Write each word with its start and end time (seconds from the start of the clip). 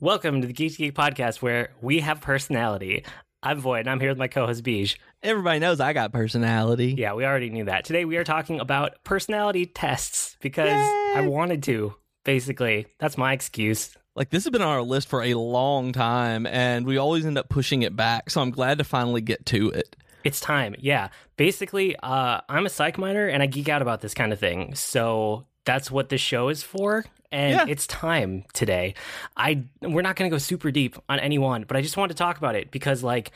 Welcome 0.00 0.40
to 0.40 0.46
the 0.46 0.52
Geek 0.52 0.76
Geek 0.76 0.94
Podcast, 0.94 1.42
where 1.42 1.70
we 1.80 2.00
have 2.00 2.20
personality. 2.20 3.04
I'm 3.42 3.60
Void, 3.60 3.80
and 3.80 3.90
I'm 3.90 4.00
here 4.00 4.10
with 4.10 4.18
my 4.18 4.28
co-host 4.28 4.62
Beige. 4.62 4.96
Everybody 5.22 5.58
knows 5.58 5.80
I 5.80 5.92
got 5.92 6.12
personality. 6.12 6.94
Yeah, 6.96 7.14
we 7.14 7.24
already 7.24 7.50
knew 7.50 7.64
that. 7.64 7.84
Today 7.84 8.04
we 8.04 8.16
are 8.16 8.24
talking 8.24 8.60
about 8.60 9.02
personality 9.04 9.66
tests 9.66 10.36
because 10.40 10.70
Yay! 10.70 11.12
I 11.16 11.26
wanted 11.26 11.62
to. 11.64 11.94
Basically, 12.24 12.86
that's 12.98 13.18
my 13.18 13.32
excuse. 13.32 13.96
Like 14.14 14.30
this 14.30 14.44
has 14.44 14.50
been 14.50 14.62
on 14.62 14.68
our 14.68 14.82
list 14.82 15.08
for 15.08 15.22
a 15.22 15.34
long 15.34 15.92
time, 15.92 16.46
and 16.46 16.86
we 16.86 16.98
always 16.98 17.24
end 17.24 17.38
up 17.38 17.48
pushing 17.48 17.82
it 17.82 17.96
back. 17.96 18.30
So 18.30 18.40
I'm 18.40 18.50
glad 18.50 18.78
to 18.78 18.84
finally 18.84 19.20
get 19.22 19.46
to 19.46 19.70
it. 19.70 19.96
It's 20.24 20.40
time. 20.40 20.74
Yeah. 20.78 21.08
Basically, 21.36 21.96
uh, 21.96 22.40
I'm 22.48 22.66
a 22.66 22.70
psych 22.70 22.98
minor, 22.98 23.26
and 23.26 23.42
I 23.42 23.46
geek 23.46 23.68
out 23.68 23.82
about 23.82 24.00
this 24.00 24.14
kind 24.14 24.32
of 24.32 24.38
thing. 24.38 24.74
So 24.74 25.46
that's 25.64 25.90
what 25.90 26.08
this 26.08 26.20
show 26.20 26.48
is 26.48 26.62
for. 26.62 27.04
And 27.30 27.54
Yeah. 27.54 27.64
it's 27.68 27.86
time 27.86 28.44
today. 28.52 28.94
I 29.36 29.62
we're 29.80 30.02
not 30.02 30.16
going 30.16 30.30
to 30.30 30.34
go 30.34 30.38
super 30.38 30.70
deep 30.70 30.96
on 31.08 31.18
any 31.18 31.38
one, 31.38 31.64
but 31.66 31.76
I 31.76 31.82
just 31.82 31.96
wanted 31.96 32.14
to 32.14 32.18
talk 32.18 32.36
about 32.36 32.54
it 32.56 32.70
because 32.70 33.02
like 33.02 33.30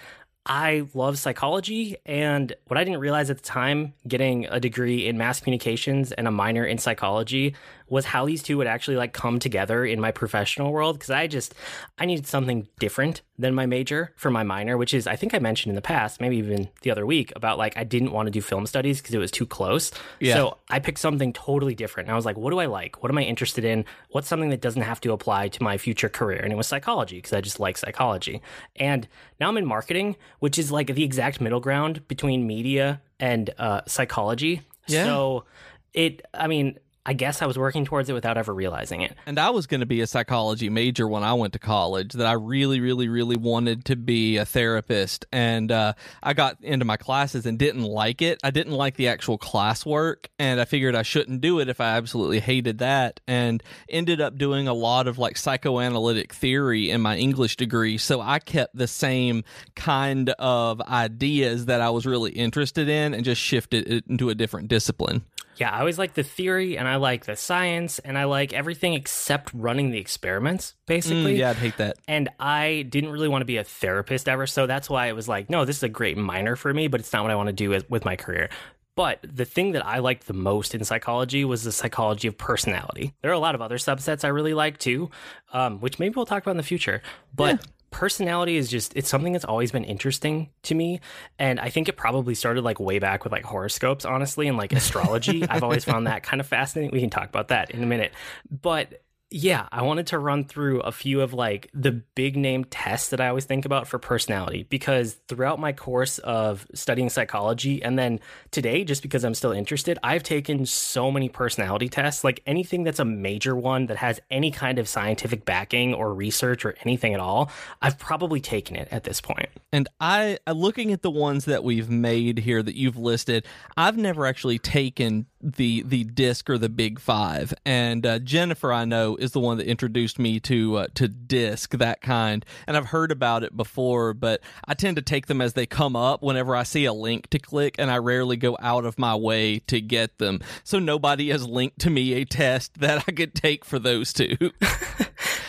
I 0.45 0.87
love 0.95 1.19
psychology 1.19 1.97
and 2.07 2.55
what 2.69 2.79
I 2.79 2.85
didn't 2.85 3.01
realize 3.01 3.31
at 3.31 3.39
the 3.39 3.43
time 3.43 3.95
getting 4.07 4.47
a 4.47 4.61
degree 4.61 5.07
in 5.09 5.19
mass 5.19 5.41
communications 5.41 6.13
and 6.13 6.29
a 6.29 6.31
minor 6.31 6.65
in 6.65 6.79
psychology 6.79 7.55
was 7.89 8.05
how 8.05 8.27
these 8.27 8.43
two 8.43 8.57
would 8.59 8.67
actually 8.67 8.97
like 8.97 9.13
come 9.13 9.39
together 9.39 9.85
in 9.85 10.01
my 10.01 10.11
professional 10.11 10.73
world 10.73 10.97
because 10.97 11.11
I 11.11 11.27
just 11.27 11.55
I 11.99 12.07
needed 12.07 12.27
something 12.27 12.67
different 12.79 13.23
than 13.39 13.55
my 13.55 13.67
major 13.67 14.13
for 14.17 14.31
my 14.31 14.43
minor 14.43 14.77
which 14.77 14.95
is 14.95 15.07
I 15.07 15.17
think 15.17 15.35
I 15.35 15.39
mentioned 15.39 15.71
in 15.71 15.77
the 15.77 15.83
past 15.83 16.21
maybe 16.21 16.37
even 16.37 16.69
the 16.83 16.91
other 16.91 17.07
week 17.07 17.33
about 17.37 17.59
like 17.59 17.77
I 17.77 17.85
didn't 17.85 18.13
want 18.13 18.27
to 18.27 18.31
do 18.31 18.41
film 18.41 18.67
studies 18.67 19.01
because 19.01 19.15
it 19.15 19.19
was 19.19 19.31
too 19.31 19.47
close. 19.47 19.93
Yeah. 20.21 20.35
So 20.35 20.59
I 20.71 20.79
picked 20.79 20.99
something 20.99 21.33
totally 21.33 21.75
different. 21.75 22.09
And 22.09 22.13
I 22.13 22.17
was 22.17 22.25
like, 22.25 22.37
what 22.37 22.51
do 22.51 22.59
I 22.59 22.67
like? 22.67 23.03
What 23.03 23.11
am 23.11 23.19
I 23.19 23.23
interested 23.23 23.65
in? 23.65 23.85
What's 24.11 24.29
something 24.29 24.51
that 24.51 24.61
doesn't 24.61 24.83
have 24.83 25.01
to 25.03 25.13
apply 25.13 25.49
to 25.49 25.63
my 25.63 25.79
future 25.79 26.09
career? 26.09 26.41
And 26.41 26.53
it 26.53 26.57
was 26.57 26.67
psychology 26.67 27.17
because 27.17 27.33
I 27.33 27.41
just 27.41 27.61
like 27.61 27.77
psychology. 27.77 28.43
And 28.77 29.07
now 29.41 29.49
I'm 29.49 29.57
in 29.57 29.67
marketing, 29.67 30.17
which 30.41 30.59
is 30.59 30.73
like 30.73 30.95
the 30.95 31.05
exact 31.05 31.41
middle 31.41 31.61
ground 31.61 32.07
between 32.09 32.47
media 32.47 33.01
and 33.21 33.51
uh, 33.59 33.83
psychology. 33.87 34.63
Yeah. 34.87 35.05
So 35.05 35.45
it, 35.93 36.23
I 36.33 36.47
mean, 36.47 36.79
I 37.09 37.13
guess 37.13 37.41
I 37.41 37.47
was 37.47 37.57
working 37.57 37.85
towards 37.85 38.11
it 38.11 38.15
without 38.15 38.37
ever 38.37 38.53
realizing 38.53 39.01
it. 39.01 39.15
And 39.27 39.39
I 39.39 39.51
was 39.51 39.69
going 39.69 39.79
to 39.79 39.87
be 39.87 40.01
a 40.01 40.09
psychology 40.09 40.69
major 40.69 41.07
when 41.07 41.23
I 41.23 41.35
went 41.35 41.53
to 41.53 41.61
college. 41.61 42.15
That 42.15 42.27
I 42.27 42.33
really, 42.33 42.81
really, 42.81 43.09
really 43.09 43.37
wanted 43.37 43.85
to 43.87 43.97
be 43.97 44.39
a 44.39 44.45
therapist, 44.45 45.25
and 45.33 45.71
uh, 45.71 45.93
I 46.23 46.35
got 46.35 46.59
into 46.63 46.85
my 46.85 46.97
classes 46.97 47.47
and 47.47 47.59
didn't 47.59 47.85
like 47.85 48.23
it. 48.23 48.41
I 48.43 48.51
didn't 48.51 48.73
like 48.73 48.97
the 48.97 49.07
actual 49.07 49.39
classwork, 49.39 50.27
and 50.41 50.61
I 50.61 50.65
figured 50.65 50.97
I 50.97 51.03
shouldn't 51.03 51.41
do 51.41 51.61
it 51.61 51.69
if 51.69 51.81
I 51.81 51.97
absolutely 51.97 52.41
hated 52.41 52.79
that, 52.79 53.21
and 53.29 53.63
ended 53.89 54.21
up 54.21 54.37
doing 54.37 54.67
a 54.67 54.75
lot 54.75 55.07
of 55.07 55.17
like 55.17 55.37
psychoanalytic 55.37 56.33
theory 56.33 56.91
in 56.91 57.01
my 57.01 57.17
English 57.17 57.57
degree. 57.57 57.99
So 57.99 58.21
I 58.21 58.41
kept 58.41 58.77
the 58.77 58.89
same 58.89 59.45
kind 59.77 60.31
of 60.31 60.81
ideas 60.81 61.67
that 61.67 61.81
I 61.81 61.91
was 61.91 62.05
really 62.05 62.33
interested 62.33 62.89
in, 62.89 63.15
and 63.15 63.25
just 63.25 63.41
shifted 63.41 63.87
it 63.87 64.05
into 64.09 64.29
a 64.29 64.35
different 64.35 64.67
discipline. 64.67 65.23
Yeah, 65.57 65.71
I 65.71 65.81
always 65.81 65.99
like 65.99 66.15
the 66.15 66.23
theory 66.23 66.77
and 66.77 66.87
I 66.87 66.97
like 66.97 67.25
the 67.25 67.37
science 67.37 67.99
and 67.99 68.19
I 68.19 68.25
like 68.25 68.53
everything 68.53 68.95
except 68.95 69.51
running 69.55 69.91
the 69.91 69.99
experiments, 69.99 70.75
basically. 70.87 71.35
Mm, 71.35 71.39
yeah, 71.39 71.51
I'd 71.51 71.57
hate 71.57 71.77
that. 71.79 71.97
And 72.07 72.29
I 72.39 72.87
didn't 72.89 73.11
really 73.11 73.29
want 73.29 73.43
to 73.43 73.47
be 73.47 73.57
a 73.57 73.65
therapist 73.65 74.29
ever. 74.29 74.47
So 74.47 74.67
that's 74.67 74.91
why 74.91 75.07
it 75.07 75.15
was 75.15 75.29
like, 75.29 75.49
no, 75.49 75.65
this 75.65 75.77
is 75.77 75.83
a 75.83 75.89
great 75.89 76.17
minor 76.17 76.57
for 76.57 76.73
me, 76.73 76.89
but 76.89 77.01
it's 77.01 77.13
not 77.13 77.23
what 77.23 77.31
I 77.31 77.37
want 77.37 77.49
to 77.49 77.55
do 77.55 77.71
with, 77.71 77.89
with 77.91 78.05
my 78.05 78.17
career. 78.17 78.51
But 78.97 79.21
the 79.23 79.45
thing 79.45 79.73
that 79.73 79.85
I 79.85 79.99
liked 79.99 80.27
the 80.27 80.33
most 80.33 80.75
in 80.75 80.83
psychology 80.83 81.45
was 81.45 81.65
the 81.65 81.73
psychology 81.73 82.29
of 82.29 82.39
personality. 82.39 83.13
There 83.21 83.31
are 83.31 83.35
a 83.35 83.39
lot 83.39 83.55
of 83.55 83.61
other 83.61 83.77
subsets 83.77 84.25
I 84.25 84.29
really 84.29 84.55
like 84.55 84.79
too, 84.79 85.11
um, 85.53 85.81
which 85.81 85.99
maybe 85.99 86.15
we'll 86.17 86.25
talk 86.25 86.43
about 86.43 86.53
in 86.53 86.57
the 86.57 86.63
future. 86.63 87.03
But 87.35 87.61
personality 87.91 88.57
is 88.57 88.69
just, 88.69 88.97
it's 88.97 89.09
something 89.09 89.33
that's 89.33 89.45
always 89.45 89.73
been 89.73 89.85
interesting 89.85 90.51
to 90.65 90.75
me. 90.75 91.01
And 91.39 91.59
I 91.59 91.71
think 91.71 91.89
it 91.89 91.97
probably 91.97 92.35
started 92.35 92.63
like 92.65 92.79
way 92.81 92.99
back 92.99 93.25
with 93.25 93.33
like 93.33 93.45
horoscopes, 93.45 94.05
honestly, 94.05 94.49
and 94.49 94.57
like 94.57 94.73
astrology. 94.73 95.47
I've 95.49 95.63
always 95.63 95.85
found 95.85 96.07
that 96.07 96.23
kind 96.23 96.41
of 96.41 96.47
fascinating. 96.47 96.93
We 96.93 97.01
can 97.01 97.11
talk 97.11 97.29
about 97.29 97.49
that 97.49 97.71
in 97.71 97.83
a 97.83 97.87
minute. 97.87 98.13
But 98.51 99.03
yeah, 99.31 99.67
I 99.73 99.83
wanted 99.83 100.07
to 100.09 100.21
run 100.21 100.45
through 100.45 100.81
a 100.81 100.93
few 100.93 101.21
of 101.21 101.35
like 101.35 101.69
the 101.75 101.91
big 101.91 102.37
name 102.37 102.65
tests 102.65 103.09
that 103.09 103.21
I 103.21 103.27
always 103.29 103.45
think 103.45 103.65
about 103.65 103.89
for 103.89 103.99
personality 103.99 104.67
because 104.69 105.17
throughout 105.27 105.59
my 105.59 105.73
course 105.73 106.19
of 106.19 106.65
studying 106.75 107.11
psychology 107.11 107.83
and 107.83 107.99
then 107.99 108.21
today, 108.53 108.85
just 108.85 109.03
because 109.03 109.25
I'm 109.25 109.35
still 109.35 109.51
interested, 109.51 109.99
I've 110.05 110.23
taken 110.23 110.65
so 110.65 111.11
many 111.11 111.29
personality 111.29 111.89
tests. 111.89 112.23
Like 112.23 112.41
anything 112.47 112.85
that's 112.85 113.01
a 113.01 113.05
major 113.05 113.57
one 113.57 113.87
that 113.87 113.97
has 113.97 114.21
any 114.31 114.53
kind 114.53 114.79
of 114.79 114.89
scientific 114.89 115.45
backing 115.45 115.93
or 115.93 116.15
research 116.15 116.65
or 116.65 116.77
anything 116.85 117.13
at 117.13 117.19
all, 117.19 117.51
I've 117.83 117.99
probably 117.99 118.41
taken 118.41 118.77
it 118.77 118.87
at 118.93 119.03
this 119.03 119.21
point. 119.21 119.49
And 119.73 119.89
I, 120.01 120.39
looking 120.47 120.93
at 120.93 121.03
the 121.03 121.11
ones 121.11 121.47
that 121.47 121.65
we've 121.65 121.91
made 121.91 122.39
here 122.39 122.63
that 122.63 122.77
you've 122.77 122.97
listed, 122.97 123.45
I've 123.77 123.97
never 123.97 124.25
actually 124.25 124.61
taken 124.61 125.27
the 125.41 125.83
the 125.83 126.05
disc 126.05 126.49
or 126.51 126.59
the 126.59 126.69
big 126.69 126.99
five. 126.99 127.53
And 127.65 128.05
uh, 128.07 128.19
Jennifer, 128.21 128.73
I 128.73 128.85
know, 128.85 129.16
is 129.17 129.33
the 129.33 129.41
one 129.41 129.59
that 129.59 129.67
introduced 129.67 130.19
me 130.19 130.41
to 130.41 130.77
uh, 130.77 130.87
to 130.95 131.09
disc 131.09 131.73
that 131.73 132.01
kind. 132.01 132.45
And 132.67 132.77
I've 132.77 132.87
heard 132.87 133.11
about 133.11 133.43
it 133.43 133.57
before, 133.57 134.15
but 134.15 134.41
I 134.67 134.75
tend 134.75 134.97
to 134.97 135.03
take 135.03 135.27
them 135.27 135.41
as 135.41 135.55
they 135.55 135.67
come 135.67 135.97
up 135.97 136.23
whenever 136.23 136.55
I 136.55 136.63
see 136.63 136.85
a 136.85 136.93
link 136.93 137.31
to 137.31 137.39
click, 137.39 137.77
and 137.79 137.91
I 137.91 137.99
rarely 137.99 138.37
go 138.37 138.57
out 138.61 138.85
of 138.85 138.99
my 138.99 139.15
way 139.15 139.61
to 139.61 139.81
get 139.81 140.19
them. 140.19 140.41
So 140.65 140.79
nobody 140.79 141.31
has 141.31 141.47
linked 141.47 141.81
to 141.81 141.91
me 141.91 142.15
a 142.15 142.25
test 142.25 142.75
that 142.81 143.05
I 143.07 143.13
could 143.13 143.35
take 143.35 143.65
for 143.65 143.79
those 143.79 144.13
two. 144.13 144.37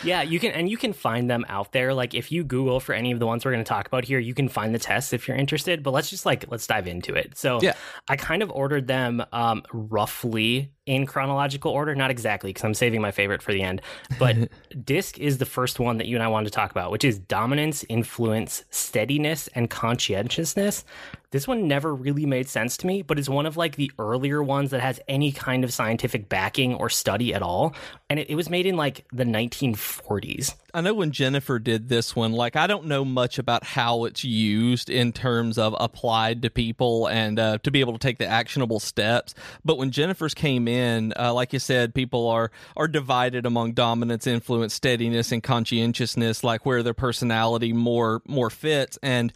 Yeah, 0.04 0.22
you 0.22 0.38
can, 0.38 0.52
and 0.52 0.70
you 0.70 0.76
can 0.76 0.92
find 0.92 1.28
them 1.28 1.44
out 1.48 1.72
there. 1.72 1.92
Like 1.92 2.14
if 2.14 2.30
you 2.30 2.44
Google 2.44 2.78
for 2.80 2.92
any 2.92 3.10
of 3.10 3.18
the 3.18 3.26
ones 3.26 3.44
we're 3.44 3.50
going 3.50 3.64
to 3.64 3.68
talk 3.68 3.86
about 3.86 4.04
here, 4.04 4.18
you 4.18 4.32
can 4.32 4.48
find 4.48 4.74
the 4.74 4.78
tests 4.78 5.12
if 5.12 5.26
you're 5.26 5.36
interested. 5.36 5.82
But 5.82 5.92
let's 5.92 6.08
just 6.08 6.24
like 6.24 6.44
let's 6.48 6.66
dive 6.66 6.86
into 6.86 7.14
it. 7.14 7.36
So 7.36 7.60
Yeah. 7.60 7.74
I 8.08 8.16
kind 8.16 8.42
of 8.42 8.50
ordered 8.50 8.86
them 8.86 9.24
um, 9.32 9.64
roughly 9.72 10.70
in 10.88 11.04
chronological 11.04 11.70
order, 11.70 11.94
not 11.94 12.10
exactly 12.10 12.48
because 12.48 12.64
I'm 12.64 12.74
saving 12.74 13.02
my 13.02 13.10
favorite 13.10 13.42
for 13.42 13.52
the 13.52 13.62
end. 13.62 13.82
But 14.18 14.48
DISC 14.84 15.18
is 15.18 15.36
the 15.36 15.44
first 15.44 15.78
one 15.78 15.98
that 15.98 16.06
you 16.06 16.16
and 16.16 16.22
I 16.22 16.28
wanted 16.28 16.46
to 16.46 16.50
talk 16.50 16.70
about, 16.70 16.90
which 16.90 17.04
is 17.04 17.18
dominance, 17.18 17.84
influence, 17.90 18.64
steadiness, 18.70 19.48
and 19.54 19.68
conscientiousness. 19.68 20.84
This 21.30 21.46
one 21.46 21.68
never 21.68 21.94
really 21.94 22.24
made 22.24 22.48
sense 22.48 22.78
to 22.78 22.86
me, 22.86 23.02
but 23.02 23.18
it's 23.18 23.28
one 23.28 23.44
of 23.44 23.58
like 23.58 23.76
the 23.76 23.92
earlier 23.98 24.42
ones 24.42 24.70
that 24.70 24.80
has 24.80 24.98
any 25.08 25.30
kind 25.30 25.62
of 25.62 25.72
scientific 25.74 26.30
backing 26.30 26.74
or 26.74 26.88
study 26.88 27.34
at 27.34 27.42
all. 27.42 27.74
And 28.08 28.18
it, 28.18 28.30
it 28.30 28.34
was 28.34 28.48
made 28.48 28.64
in 28.64 28.76
like 28.76 29.04
the 29.12 29.24
1940s. 29.24 30.54
I 30.72 30.80
know 30.80 30.94
when 30.94 31.12
Jennifer 31.12 31.58
did 31.58 31.90
this 31.90 32.16
one, 32.16 32.32
like 32.32 32.56
I 32.56 32.66
don't 32.66 32.86
know 32.86 33.04
much 33.04 33.38
about 33.38 33.64
how 33.64 34.04
it's 34.04 34.24
used 34.24 34.88
in 34.88 35.12
terms 35.12 35.58
of 35.58 35.74
applied 35.78 36.40
to 36.42 36.50
people 36.50 37.08
and 37.08 37.38
uh, 37.38 37.58
to 37.58 37.70
be 37.70 37.80
able 37.80 37.92
to 37.92 37.98
take 37.98 38.18
the 38.18 38.26
actionable 38.26 38.80
steps. 38.80 39.34
But 39.64 39.76
when 39.76 39.90
Jennifer's 39.90 40.34
came 40.34 40.66
in, 40.66 40.77
uh, 41.18 41.32
like 41.34 41.52
you 41.52 41.58
said, 41.58 41.94
people 41.94 42.28
are 42.28 42.50
are 42.76 42.88
divided 42.88 43.46
among 43.46 43.72
dominance, 43.72 44.26
influence, 44.26 44.74
steadiness, 44.74 45.32
and 45.32 45.42
conscientiousness, 45.42 46.44
like 46.44 46.64
where 46.66 46.82
their 46.82 46.94
personality 46.94 47.72
more 47.72 48.22
more 48.26 48.50
fits. 48.50 48.98
And 49.02 49.32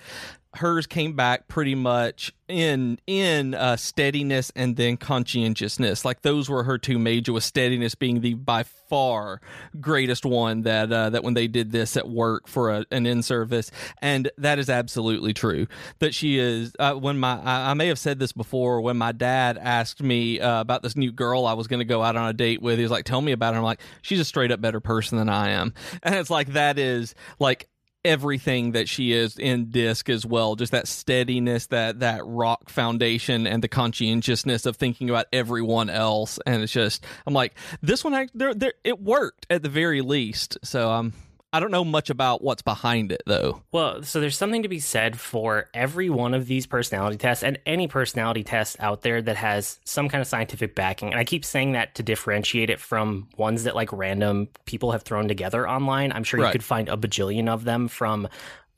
hers 0.55 0.87
came 0.87 1.15
back 1.15 1.49
pretty 1.49 1.75
much 1.75 2.33
in 2.49 2.99
in 3.07 3.55
uh, 3.55 3.77
steadiness 3.77 4.53
and 4.55 4.77
then 4.77 4.97
conscientiousness. 4.97 6.05
Like 6.05 6.23
those 6.23 6.51
were 6.51 6.65
her 6.65 6.79
two 6.79 6.99
major. 6.99 7.33
With 7.33 7.45
steadiness 7.45 7.95
being 7.95 8.21
the 8.21 8.35
by 8.35 8.65
far 8.65 9.41
greatest 9.81 10.27
one 10.27 10.63
that 10.63 10.93
uh, 10.93 11.11
that 11.11 11.25
when 11.25 11.35
they 11.35 11.49
did 11.49 11.73
this 11.73 11.97
at 11.97 12.09
work 12.09 12.47
for 12.47 12.71
a, 12.71 12.87
an 12.91 13.07
in 13.07 13.23
service, 13.23 13.71
and 14.03 14.31
that 14.39 14.59
is 14.59 14.69
absolutely 14.69 15.33
true. 15.33 15.67
That 16.01 16.15
she 16.15 16.39
is. 16.39 16.75
Uh, 16.79 16.95
when 16.95 17.19
my 17.19 17.41
I, 17.41 17.71
I 17.71 17.75
may 17.75 17.87
have 17.89 17.99
said 17.99 18.19
this 18.19 18.33
before. 18.33 18.81
When 18.83 18.97
my 18.97 19.13
dad 19.13 19.59
asked 19.59 20.03
me 20.03 20.41
uh, 20.41 20.61
about 20.61 20.83
this 20.83 20.97
new 20.97 21.13
girl 21.13 21.47
I 21.47 21.55
was 21.55 21.67
going 21.67 21.81
to 21.81 21.85
go 21.85 22.03
out 22.03 22.17
on 22.17 22.29
a 22.29 22.33
date 22.33 22.61
with, 22.61 22.79
he 22.79 22.83
was 22.83 22.91
like, 22.91 23.05
"Tell 23.05 23.21
me 23.21 23.33
about 23.33 23.55
her." 23.55 23.59
I'm 23.59 23.65
like, 23.65 23.81
"She's 24.03 24.21
a 24.21 24.25
straight 24.25 24.51
up 24.51 24.61
better 24.61 24.81
person 24.81 25.19
than 25.19 25.29
I 25.29 25.51
am," 25.51 25.73
and 26.03 26.15
it's 26.15 26.31
like 26.31 26.49
that 26.49 26.79
is 26.79 27.15
like 27.39 27.69
everything 28.05 28.73
that 28.73 28.89
she 28.89 29.13
is 29.13 29.39
in 29.39 29.71
disc 29.71 30.09
as 30.09 30.27
well 30.27 30.57
just 30.57 30.73
that 30.73 30.89
steadiness 30.89 31.67
that 31.67 32.01
that 32.01 32.21
rock 32.25 32.69
foundation 32.69 33.47
and 33.47 33.63
the 33.63 33.69
conscientiousness 33.69 34.67
of 34.67 34.77
thinking 34.77 35.09
about 35.09 35.27
everyone 35.33 35.89
else. 35.89 36.39
And 36.47 36.63
it's 36.63 36.73
just 36.73 37.05
i'm 37.27 37.35
like 37.35 37.55
this 37.81 38.03
one 38.03 38.15
act- 38.15 38.33
there 38.35 38.75
it 38.85 39.01
worked 39.01 39.47
at 39.51 39.63
the 39.63 39.69
very 39.69 40.01
least. 40.01 40.59
So 40.65 40.91
um 40.91 41.13
i 41.53 41.61
don't 41.61 41.71
know 41.71 41.85
much 41.85 42.11
about 42.11 42.43
what's 42.43 42.63
behind 42.63 43.13
it 43.13 43.23
though 43.27 43.63
Well, 43.73 44.03
so 44.03 44.21
there's 44.21 44.37
something 44.37 44.63
to 44.63 44.69
be 44.69 44.79
said 44.81 45.19
for 45.21 45.69
every 45.75 46.09
one 46.11 46.35
of 46.35 46.47
these 46.47 46.67
personality 46.67 47.17
tests 47.17 47.45
and 47.45 47.59
any 47.67 47.89
personality 47.89 48.43
test 48.45 48.77
out 48.81 49.03
there 49.03 49.21
that 49.23 49.37
has 49.37 49.79
some 49.85 50.09
kind 50.09 50.21
of 50.23 50.27
scientific 50.29 50.75
backing. 50.75 51.11
And 51.11 51.19
I 51.21 51.25
keep 51.25 51.45
saying 51.45 51.73
that 51.73 51.95
to 51.97 52.03
differentiate 52.03 52.71
it 52.71 52.81
from 52.81 53.29
ones 53.37 53.65
that 53.65 53.75
like 53.75 53.93
random 53.93 54.49
people 54.65 54.93
have 54.93 55.03
thrown 55.03 55.29
together 55.29 55.69
online. 55.69 56.13
I'm 56.13 56.25
sure 56.25 56.39
you 56.41 56.45
Right. 56.45 56.53
could 56.53 56.65
find 56.65 56.89
a 56.89 56.97
bajillion 56.97 57.49
of 57.49 57.65
them 57.65 57.89
from 57.89 58.29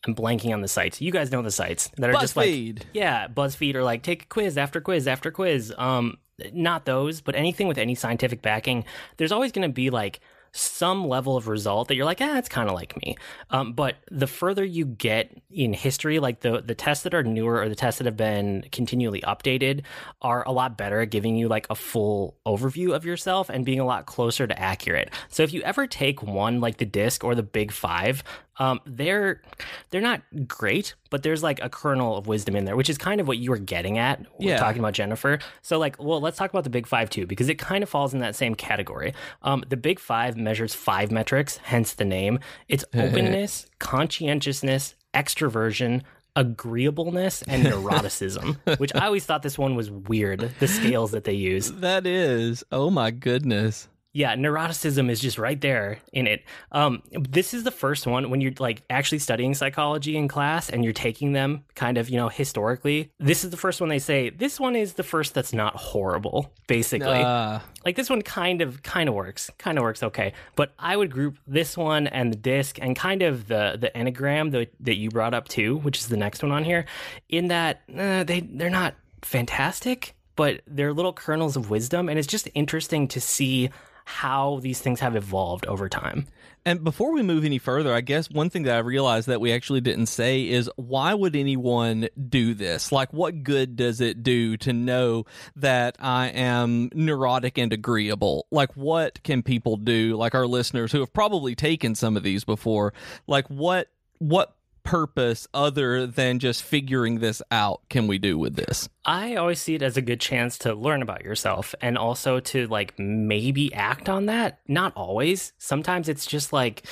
I'm 0.07 0.15
blanking 0.15 0.53
on 0.53 0.61
the 0.61 0.69
sites. 0.69 1.01
You 1.01 1.11
guys 1.13 1.31
know 1.33 1.43
the 1.43 1.51
sites 1.51 1.91
that 1.97 2.11
are 2.11 2.15
just 2.21 2.37
like 2.37 2.51
yeah, 2.93 3.27
BuzzFeed 3.29 3.75
or 3.75 3.83
like 3.85 4.03
take 4.03 4.25
a 4.25 4.27
quiz 4.27 4.59
after 4.59 4.81
quiz 4.81 5.07
after 5.09 5.31
quiz. 5.31 5.73
Um, 5.79 6.19
not 6.53 6.85
those, 6.85 7.21
but 7.21 7.35
anything 7.37 7.69
with 7.69 7.79
any 7.79 7.95
scientific 7.95 8.43
backing. 8.43 8.85
There's 9.17 9.33
always 9.33 9.53
going 9.53 9.67
to 9.69 9.73
be 9.73 9.91
like 9.91 10.21
some 10.57 11.09
level 11.09 11.37
of 11.37 11.49
result 11.49 11.89
that 11.89 11.97
you're 11.97 12.05
like, 12.05 12.21
ah, 12.21 12.39
it's 12.39 12.49
kind 12.49 12.69
of 12.69 12.75
like 12.77 12.97
me. 13.05 13.17
Um, 13.51 13.73
but 13.73 13.97
the 14.11 14.29
further 14.29 14.65
you 14.65 14.85
get 14.85 15.37
in 15.51 15.73
history, 15.73 16.21
like 16.21 16.41
the 16.41 16.63
the 16.63 16.75
tests 16.75 17.03
that 17.05 17.13
are 17.13 17.25
newer 17.25 17.61
or 17.61 17.69
the 17.69 17.75
tests 17.75 17.99
that 17.99 18.05
have 18.05 18.17
been 18.17 18.65
continually 18.71 19.21
updated, 19.23 19.83
are 20.23 20.47
a 20.47 20.53
lot 20.53 20.79
better 20.79 21.01
at 21.01 21.11
giving 21.11 21.37
you 21.37 21.49
like 21.49 21.67
a 21.71 21.75
full 21.75 22.37
overview 22.47 22.95
of 22.95 23.05
yourself 23.05 23.49
and 23.49 23.65
being 23.65 23.81
a 23.81 23.85
lot 23.85 24.07
closer 24.07 24.47
to 24.47 24.59
accurate. 24.59 25.11
So 25.29 25.43
if 25.43 25.53
you 25.53 25.61
ever 25.63 25.87
take 25.89 26.23
one 26.23 26.61
like 26.61 26.77
the 26.77 26.87
disc 26.87 27.25
or 27.25 27.35
the 27.35 27.43
Big 27.43 27.73
Five, 27.73 28.23
um, 28.59 28.81
they're 28.87 29.43
they're 29.91 30.01
not 30.01 30.23
great, 30.47 30.95
but 31.11 31.23
there's 31.23 31.43
like 31.43 31.61
a 31.63 31.69
kernel 31.69 32.17
of 32.17 32.27
wisdom 32.27 32.55
in 32.57 32.65
there, 32.65 32.77
which 32.77 32.89
is 32.91 32.99
kind 32.99 33.21
of 33.21 33.27
what 33.29 33.39
you 33.39 33.51
were 33.51 33.59
getting 33.59 33.99
at 33.99 34.25
Yeah. 34.39 34.59
talking 34.59 34.79
about 34.81 34.93
Jennifer. 34.95 35.39
So 35.63 35.79
like, 35.79 36.03
well, 36.03 36.21
let's 36.21 36.37
talk 36.39 36.51
about 36.51 36.65
the 36.65 36.71
Big 36.71 36.87
Five 36.87 37.11
too, 37.11 37.27
because 37.27 37.49
it 37.49 37.57
kind 37.59 37.83
of 37.83 37.89
falls 37.89 38.15
in 38.15 38.21
that 38.21 38.37
same 38.37 38.55
category. 38.55 39.15
Um, 39.43 39.65
the 39.69 39.77
Big 39.77 39.99
Five 39.99 40.37
measures 40.37 40.75
five 40.75 41.11
metrics, 41.11 41.57
hence 41.59 41.95
the 41.95 42.05
name. 42.05 42.39
It's 42.69 42.85
openness, 42.95 43.67
conscientiousness, 43.79 44.95
extroversion. 45.15 46.03
Agreeableness 46.37 47.43
and 47.43 47.65
neuroticism, 47.67 48.57
which 48.81 48.93
I 48.95 49.07
always 49.07 49.25
thought 49.25 49.43
this 49.43 49.57
one 49.57 49.77
was 49.77 49.89
weird. 49.91 50.51
The 50.59 50.67
scales 50.67 51.13
that 51.13 51.23
they 51.23 51.33
use. 51.35 51.71
That 51.71 52.09
is. 52.09 52.65
Oh 52.73 52.91
my 52.91 53.13
goodness. 53.13 53.89
Yeah, 54.17 54.37
neuroticism 54.37 55.11
is 55.11 55.19
just 55.19 55.39
right 55.39 55.61
there 55.61 55.99
in 56.13 56.29
it. 56.29 56.45
Um, 56.71 57.03
this 57.11 57.53
is 57.53 57.65
the 57.65 57.73
first 57.73 58.07
one 58.07 58.31
when 58.31 58.41
you're 58.41 58.53
like 58.61 58.83
actually 58.89 59.19
studying 59.19 59.55
psychology 59.55 60.17
in 60.17 60.29
class 60.29 60.71
and 60.71 60.85
you're 60.85 60.93
taking 60.93 61.33
them 61.33 61.65
kind 61.75 61.99
of, 61.99 62.09
you 62.09 62.17
know, 62.17 62.29
historically. 62.29 63.11
This 63.19 63.43
is 63.43 63.51
the 63.51 63.57
first 63.57 63.81
one 63.81 63.91
they 63.91 63.99
say, 63.99 64.31
this 64.31 64.61
one 64.61 64.77
is 64.77 64.93
the 64.93 65.03
first 65.03 65.35
that's 65.35 65.53
not 65.53 65.75
horrible, 65.75 66.53
basically. 66.69 67.09
Uh, 67.09 67.59
like 67.85 67.97
this 67.97 68.09
one 68.09 68.23
kind 68.23 68.63
of 68.63 68.85
kind 68.85 69.09
of 69.09 69.17
works, 69.17 69.51
kind 69.59 69.79
of 69.79 69.83
works 69.83 70.05
okay. 70.05 70.33
But 70.55 70.73
I 70.79 70.97
would 70.97 71.11
group 71.11 71.37
this 71.49 71.77
one 71.77 72.07
and 72.07 72.33
the 72.33 72.37
disc 72.37 72.79
and 72.81 72.95
kind 72.95 73.23
of 73.23 73.49
the 73.49 73.77
the 73.81 73.91
enneagram 73.97 74.53
that 74.53 74.71
that 74.79 74.95
you 74.97 75.11
brought 75.11 75.35
up 75.35 75.49
too, 75.49 75.79
which 75.79 75.99
is 75.99 76.07
the 76.07 76.17
next 76.17 76.41
one 76.41 76.53
on 76.53 76.63
here, 76.63 76.87
in 77.29 77.49
that 77.49 77.83
uh, 77.99 78.23
they 78.23 78.41
they're 78.41 78.71
not 78.71 78.95
fantastic, 79.23 80.15
but 80.37 80.61
they're 80.69 80.93
little 80.93 81.13
kernels 81.13 81.57
of 81.57 81.69
wisdom, 81.69 82.09
and 82.09 82.17
it's 82.17 82.29
just 82.29 82.49
interesting 82.55 83.09
to 83.09 83.21
see 83.21 83.71
how 84.05 84.61
these 84.61 84.81
things 84.81 85.01
have 85.01 85.17
evolved 85.17 85.67
over 85.67 85.89
time. 85.89 86.27
And 86.67 86.83
before 86.83 87.13
we 87.13 87.23
move 87.23 87.45
any 87.45 87.59
further, 87.59 87.93
I 87.95 88.01
guess 88.01 88.31
one 88.31 88.49
thing 88.49 88.63
that 88.63 88.77
I 88.77 88.79
realized 88.79 89.29
that 89.29 89.41
we 89.41 89.53
actually 89.53 89.83
didn't 89.83 90.07
say 90.07 90.49
is 90.49 90.71
why 90.77 91.13
would 91.13 91.37
anyone 91.37 92.09
do 92.29 92.55
this? 92.55 92.91
Like, 92.91 93.13
what 93.13 93.43
good 93.43 93.77
does 93.77 94.01
it 94.01 94.23
do 94.23 94.57
to 94.59 94.73
know 94.73 95.25
that 95.57 95.97
I 96.01 96.29
am 96.29 96.91
neurotic 96.95 97.59
and 97.59 97.73
agreeable? 97.73 98.47
Like, 98.51 98.75
what 98.77 99.23
can 99.23 99.43
people 99.43 99.77
do? 99.77 100.17
Like 100.17 100.35
our 100.35 100.47
listeners 100.47 100.93
who 100.93 101.01
have 101.01 101.13
probably 101.13 101.55
taken 101.55 101.95
some 101.95 102.17
of 102.17 102.23
these 102.23 102.45
before. 102.45 102.95
Like, 103.27 103.47
what 103.49 103.89
what 104.19 104.57
purpose 104.85 105.49
other 105.53 106.07
than 106.07 106.39
just 106.39 106.63
figuring 106.63 107.19
this 107.19 107.43
out 107.51 107.81
can 107.89 108.07
we 108.07 108.19
do 108.19 108.39
with 108.39 108.55
this? 108.55 108.89
I 109.05 109.35
always 109.35 109.61
see 109.61 109.75
it 109.75 109.83
as 109.83 109.97
a 109.97 110.03
good 110.03 110.21
chance 110.21 110.59
to 110.59 110.75
learn 110.75 111.03
about 111.03 111.25
yourself 111.25 111.75
and 111.81 111.99
also 111.99 112.41
to 112.41 112.67
like 112.69 112.99
maybe 112.99 113.75
act 113.75 114.09
on 114.09 114.27
that. 114.27 114.61
Not 114.69 114.93
always. 114.95 115.53
Sometimes 115.59 116.09
it's 116.09 116.27
just 116.27 116.53
like 116.53 116.87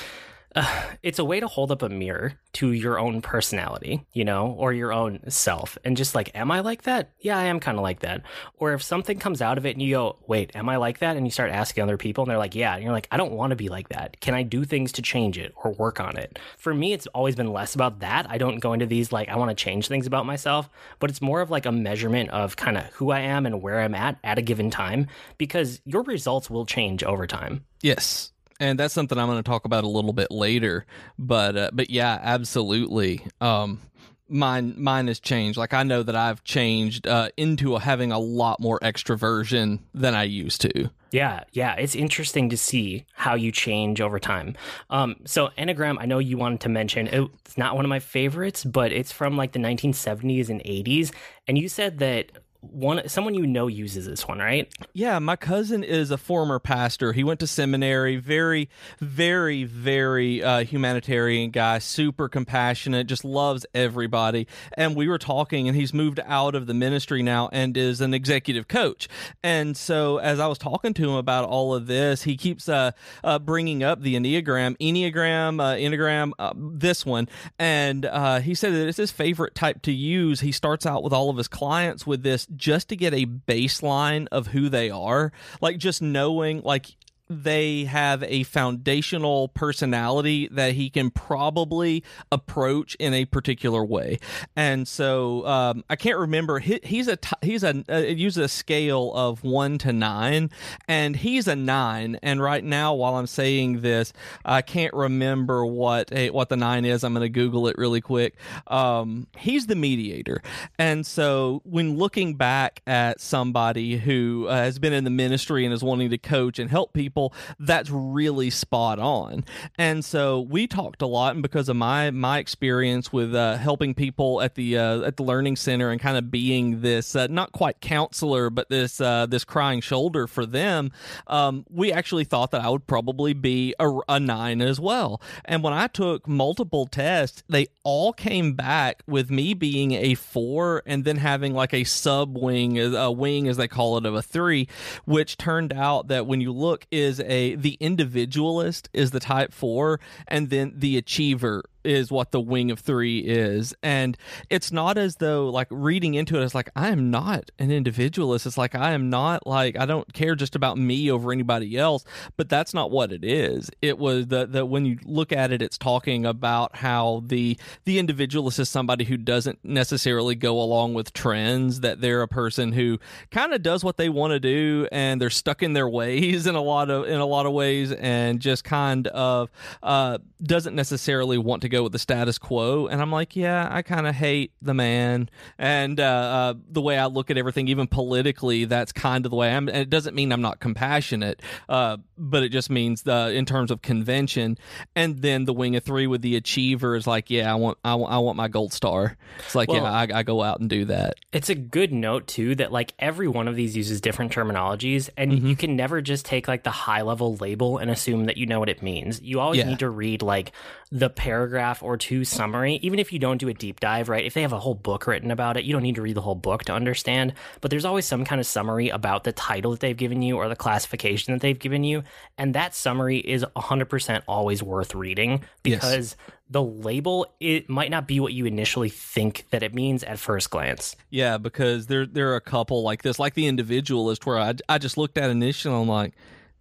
uh, 0.55 0.83
it's 1.03 1.19
a 1.19 1.25
way 1.25 1.41
to 1.41 1.49
hold 1.49 1.71
up 1.71 1.83
a 1.83 1.89
mirror 1.89 2.35
to 2.55 2.73
your 2.73 2.99
own 2.99 3.23
personality, 3.23 4.05
you 4.13 4.25
know, 4.25 4.55
or 4.59 4.73
your 4.73 4.93
own 4.93 5.19
self 5.31 5.79
and 5.85 5.97
just 5.97 6.15
like, 6.15 6.31
am 6.35 6.51
I 6.51 6.61
like 6.61 6.83
that? 6.83 7.11
Yeah, 7.21 7.39
I 7.39 7.45
am 7.45 7.61
kind 7.61 7.79
of 7.79 7.83
like 7.83 8.01
that. 8.01 8.23
Or 8.59 8.75
if 8.75 8.83
something 8.83 9.19
comes 9.19 9.41
out 9.41 9.59
of 9.59 9.67
it 9.67 9.71
and 9.71 9.83
you 9.83 9.95
go, 9.95 10.19
wait, 10.27 10.55
am 10.55 10.69
I 10.69 10.77
like 10.77 10.99
that? 10.99 11.17
And 11.17 11.27
you 11.27 11.31
start 11.31 11.51
asking 11.51 11.83
other 11.83 11.97
people 11.97 12.25
and 12.25 12.31
they're 12.31 12.39
like, 12.39 12.55
yeah. 12.55 12.75
And 12.75 12.83
you're 12.83 12.93
like, 12.93 13.09
I 13.11 13.17
don't 13.17 13.33
want 13.33 13.51
to 13.51 13.57
be 13.57 13.69
like 13.69 13.89
that. 13.89 14.21
Can 14.21 14.35
I 14.35 14.43
do 14.43 14.65
things 14.65 14.93
to 14.93 15.03
change 15.03 15.39
it 15.39 15.55
or 15.57 15.73
work 15.73 16.01
on 16.01 16.17
it? 16.17 16.39
For 16.59 16.75
me, 16.75 16.93
it's 16.93 17.07
always 17.09 17.37
been 17.37 17.53
less 17.53 17.75
about 17.75 18.01
that. 18.01 18.27
I 18.29 18.39
don't 18.39 18.61
go 18.61 18.73
into 18.73 18.87
these 18.87 19.13
like, 19.13 19.29
I 19.29 19.37
want 19.37 19.51
to 19.51 19.65
change 19.65 19.89
things 19.89 20.07
about 20.07 20.27
myself, 20.27 20.69
but 20.99 21.11
it's 21.11 21.23
more 21.23 21.41
of 21.41 21.51
like 21.51 21.67
a 21.67 21.73
measurement 21.73 22.31
of 22.31 22.57
kind 22.57 22.77
of 22.77 22.85
who 22.87 23.11
I 23.11 23.21
am 23.21 23.47
and 23.47 23.63
where 23.63 23.81
I'm 23.81 23.95
at 23.95 24.19
at 24.23 24.39
a 24.39 24.43
given 24.43 24.71
time 24.71 25.07
because 25.39 25.81
your 25.85 26.03
results 26.03 26.51
will 26.51 26.67
change 26.67 27.03
over 27.03 27.27
time. 27.27 27.65
Yes. 27.81 28.32
And 28.63 28.79
that's 28.79 28.95
something 28.95 29.19
I'm 29.19 29.27
going 29.27 29.43
to 29.43 29.49
talk 29.49 29.65
about 29.65 29.83
a 29.83 29.89
little 29.89 30.13
bit 30.13 30.31
later, 30.31 30.87
but 31.19 31.57
uh, 31.57 31.71
but 31.73 31.91
yeah, 31.91 32.17
absolutely. 32.23 33.27
Um, 33.41 33.81
mine 34.29 34.75
mine 34.79 35.09
has 35.09 35.19
changed. 35.19 35.59
Like 35.59 35.75
I 35.75 35.83
know 35.83 36.05
that 36.05 36.15
I've 36.15 36.45
changed 36.45 37.09
uh, 37.09 37.31
into 37.37 37.75
having 37.77 38.13
a 38.13 38.21
lot 38.21 38.61
more 38.61 38.79
extroversion 38.79 39.81
than 39.93 40.15
I 40.15 40.23
used 40.23 40.61
to. 40.61 40.91
Yeah, 41.11 41.43
yeah, 41.51 41.75
it's 41.75 41.97
interesting 41.97 42.51
to 42.51 42.57
see 42.57 43.05
how 43.15 43.35
you 43.35 43.51
change 43.51 44.01
over 44.01 44.21
time. 44.21 44.55
Um, 44.91 45.17
so 45.27 45.49
Enneagram, 45.59 45.97
I 45.99 46.07
know 46.07 46.21
you 46.21 46.39
wanted 46.39 46.61
to 46.61 46.69
mention 46.69 47.09
it's 47.09 47.59
not 47.59 47.75
one 47.75 47.85
of 47.85 47.89
my 47.89 47.99
favorites, 47.99 48.65
but 48.65 48.93
it's 48.93 49.11
from 49.11 49.37
like 49.37 49.51
the 49.51 49.59
1970s 49.59 50.49
and 50.49 50.63
80s, 50.63 51.13
and 51.49 51.59
you 51.59 51.69
said 51.69 51.99
that 51.99 52.31
one 52.63 53.09
someone 53.09 53.35
you 53.35 53.47
know 53.47 53.67
uses 53.67 54.07
this 54.07 54.27
one, 54.27 54.39
right? 54.39 54.73
Yeah, 54.93 55.19
my 55.19 55.37
cousin 55.37 55.83
is 55.83 56.11
a 56.11 56.17
former 56.17 56.59
pastor. 56.59 57.13
He 57.13 57.25
went 57.25 57.41
to 57.41 57.47
seminary. 57.47 58.17
Very, 58.17 58.69
very, 59.01 59.65
very 59.65 60.43
uh, 60.43 60.65
humanitarian 60.65 61.51
guy. 61.51 61.81
Super 61.81 62.29
compassionate. 62.29 63.09
Just 63.09 63.25
loves 63.25 63.67
everybody. 63.75 64.47
And 64.77 64.95
we 64.95 65.09
were 65.09 65.19
talking, 65.19 65.67
and 65.67 65.77
he's 65.77 65.93
moved 65.93 66.21
out 66.25 66.55
of 66.55 66.67
the 66.67 66.75
ministry 66.75 67.23
now 67.23 67.49
and 67.53 67.77
is 67.77 68.01
an 68.01 68.15
executive 68.15 68.69
coach. 68.69 69.09
And 69.43 69.77
so, 69.77 70.19
as 70.19 70.39
I 70.39 70.47
was 70.47 70.59
talking 70.59 70.95
to 70.95 71.11
him 71.11 71.17
about 71.17 71.49
all 71.49 71.75
of 71.75 71.89
this, 71.89 72.23
he 72.23 72.37
keeps 72.37 72.69
uh, 72.69 72.93
uh, 73.25 73.41
bringing 73.41 73.83
up 73.83 74.03
the 74.03 74.15
enneagram, 74.15 74.77
enneagram, 74.79 75.61
uh, 75.61 75.75
enneagram, 75.75 76.31
uh, 76.39 76.53
this 76.57 77.05
one, 77.05 77.29
and 77.59 78.07
uh, 78.07 78.41
he 78.41 78.55
said 78.55 78.73
that 78.73 78.87
it's 78.87 78.99
his 78.99 79.11
favorite 79.11 79.55
type 79.55 79.83
to 79.83 79.93
use. 79.93 80.41
He 80.41 80.53
starts 80.53 80.87
out 80.87 81.03
with 81.03 81.13
all 81.13 81.29
of 81.29 81.37
his 81.37 81.49
clients 81.49 82.07
with 82.07 82.23
this 82.23 82.47
just 82.57 82.89
to 82.89 82.97
get 82.97 83.15
a 83.15 83.27
baseline 83.27 84.27
of 84.33 84.49
who 84.49 84.69
they 84.69 84.91
are 84.91 85.33
like 85.61 85.79
just 85.79 86.03
knowing 86.03 86.63
like 86.63 86.97
they 87.33 87.85
have 87.85 88.23
a 88.25 88.43
foundational 88.45 89.49
personality 89.49 90.49
that 90.53 90.73
he 90.73 90.91
can 90.91 91.11
probably 91.11 92.05
approach 92.31 92.95
in 92.97 93.15
a 93.15 93.25
particular 93.25 93.85
way. 93.85 94.19
And 94.57 94.87
so 94.87 95.47
um, 95.47 95.85
i 95.89 95.97
can't 95.97 96.19
remember. 96.19 96.59
He, 96.59 96.81
he's 96.83 97.09
a 97.09 97.19
he's 97.41 97.65
a 97.65 97.85
uh, 97.89 97.99
uses 97.99 98.45
a 98.45 98.49
scale 98.49 99.13
of 99.15 99.43
one 99.43 99.79
to 99.79 99.93
nine 99.93 100.51
and 100.89 101.17
he's 101.17 101.49
a 101.49 101.57
nine. 101.57 102.19
And 102.23 102.43
right 102.43 102.63
now 102.63 102.95
while 102.95 103.17
i'm 103.17 103.27
saying 103.27 103.81
this 103.81 104.13
i 104.45 104.63
can't 104.63 104.95
remember 104.95 105.65
what 105.65 106.13
a, 106.13 106.31
what 106.31 106.49
the 106.49 106.57
nine 106.57 106.85
is. 106.85 107.05
I'm 107.05 107.15
going 107.15 107.23
to 107.23 107.29
google 107.29 107.69
it 107.69 107.77
really 107.79 108.01
quick. 108.01 108.37
Um, 108.67 109.27
he's 109.37 109.67
the 109.67 109.77
mediator. 109.77 110.43
And 110.79 111.07
so 111.07 111.63
when 111.65 111.97
looking 111.97 112.35
back 112.35 112.83
at 112.87 113.21
somebody 113.21 113.97
who 113.97 114.47
uh, 114.49 114.57
has 114.57 114.79
been 114.79 114.93
in 114.93 115.05
the 115.05 115.11
ministry 115.11 115.65
and 115.65 115.73
is 115.73 115.83
wanting 115.83 116.11
to 116.11 116.19
coach 116.19 116.59
and 116.59 116.71
help 116.71 116.93
people 116.93 117.22
that's 117.59 117.91
really 117.91 118.51
spot 118.51 118.99
on. 118.99 119.45
And 119.79 120.05
so 120.05 120.41
we 120.41 120.67
talked 120.67 121.03
a 121.03 121.07
lot 121.07 121.35
and 121.35 121.43
because 121.43 121.69
of 121.69 121.77
my 121.77 122.11
my 122.11 122.39
experience 122.39 123.13
with 123.13 123.35
uh, 123.35 123.57
helping 123.57 123.95
people 123.95 124.41
at 124.41 124.55
the 124.55 124.79
uh, 124.79 125.01
at 125.03 125.17
the 125.17 125.23
learning 125.23 125.57
center 125.57 125.91
and 125.91 126.01
kind 126.01 126.17
of 126.17 126.31
being 126.31 126.81
this 126.81 127.15
uh, 127.15 127.27
not 127.29 127.53
quite 127.53 127.81
counselor 127.81 128.51
but 128.51 128.69
this 128.69 129.01
uh, 129.01 129.27
this 129.27 129.45
crying 129.45 129.81
shoulder 129.81 130.27
for 130.27 130.47
them 130.47 130.91
um, 131.27 131.65
we 131.71 131.93
actually 131.93 132.25
thought 132.25 132.51
that 132.53 132.63
I 132.63 132.69
would 132.69 132.87
probably 132.87 133.33
be 133.33 133.75
a, 133.79 133.91
a 134.09 134.21
nine 134.21 134.61
as 134.61 134.81
well. 134.81 135.21
And 135.45 135.63
when 135.63 135.73
I 135.73 135.87
took 135.87 136.27
multiple 136.27 136.87
tests 136.87 137.43
they 137.49 137.67
all 137.85 138.13
came 138.13 138.55
back 138.55 139.03
with 139.07 139.31
me 139.31 139.55
being 139.55 139.93
a 139.93 140.15
four 140.15 140.83
and 140.87 141.05
then 141.05 141.17
having 141.17 141.55
like 141.55 141.75
a 141.75 141.85
sub 141.85 142.37
wing 142.39 142.79
a 142.79 143.11
wing 143.11 143.49
as 143.49 143.57
they 143.57 143.69
call 143.69 143.99
it 143.99 144.07
of 144.07 144.15
a 144.15 144.23
three 144.23 144.69
which 145.05 145.37
turned 145.37 145.73
out 145.73 146.09
that 146.09 146.27
when 146.27 146.41
you 146.41 146.53
look 146.53 146.87
is 147.03 147.21
a 147.21 147.55
the 147.57 147.77
individualist 147.81 148.89
is 148.93 149.11
the 149.11 149.21
type 149.21 149.53
four 149.53 150.01
and 150.29 150.51
then 150.51 150.73
the 150.77 150.97
achiever 150.97 151.63
is 151.85 152.11
what 152.11 152.31
the 152.31 152.41
wing 152.41 152.71
of 152.71 152.81
three 152.81 153.19
is. 153.21 153.75
And 153.83 154.17
it's 154.51 154.73
not 154.73 154.99
as 154.99 155.17
though 155.17 155.49
like 155.49 155.69
reading 155.71 156.15
into 156.15 156.39
it 156.39 156.45
it's 156.45 156.55
like 156.55 156.71
i 156.77 156.89
am 156.89 157.11
not 157.11 157.51
an 157.59 157.71
individualist. 157.71 158.47
It's 158.47 158.59
like 158.59 158.75
i 158.75 158.93
am 158.93 159.11
not 159.11 159.47
like 159.47 159.79
i 159.79 159.87
don't 159.87 160.13
care 160.13 160.35
just 160.35 160.55
about 160.57 160.79
me 160.79 161.11
over 161.11 161.33
anybody 161.33 161.77
else. 161.77 162.05
But 162.37 162.49
that's 162.49 162.75
not 162.75 162.91
what 162.91 163.13
it 163.13 163.25
is. 163.25 163.71
It 163.81 163.99
was 163.99 164.29
that 164.29 164.53
the 164.53 164.65
when 164.67 164.85
you 164.85 164.99
look 165.05 165.33
at 165.33 165.53
it 165.53 165.63
it's 165.63 165.79
talking 165.79 166.27
about 166.27 166.77
how 166.77 167.23
the 167.27 167.59
the 167.85 167.99
individualist 167.99 168.59
is 168.59 168.69
somebody 168.69 169.05
who 169.05 169.17
doesn't 169.17 169.59
necessarily 169.65 170.35
go 170.35 170.61
along 170.61 170.95
with 170.95 171.13
trends 171.13 171.81
that 171.81 172.01
they're 172.01 172.23
a 172.23 172.29
person 172.29 172.73
who 172.73 172.99
kind 173.31 173.53
of 173.53 173.63
does 173.63 173.85
what 173.85 173.97
they 173.97 174.09
want 174.09 174.33
to 174.33 174.41
do 174.41 174.89
and 174.93 175.21
they're 175.21 175.31
stuck 175.31 175.63
in 175.63 175.73
their 175.73 175.89
ways 175.89 176.47
in 176.47 176.55
a 176.55 176.63
lot 176.63 176.91
of 176.91 177.07
in 177.07 177.21
a 177.21 177.27
lot 177.27 177.47
of 177.47 177.53
ways 177.53 177.93
and 177.93 178.41
just 178.41 178.65
kind 178.65 179.07
of 179.09 179.51
uh 179.83 180.19
doesn't 180.43 180.75
necessarily 180.75 181.39
want 181.39 181.63
to 181.63 181.69
go 181.73 181.83
with 181.83 181.93
the 181.93 181.99
status 181.99 182.39
quo. 182.39 182.87
And 182.87 183.01
I'm 183.01 183.11
like, 183.11 183.35
yeah, 183.35 183.69
I 183.71 183.83
kind 183.83 184.07
of 184.07 184.15
hate 184.15 184.53
the 184.61 184.75
man. 184.75 185.29
And 185.59 185.99
uh, 185.99 186.05
uh, 186.05 186.55
the 186.71 186.81
way 186.81 186.99
I 186.99 187.07
look 187.07 187.31
at 187.31 187.39
everything, 187.39 187.69
even 187.69 187.87
politically, 187.87 188.67
that's 188.67 188.93
kind 188.93 189.25
of 189.25 189.31
the 189.31 189.37
way 189.37 189.53
I'm. 189.53 189.69
And 189.69 189.79
it 189.79 189.91
doesn't 189.91 190.15
mean 190.15 190.31
I'm 190.31 190.43
not 190.43 190.61
compassionate, 190.61 191.43
uh, 191.69 191.97
but 192.17 192.43
it 192.43 192.51
just 192.51 192.71
means 192.71 193.03
the 193.03 193.33
in 193.33 193.47
terms 193.47 193.71
of 193.71 193.83
convention. 193.83 194.59
And 194.95 195.23
then 195.23 195.47
the 195.47 195.53
wing 195.53 195.75
of 195.75 195.83
three 195.83 196.07
with 196.07 196.23
the 196.23 196.37
achiever 196.37 196.95
is 196.95 197.07
like, 197.07 197.31
yeah, 197.31 197.51
I 197.51 197.57
want, 197.57 197.79
I 197.85 197.95
want, 197.95 198.13
I 198.13 198.19
want 198.19 198.37
my 198.37 198.49
gold 198.49 198.73
star. 198.73 199.17
It's 199.39 199.55
like, 199.55 199.69
well, 199.69 199.83
yeah, 199.83 199.91
I, 199.91 200.19
I, 200.19 200.23
go 200.23 200.43
out 200.43 200.61
and 200.61 200.69
do 200.69 200.85
that. 200.87 201.15
It's 201.33 201.49
a 201.49 201.55
good 201.55 201.93
note 201.93 202.27
too 202.27 202.55
that 202.57 202.71
like 202.71 202.93
every 202.99 203.29
one 203.29 203.49
of 203.49 203.57
these 203.57 203.77
uses 203.77 204.01
different 204.01 204.33
terminologies, 204.33 205.09
and 205.17 205.33
mm-hmm. 205.33 205.47
you 205.47 205.57
can 205.57 205.75
never 205.75 206.01
just 206.03 206.27
take 206.27 206.47
like 206.47 206.63
the 206.63 206.71
high 206.71 207.03
level 207.03 207.37
label 207.37 207.79
and 207.79 207.91
assume 207.91 208.27
that 208.27 208.37
you 208.37 208.47
know 208.47 208.61
what 208.61 208.69
it 208.69 208.83
means. 208.83 209.21
You 209.23 209.41
always 209.41 209.59
yeah. 209.59 209.69
need 209.69 209.79
to 209.79 209.91
read 209.91 210.23
like 210.23 210.53
the 210.93 211.09
paragraph 211.09 211.62
or 211.83 211.97
two 211.97 212.25
summary, 212.25 212.75
even 212.83 212.99
if 212.99 213.13
you 213.13 213.19
don't 213.19 213.39
do 213.39 213.49
a 213.49 213.55
deep 213.55 213.81
dive, 213.81 214.09
right? 214.09 214.25
If 214.25 214.35
they 214.35 214.43
have 214.43 214.53
a 214.53 214.59
whole 214.59 214.75
book 214.75 215.07
written 215.07 215.31
about 215.31 215.57
it, 215.57 215.65
you 215.65 215.73
don't 215.73 215.83
need 215.83 215.95
to 215.95 216.03
read 216.03 216.17
the 216.17 216.21
whole 216.21 216.35
book 216.35 216.65
to 216.65 216.73
understand, 216.73 217.35
but 217.61 217.71
there's 217.71 217.85
always 217.85 218.05
some 218.07 218.25
kind 218.25 218.41
of 218.41 218.47
summary 218.47 218.89
about 218.89 219.25
the 219.25 219.33
title 219.33 219.71
that 219.71 219.81
they've 219.81 219.97
given 219.97 220.23
you 220.23 220.37
or 220.37 220.49
the 220.49 220.57
classification 220.57 221.33
that 221.33 221.41
they've 221.41 221.59
given 221.59 221.85
you. 221.85 222.03
And 222.37 222.55
that 222.55 222.75
summary 222.75 223.19
is 223.19 223.45
100% 223.57 224.23
always 224.27 224.63
worth 224.63 224.95
reading 224.95 225.43
because 225.63 225.93
yes. 225.93 226.17
the 226.51 226.63
label 226.63 227.27
it 227.41 227.69
might 227.69 227.91
not 227.91 228.07
be 228.07 228.21
what 228.21 228.33
you 228.33 228.47
initially 228.47 228.89
think 228.89 229.47
that 229.51 229.63
it 229.63 229.75
means 229.75 230.03
at 230.05 230.19
first 230.19 230.51
glance. 230.51 230.97
Yeah, 231.11 231.39
because 231.39 231.87
there 231.87 232.07
there 232.07 232.33
are 232.33 232.37
a 232.37 232.41
couple 232.41 232.83
like 232.83 233.03
this, 233.03 233.19
like 233.19 233.35
the 233.35 233.47
individualist 233.47 234.27
where 234.27 234.39
I 234.39 234.55
I 234.69 234.79
just 234.79 234.99
looked 234.99 235.19
at 235.19 235.31
initially 235.31 235.75
I'm 235.75 235.89
like, 235.89 236.15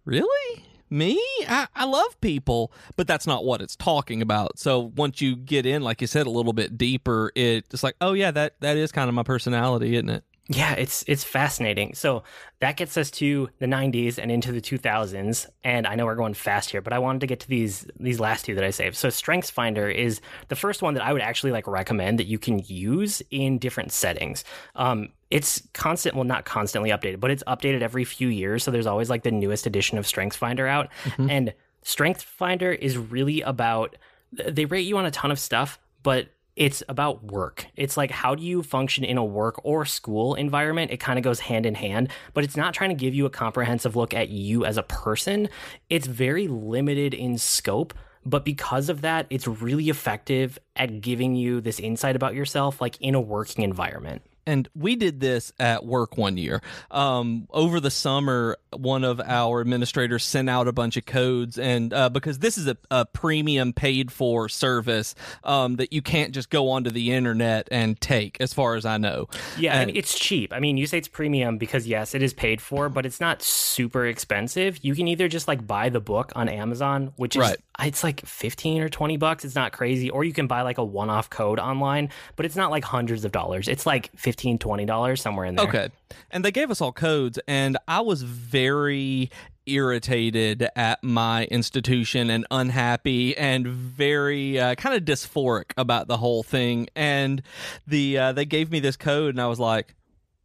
"Really?" 0.04 0.64
Me 0.92 1.20
I, 1.48 1.66
I 1.74 1.84
love 1.84 2.20
people 2.20 2.72
but 2.96 3.06
that's 3.06 3.26
not 3.26 3.44
what 3.44 3.60
it's 3.60 3.76
talking 3.76 4.22
about 4.22 4.58
so 4.58 4.92
once 4.96 5.20
you 5.20 5.36
get 5.36 5.66
in 5.66 5.82
like 5.82 6.00
you 6.00 6.06
said 6.06 6.26
a 6.26 6.30
little 6.30 6.52
bit 6.52 6.76
deeper 6.76 7.32
it's 7.34 7.82
like 7.82 7.96
oh 8.00 8.12
yeah 8.12 8.30
that 8.30 8.60
that 8.60 8.76
is 8.76 8.92
kind 8.92 9.08
of 9.08 9.14
my 9.14 9.22
personality 9.22 9.96
isn't 9.96 10.10
it 10.10 10.24
yeah, 10.48 10.72
it's 10.72 11.04
it's 11.06 11.22
fascinating. 11.22 11.94
So 11.94 12.24
that 12.60 12.76
gets 12.76 12.96
us 12.96 13.10
to 13.12 13.48
the 13.60 13.66
90s 13.66 14.18
and 14.18 14.30
into 14.30 14.50
the 14.50 14.60
2000s, 14.60 15.46
and 15.62 15.86
I 15.86 15.94
know 15.94 16.04
we're 16.04 16.16
going 16.16 16.34
fast 16.34 16.70
here, 16.70 16.82
but 16.82 16.92
I 16.92 16.98
wanted 16.98 17.20
to 17.20 17.26
get 17.26 17.40
to 17.40 17.48
these 17.48 17.86
these 17.98 18.18
last 18.18 18.44
two 18.44 18.54
that 18.56 18.64
I 18.64 18.70
saved. 18.70 18.96
So 18.96 19.08
Strengths 19.08 19.50
Finder 19.50 19.88
is 19.88 20.20
the 20.48 20.56
first 20.56 20.82
one 20.82 20.94
that 20.94 21.04
I 21.04 21.12
would 21.12 21.22
actually 21.22 21.52
like 21.52 21.68
recommend 21.68 22.18
that 22.18 22.26
you 22.26 22.38
can 22.38 22.60
use 22.66 23.22
in 23.30 23.58
different 23.58 23.92
settings. 23.92 24.44
Um, 24.74 25.10
it's 25.32 25.62
constant, 25.72 26.14
well, 26.14 26.24
not 26.24 26.44
constantly 26.44 26.90
updated, 26.90 27.18
but 27.18 27.30
it's 27.30 27.42
updated 27.44 27.80
every 27.80 28.04
few 28.04 28.28
years. 28.28 28.62
So 28.62 28.70
there's 28.70 28.86
always 28.86 29.08
like 29.08 29.22
the 29.22 29.30
newest 29.30 29.66
edition 29.66 29.96
of 29.96 30.06
Strengths 30.06 30.36
Finder 30.36 30.66
out, 30.66 30.90
mm-hmm. 31.04 31.30
and 31.30 31.54
Strengths 31.82 32.22
Finder 32.22 32.70
is 32.70 32.98
really 32.98 33.40
about 33.40 33.96
they 34.30 34.66
rate 34.66 34.86
you 34.86 34.98
on 34.98 35.06
a 35.06 35.10
ton 35.10 35.30
of 35.30 35.38
stuff, 35.38 35.78
but 36.02 36.28
it's 36.54 36.82
about 36.86 37.24
work. 37.24 37.66
It's 37.76 37.96
like 37.96 38.10
how 38.10 38.34
do 38.34 38.42
you 38.44 38.62
function 38.62 39.04
in 39.04 39.16
a 39.16 39.24
work 39.24 39.58
or 39.64 39.86
school 39.86 40.34
environment? 40.34 40.90
It 40.90 40.98
kind 40.98 41.18
of 41.18 41.24
goes 41.24 41.40
hand 41.40 41.64
in 41.64 41.76
hand, 41.76 42.10
but 42.34 42.44
it's 42.44 42.56
not 42.56 42.74
trying 42.74 42.90
to 42.90 42.94
give 42.94 43.14
you 43.14 43.24
a 43.24 43.30
comprehensive 43.30 43.96
look 43.96 44.12
at 44.12 44.28
you 44.28 44.66
as 44.66 44.76
a 44.76 44.82
person. 44.82 45.48
It's 45.88 46.06
very 46.06 46.46
limited 46.46 47.14
in 47.14 47.38
scope, 47.38 47.94
but 48.26 48.44
because 48.44 48.90
of 48.90 49.00
that, 49.00 49.26
it's 49.30 49.48
really 49.48 49.88
effective 49.88 50.58
at 50.76 51.00
giving 51.00 51.34
you 51.34 51.62
this 51.62 51.80
insight 51.80 52.16
about 52.16 52.34
yourself 52.34 52.82
like 52.82 53.00
in 53.00 53.14
a 53.14 53.20
working 53.20 53.64
environment 53.64 54.20
and 54.46 54.68
we 54.74 54.96
did 54.96 55.20
this 55.20 55.52
at 55.58 55.84
work 55.84 56.16
one 56.16 56.36
year. 56.36 56.62
Um, 56.90 57.46
over 57.50 57.80
the 57.80 57.90
summer, 57.90 58.56
one 58.74 59.04
of 59.04 59.20
our 59.20 59.60
administrators 59.60 60.24
sent 60.24 60.50
out 60.50 60.68
a 60.68 60.72
bunch 60.72 60.96
of 60.96 61.06
codes, 61.06 61.58
and 61.58 61.92
uh, 61.92 62.08
because 62.08 62.40
this 62.40 62.58
is 62.58 62.66
a, 62.66 62.76
a, 62.90 63.06
premium 63.06 63.72
paid 63.72 64.10
for 64.10 64.48
service 64.48 65.14
um, 65.44 65.76
that 65.76 65.92
you 65.92 66.02
can't 66.02 66.32
just 66.32 66.50
go 66.50 66.70
onto 66.70 66.90
the 66.90 67.12
internet 67.12 67.68
and 67.70 68.00
take, 68.00 68.40
as 68.40 68.52
far 68.52 68.74
as 68.74 68.84
I 68.84 68.96
know. 68.98 69.28
Yeah, 69.58 69.74
and, 69.74 69.88
mean, 69.88 69.96
it's 69.96 70.18
cheap. 70.18 70.52
I 70.52 70.60
mean, 70.60 70.76
you 70.76 70.86
say 70.86 70.98
it's 70.98 71.08
premium 71.08 71.58
because 71.58 71.86
yes, 71.86 72.14
it 72.14 72.22
is 72.22 72.32
paid 72.32 72.60
for, 72.60 72.88
but 72.88 73.06
it's 73.06 73.20
not 73.20 73.42
super 73.42 74.06
expensive. 74.06 74.78
You 74.82 74.94
can 74.94 75.08
either 75.08 75.28
just 75.28 75.46
like 75.46 75.66
buy 75.66 75.88
the 75.88 76.00
book 76.00 76.32
on 76.34 76.48
Amazon, 76.48 77.12
which 77.16 77.36
is 77.36 77.40
right. 77.40 77.58
it's 77.80 78.02
like 78.02 78.24
fifteen 78.26 78.82
or 78.82 78.88
twenty 78.88 79.16
bucks. 79.16 79.44
It's 79.44 79.54
not 79.54 79.72
crazy, 79.72 80.10
or 80.10 80.24
you 80.24 80.32
can 80.32 80.46
buy 80.46 80.62
like 80.62 80.78
a 80.78 80.84
one-off 80.84 81.30
code 81.30 81.58
online, 81.58 82.10
but 82.36 82.46
it's 82.46 82.56
not 82.56 82.70
like 82.70 82.84
hundreds 82.84 83.24
of 83.24 83.32
dollars. 83.32 83.68
It's 83.68 83.86
like 83.86 84.10
15 84.16 84.31
$20 84.36 85.18
somewhere 85.18 85.46
in 85.46 85.56
there. 85.56 85.66
Okay. 85.66 85.88
And 86.30 86.44
they 86.44 86.52
gave 86.52 86.70
us 86.70 86.80
all 86.80 86.92
codes, 86.92 87.38
and 87.46 87.76
I 87.88 88.00
was 88.00 88.22
very 88.22 89.30
irritated 89.64 90.68
at 90.74 91.02
my 91.04 91.44
institution 91.44 92.30
and 92.30 92.44
unhappy 92.50 93.36
and 93.36 93.66
very 93.66 94.58
uh, 94.58 94.74
kind 94.74 94.96
of 94.96 95.04
dysphoric 95.04 95.72
about 95.76 96.08
the 96.08 96.16
whole 96.16 96.42
thing. 96.42 96.88
And 96.96 97.42
the 97.86 98.18
uh, 98.18 98.32
they 98.32 98.44
gave 98.44 98.70
me 98.70 98.80
this 98.80 98.96
code, 98.96 99.34
and 99.34 99.40
I 99.40 99.46
was 99.46 99.60
like, 99.60 99.94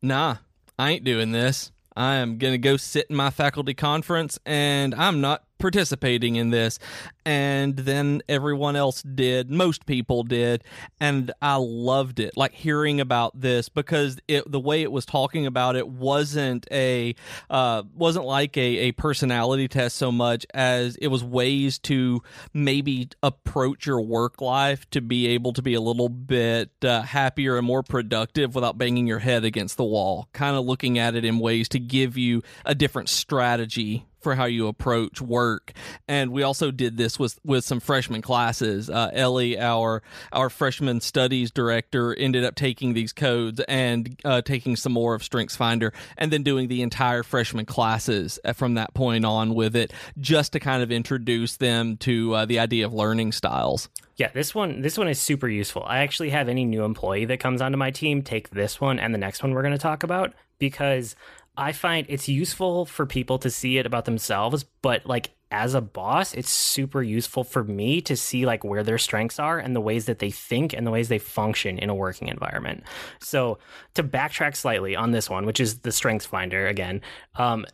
nah, 0.01 0.37
I 0.77 0.91
ain't 0.91 1.03
doing 1.03 1.31
this. 1.31 1.71
I 1.97 2.15
am 2.17 2.37
going 2.37 2.53
to 2.53 2.59
go 2.59 2.77
sit 2.77 3.07
in 3.09 3.15
my 3.15 3.31
faculty 3.31 3.73
conference 3.73 4.37
and 4.45 4.93
I'm 4.93 5.19
not 5.19 5.46
participating 5.57 6.35
in 6.35 6.49
this 6.49 6.79
and 7.25 7.75
then 7.77 8.21
everyone 8.29 8.75
else 8.75 9.01
did 9.01 9.49
most 9.49 9.85
people 9.85 10.23
did 10.23 10.63
and 10.99 11.31
i 11.41 11.55
loved 11.55 12.19
it 12.19 12.35
like 12.37 12.53
hearing 12.53 13.01
about 13.01 13.39
this 13.39 13.69
because 13.69 14.17
it 14.27 14.49
the 14.49 14.59
way 14.59 14.81
it 14.81 14.91
was 14.91 15.05
talking 15.05 15.45
about 15.45 15.75
it 15.75 15.87
wasn't 15.87 16.67
a 16.71 17.13
uh, 17.49 17.83
wasn't 17.95 18.23
like 18.23 18.55
a, 18.57 18.61
a 18.61 18.91
personality 18.93 19.67
test 19.67 19.97
so 19.97 20.11
much 20.11 20.45
as 20.53 20.95
it 20.97 21.07
was 21.07 21.23
ways 21.23 21.79
to 21.79 22.21
maybe 22.53 23.09
approach 23.23 23.85
your 23.85 24.01
work 24.01 24.41
life 24.41 24.89
to 24.89 25.01
be 25.01 25.27
able 25.27 25.53
to 25.53 25.61
be 25.61 25.73
a 25.73 25.81
little 25.81 26.09
bit 26.09 26.71
uh, 26.83 27.01
happier 27.01 27.57
and 27.57 27.65
more 27.65 27.83
productive 27.83 28.55
without 28.55 28.77
banging 28.77 29.07
your 29.07 29.19
head 29.19 29.43
against 29.43 29.77
the 29.77 29.83
wall 29.83 30.27
kind 30.33 30.55
of 30.55 30.65
looking 30.65 30.97
at 30.97 31.15
it 31.15 31.25
in 31.25 31.39
ways 31.39 31.67
to 31.67 31.79
give 31.79 32.17
you 32.17 32.41
a 32.65 32.75
different 32.75 33.09
strategy 33.09 34.05
for 34.27 34.35
how 34.35 34.43
you 34.43 34.67
approach 34.67 35.21
work. 35.21 35.71
And 36.05 36.33
we 36.33 36.43
also 36.43 36.69
did 36.69 36.97
this 36.97 37.17
with 37.17 37.39
with 37.45 37.63
some 37.63 37.79
freshman 37.79 38.21
classes. 38.21 38.89
Uh, 38.89 39.09
Ellie, 39.13 39.57
our 39.57 40.03
our 40.33 40.49
freshman 40.49 40.99
studies 40.99 41.49
director, 41.49 42.13
ended 42.13 42.43
up 42.43 42.55
taking 42.55 42.93
these 42.93 43.13
codes 43.13 43.61
and 43.69 44.19
uh, 44.25 44.41
taking 44.41 44.75
some 44.75 44.91
more 44.91 45.15
of 45.15 45.23
Strengths 45.23 45.55
Finder, 45.55 45.93
and 46.17 46.29
then 46.29 46.43
doing 46.43 46.67
the 46.67 46.81
entire 46.81 47.23
freshman 47.23 47.63
classes 47.63 48.37
uh, 48.43 48.51
from 48.51 48.73
that 48.73 48.93
point 48.93 49.23
on 49.23 49.55
with 49.55 49.77
it, 49.77 49.93
just 50.19 50.51
to 50.51 50.59
kind 50.59 50.83
of 50.83 50.91
introduce 50.91 51.55
them 51.55 51.95
to 51.95 52.35
uh, 52.35 52.45
the 52.45 52.59
idea 52.59 52.85
of 52.85 52.93
learning 52.93 53.31
styles. 53.31 53.87
Yeah, 54.17 54.31
this 54.33 54.53
one 54.53 54.81
this 54.81 54.97
one 54.97 55.07
is 55.07 55.21
super 55.21 55.47
useful. 55.47 55.85
I 55.87 55.99
actually 55.99 56.31
have 56.31 56.49
any 56.49 56.65
new 56.65 56.83
employee 56.83 57.23
that 57.23 57.39
comes 57.39 57.61
onto 57.61 57.77
my 57.77 57.91
team 57.91 58.23
take 58.23 58.49
this 58.49 58.81
one 58.81 58.99
and 58.99 59.13
the 59.13 59.19
next 59.19 59.41
one 59.41 59.53
we're 59.53 59.61
going 59.61 59.71
to 59.71 59.77
talk 59.77 60.03
about 60.03 60.33
because 60.59 61.15
I 61.57 61.71
find 61.71 62.05
it's 62.07 62.29
useful 62.29 62.85
for 62.85 63.05
people 63.05 63.39
to 63.39 63.49
see 63.49 63.77
it 63.77 63.85
about 63.85 64.05
themselves, 64.05 64.63
but 64.81 65.05
like 65.05 65.31
as 65.49 65.73
a 65.73 65.81
boss, 65.81 66.33
it's 66.33 66.49
super 66.49 67.01
useful 67.01 67.43
for 67.43 67.63
me 67.63 68.01
to 68.01 68.17
see 68.17 68.45
like 68.45 68.63
where 68.63 68.83
their 68.83 68.97
strengths 68.97 69.39
are 69.39 69.57
and 69.57 69.75
the 69.75 69.81
ways 69.81 70.05
that 70.05 70.19
they 70.19 70.29
think 70.29 70.73
and 70.73 70.85
the 70.85 70.91
ways 70.91 71.07
they 71.07 71.19
function 71.19 71.79
in 71.79 71.89
a 71.89 71.95
working 71.95 72.27
environment. 72.27 72.83
So 73.19 73.57
to 73.93 74.03
backtrack 74.03 74.55
slightly 74.55 74.95
on 74.95 75.11
this 75.11 75.29
one, 75.29 75.45
which 75.45 75.59
is 75.59 75.79
the 75.79 75.91
strengths 75.91 76.25
finder 76.25 76.67
again, 76.67 77.01
um, 77.35 77.65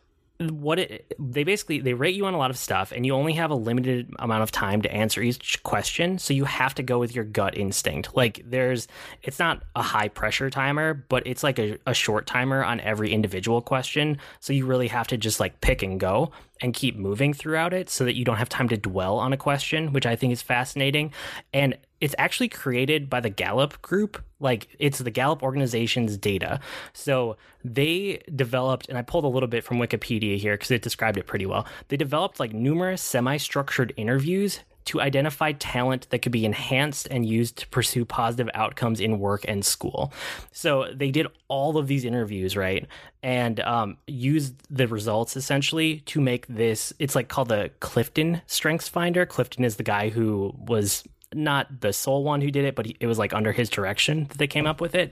what 0.52 0.80
it 0.80 1.14
they 1.20 1.44
basically 1.44 1.80
they 1.80 1.94
rate 1.94 2.16
you 2.16 2.26
on 2.26 2.34
a 2.34 2.38
lot 2.38 2.50
of 2.50 2.58
stuff 2.58 2.92
and 2.92 3.06
you 3.06 3.14
only 3.14 3.34
have 3.34 3.52
a 3.52 3.56
limited 3.56 4.14
amount 4.20 4.44
of 4.44 4.52
time 4.52 4.82
to 4.82 4.92
answer 4.92 5.22
each 5.22 5.62
question 5.64 6.18
so 6.18 6.34
you 6.34 6.46
have 6.46 6.74
to 6.76 6.84
go 6.84 7.00
with 7.00 7.16
your 7.16 7.24
gut 7.24 7.58
instinct 7.58 8.16
like 8.16 8.42
there's 8.46 8.88
it's 9.22 9.40
not 9.40 9.64
a 9.76 9.82
high 9.82 10.08
pressure 10.08 10.50
timer 10.50 10.94
but 10.94 11.26
it's 11.26 11.44
like 11.44 11.60
a, 11.60 11.78
a 11.86 11.94
short 11.94 12.26
timer 12.26 12.64
on 12.64 12.80
every 12.82 13.12
individual 13.12 13.62
question 13.62 14.18
so 14.40 14.54
you 14.54 14.66
really 14.66 14.88
have 14.88 15.08
to 15.08 15.18
just 15.18 15.40
like 15.40 15.60
pick 15.62 15.82
and 15.84 16.00
go 16.00 16.32
and 16.64 16.74
keep 16.74 16.96
moving 16.96 17.34
throughout 17.34 17.74
it 17.74 17.90
so 17.90 18.06
that 18.06 18.16
you 18.16 18.24
don't 18.24 18.38
have 18.38 18.50
time 18.50 18.70
to 18.70 18.78
dwell 18.78 19.20
on 19.20 19.34
a 19.34 19.38
question, 19.38 19.92
which 19.92 20.06
I 20.06 20.16
think 20.16 20.32
is 20.32 20.42
fascinating. 20.42 21.12
And 21.54 21.78
it's 22.04 22.14
actually 22.18 22.50
created 22.50 23.10
by 23.10 23.22
the 23.22 23.30
Gallup 23.30 23.82
group. 23.82 24.22
Like 24.42 24.68
it's 24.78 25.00
the 25.00 25.10
Gallup 25.10 25.42
organization's 25.42 26.18
data. 26.18 26.60
So 26.92 27.38
they 27.64 28.22
developed, 28.36 28.90
and 28.90 28.98
I 28.98 29.04
pulled 29.04 29.24
a 29.24 29.30
little 29.30 29.48
bit 29.48 29.64
from 29.64 29.78
Wikipedia 29.78 30.38
here 30.38 30.56
because 30.56 30.70
it 30.70 30.82
described 30.82 31.18
it 31.18 31.28
pretty 31.28 31.46
well. 31.46 31.66
They 31.88 31.96
developed 31.96 32.42
like 32.42 32.52
numerous 32.52 33.02
semi 33.02 33.38
structured 33.38 33.94
interviews 33.96 34.60
to 34.86 35.00
identify 35.00 35.54
talent 35.54 36.10
that 36.10 36.20
could 36.20 36.34
be 36.34 36.44
enhanced 36.44 37.08
and 37.10 37.26
used 37.26 37.60
to 37.60 37.68
pursue 37.70 38.04
positive 38.04 38.50
outcomes 38.54 39.00
in 39.00 39.18
work 39.18 39.46
and 39.48 39.66
school. 39.66 40.12
So 40.52 40.92
they 40.94 41.10
did 41.10 41.28
all 41.48 41.78
of 41.78 41.88
these 41.88 42.04
interviews, 42.04 42.58
right? 42.58 42.86
And 43.22 43.62
um, 43.62 43.96
used 44.08 44.56
the 44.70 44.90
results 44.90 45.38
essentially 45.38 46.00
to 46.08 46.20
make 46.20 46.48
this. 46.48 46.92
It's 47.00 47.16
like 47.16 47.30
called 47.30 47.48
the 47.48 47.72
Clifton 47.80 48.42
Strengths 48.48 48.90
Finder. 48.90 49.26
Clifton 49.26 49.64
is 49.64 49.78
the 49.78 49.84
guy 49.84 50.10
who 50.10 50.54
was 50.58 51.06
not 51.36 51.82
the 51.82 51.94
sole 51.94 52.24
one 52.24 52.42
who 52.42 52.52
did 52.52 52.66
it, 52.66 52.76
but 52.76 52.88
it 53.00 53.08
was 53.08 53.18
like 53.18 53.34
under 53.34 53.52
his 53.52 53.70
direction 53.70 54.26
that 54.26 54.38
they 54.38 54.48
came 54.48 54.68
up 54.68 54.82
with 54.82 54.96
it. 54.96 55.12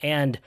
And 0.00 0.38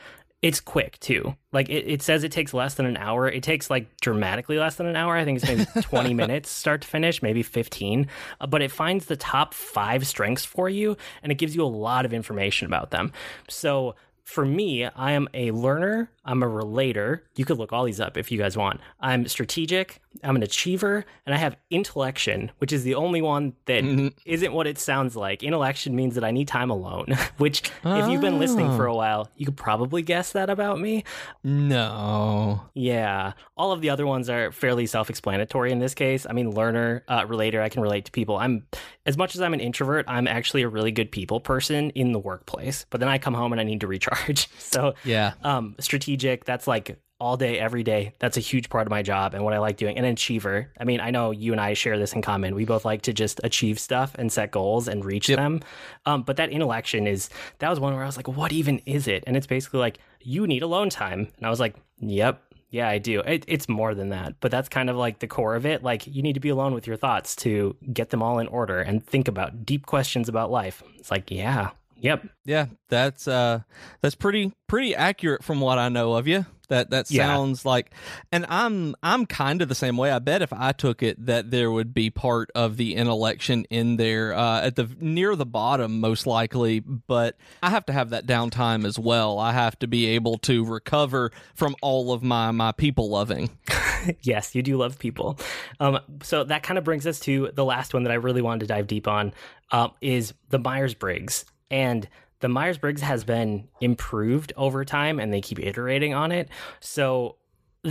it's 0.41 0.59
quick 0.59 0.99
too. 0.99 1.35
Like 1.51 1.69
it, 1.69 1.87
it 1.87 2.01
says 2.03 2.23
it 2.23 2.31
takes 2.31 2.53
less 2.53 2.75
than 2.75 2.85
an 2.85 2.97
hour. 2.97 3.27
It 3.27 3.41
takes 3.41 3.69
like 3.69 3.99
dramatically 3.99 4.59
less 4.59 4.75
than 4.75 4.85
an 4.85 4.95
hour. 4.95 5.15
I 5.15 5.25
think 5.25 5.41
it's 5.41 5.47
maybe 5.47 5.65
20 5.81 6.13
minutes 6.13 6.49
start 6.49 6.81
to 6.81 6.87
finish, 6.87 7.23
maybe 7.23 7.41
15. 7.41 8.07
Uh, 8.39 8.47
but 8.47 8.61
it 8.61 8.69
finds 8.69 9.07
the 9.07 9.15
top 9.15 9.53
five 9.53 10.05
strengths 10.05 10.45
for 10.45 10.69
you 10.69 10.97
and 11.23 11.31
it 11.31 11.39
gives 11.39 11.55
you 11.55 11.63
a 11.63 11.65
lot 11.65 12.05
of 12.05 12.13
information 12.13 12.67
about 12.67 12.91
them. 12.91 13.11
So 13.49 13.95
for 14.23 14.45
me, 14.45 14.85
I 14.85 15.13
am 15.13 15.27
a 15.33 15.51
learner, 15.51 16.11
I'm 16.25 16.41
a 16.43 16.47
relator. 16.47 17.23
You 17.35 17.45
could 17.45 17.57
look 17.57 17.71
all 17.71 17.83
these 17.85 17.99
up 17.99 18.17
if 18.17 18.31
you 18.31 18.37
guys 18.37 18.57
want. 18.57 18.81
I'm 18.99 19.27
strategic, 19.27 20.01
I'm 20.23 20.35
an 20.35 20.43
achiever, 20.43 21.05
and 21.25 21.35
I 21.35 21.37
have 21.37 21.55
intellection, 21.69 22.51
which 22.57 22.73
is 22.73 22.83
the 22.83 22.95
only 22.95 23.21
one 23.21 23.53
that 23.65 23.83
Mm-hmm. 23.83 24.41
not 24.43 24.51
what 24.53 24.67
it 24.67 24.77
sounds 24.79 25.15
like. 25.15 25.43
Intellection 25.43 25.95
means 25.95 26.15
that 26.15 26.23
I 26.23 26.31
need 26.31 26.47
time 26.47 26.69
alone, 26.71 27.07
which, 27.37 27.61
if 27.83 28.09
you've 28.09 28.21
been 28.21 28.39
listening 28.39 28.75
for 28.75 28.85
a 28.87 28.95
while, 28.95 29.29
you 29.35 29.45
could 29.45 29.57
probably 29.57 30.01
guess 30.01 30.31
that 30.31 30.49
about 30.49 30.79
me. 30.79 31.03
No. 31.43 32.61
Yeah. 32.73 33.33
All 33.57 33.71
of 33.71 33.81
the 33.81 33.89
other 33.89 34.05
ones 34.07 34.29
are 34.29 34.51
fairly 34.51 34.85
self 34.85 35.09
explanatory 35.09 35.71
in 35.71 35.79
this 35.79 35.93
case. 35.93 36.25
I 36.29 36.33
mean, 36.33 36.51
learner, 36.51 37.03
uh, 37.07 37.25
relator, 37.27 37.61
I 37.61 37.69
can 37.69 37.81
relate 37.81 38.05
to 38.05 38.11
people. 38.11 38.37
I'm, 38.37 38.65
as 39.05 39.17
much 39.17 39.35
as 39.35 39.41
I'm 39.41 39.53
an 39.53 39.59
introvert, 39.59 40.05
I'm 40.07 40.27
actually 40.27 40.63
a 40.63 40.67
really 40.69 40.91
good 40.91 41.11
people 41.11 41.39
person 41.39 41.91
in 41.91 42.11
the 42.11 42.19
workplace. 42.19 42.85
But 42.89 42.99
then 42.99 43.09
I 43.09 43.17
come 43.17 43.33
home 43.33 43.51
and 43.51 43.59
I 43.61 43.63
need 43.63 43.81
to 43.81 43.87
recharge. 43.87 44.47
So, 44.57 44.93
Yeah. 45.05 45.33
um, 45.43 45.75
strategic, 45.79 46.14
that's 46.45 46.67
like 46.67 46.99
all 47.19 47.37
day, 47.37 47.57
every 47.57 47.83
day. 47.83 48.13
That's 48.19 48.35
a 48.35 48.41
huge 48.41 48.69
part 48.69 48.87
of 48.87 48.91
my 48.91 49.01
job 49.01 49.33
and 49.33 49.43
what 49.43 49.53
I 49.53 49.59
like 49.59 49.77
doing. 49.77 49.97
And 49.97 50.05
an 50.05 50.13
achiever. 50.13 50.71
I 50.79 50.83
mean, 50.83 50.99
I 50.99 51.11
know 51.11 51.31
you 51.31 51.53
and 51.53 51.61
I 51.61 51.73
share 51.73 51.97
this 51.97 52.13
in 52.13 52.21
common. 52.21 52.55
We 52.55 52.65
both 52.65 52.83
like 52.83 53.03
to 53.03 53.13
just 53.13 53.39
achieve 53.43 53.79
stuff 53.79 54.15
and 54.15 54.31
set 54.31 54.51
goals 54.51 54.87
and 54.87 55.03
reach 55.05 55.29
Yep. 55.29 55.37
them. 55.37 55.61
Um, 56.05 56.23
but 56.23 56.35
that 56.37 56.49
intellection 56.49 57.07
is 57.07 57.29
that 57.59 57.69
was 57.69 57.79
one 57.79 57.93
where 57.93 58.03
I 58.03 58.05
was 58.05 58.17
like, 58.17 58.27
what 58.27 58.51
even 58.51 58.79
is 58.79 59.07
it? 59.07 59.23
And 59.27 59.37
it's 59.37 59.47
basically 59.47 59.79
like 59.79 59.99
you 60.21 60.45
need 60.45 60.61
alone 60.61 60.89
time. 60.89 61.31
And 61.37 61.45
I 61.45 61.49
was 61.49 61.59
like, 61.59 61.75
yep. 61.99 62.41
Yeah, 62.71 62.89
I 62.89 62.97
do. 62.97 63.21
It, 63.21 63.45
it's 63.47 63.69
more 63.69 63.95
than 63.95 64.09
that, 64.09 64.33
but 64.41 64.51
that's 64.51 64.67
kind 64.67 64.89
of 64.89 64.97
like 64.97 65.19
the 65.19 65.27
core 65.27 65.55
of 65.55 65.65
it. 65.65 65.81
Like, 65.81 66.07
you 66.07 66.21
need 66.21 66.33
to 66.33 66.41
be 66.41 66.49
alone 66.49 66.73
with 66.73 66.87
your 66.87 66.97
thoughts 66.97 67.33
to 67.37 67.77
get 67.93 68.09
them 68.09 68.21
all 68.21 68.37
in 68.39 68.47
order 68.47 68.81
and 68.81 69.05
think 69.05 69.29
about 69.29 69.65
deep 69.65 69.85
questions 69.85 70.27
about 70.27 70.51
life. 70.51 70.83
It's 70.97 71.09
like, 71.09 71.31
yeah, 71.31 71.69
yep, 71.99 72.27
Yeah, 72.45 72.67
that's 72.89 73.27
uh 73.27 73.61
that's 74.01 74.15
pretty 74.15 74.53
pretty 74.67 74.95
accurate 74.95 75.43
from 75.43 75.59
what 75.61 75.77
I 75.77 75.89
know 75.89 76.13
of 76.13 76.27
you. 76.27 76.45
That 76.67 76.89
that 76.89 77.11
Yeah. 77.11 77.27
sounds 77.27 77.63
like 77.63 77.91
and 78.31 78.43
I'm 78.49 78.95
I'm 79.03 79.27
kind 79.27 79.61
of 79.61 79.69
the 79.69 79.75
same 79.75 79.97
way. 79.97 80.09
I 80.11 80.17
bet 80.17 80.41
if 80.41 80.51
I 80.51 80.71
took 80.71 81.03
it 81.03 81.23
that 81.27 81.51
there 81.51 81.69
would 81.69 81.93
be 81.93 82.09
part 82.09 82.49
of 82.55 82.77
the 82.77 82.95
intellection 82.95 83.65
in 83.69 83.97
there 83.97 84.33
uh 84.33 84.61
at 84.61 84.75
the 84.75 84.89
near 84.99 85.35
the 85.35 85.45
bottom 85.45 85.99
most 85.99 86.25
likely, 86.25 86.79
but 86.79 87.37
I 87.61 87.69
have 87.69 87.85
to 87.85 87.93
have 87.93 88.09
that 88.09 88.25
downtime 88.25 88.83
as 88.83 88.97
well. 88.97 89.37
I 89.37 89.51
have 89.51 89.77
to 89.79 89.87
be 89.87 90.07
able 90.07 90.39
to 90.39 90.65
recover 90.65 91.31
from 91.53 91.75
all 91.83 92.11
of 92.13 92.23
my 92.23 92.49
my 92.49 92.71
people 92.71 93.09
loving. 93.09 93.51
yes, 94.21 94.55
you 94.55 94.63
do 94.63 94.77
love 94.77 94.97
people. 94.97 95.39
Um, 95.79 95.99
so 96.23 96.43
that 96.45 96.63
kind 96.63 96.77
of 96.79 96.83
brings 96.83 97.05
us 97.05 97.19
to 97.21 97.51
the 97.53 97.65
last 97.65 97.93
one 97.93 98.03
that 98.03 98.11
I 98.11 98.15
really 98.15 98.41
wanted 98.41 98.61
to 98.61 98.65
dive 98.67 98.87
deep 98.87 99.07
on 99.07 99.33
uh, 99.71 99.89
is 100.01 100.33
the 100.49 100.57
Myers 100.59 100.95
Briggs. 100.95 101.45
And 101.69 102.07
the 102.39 102.49
Myers 102.49 102.77
Briggs 102.77 103.01
has 103.01 103.23
been 103.23 103.67
improved 103.81 104.53
over 104.55 104.85
time 104.85 105.19
and 105.19 105.33
they 105.33 105.41
keep 105.41 105.59
iterating 105.59 106.13
on 106.13 106.31
it. 106.31 106.49
So 106.79 107.37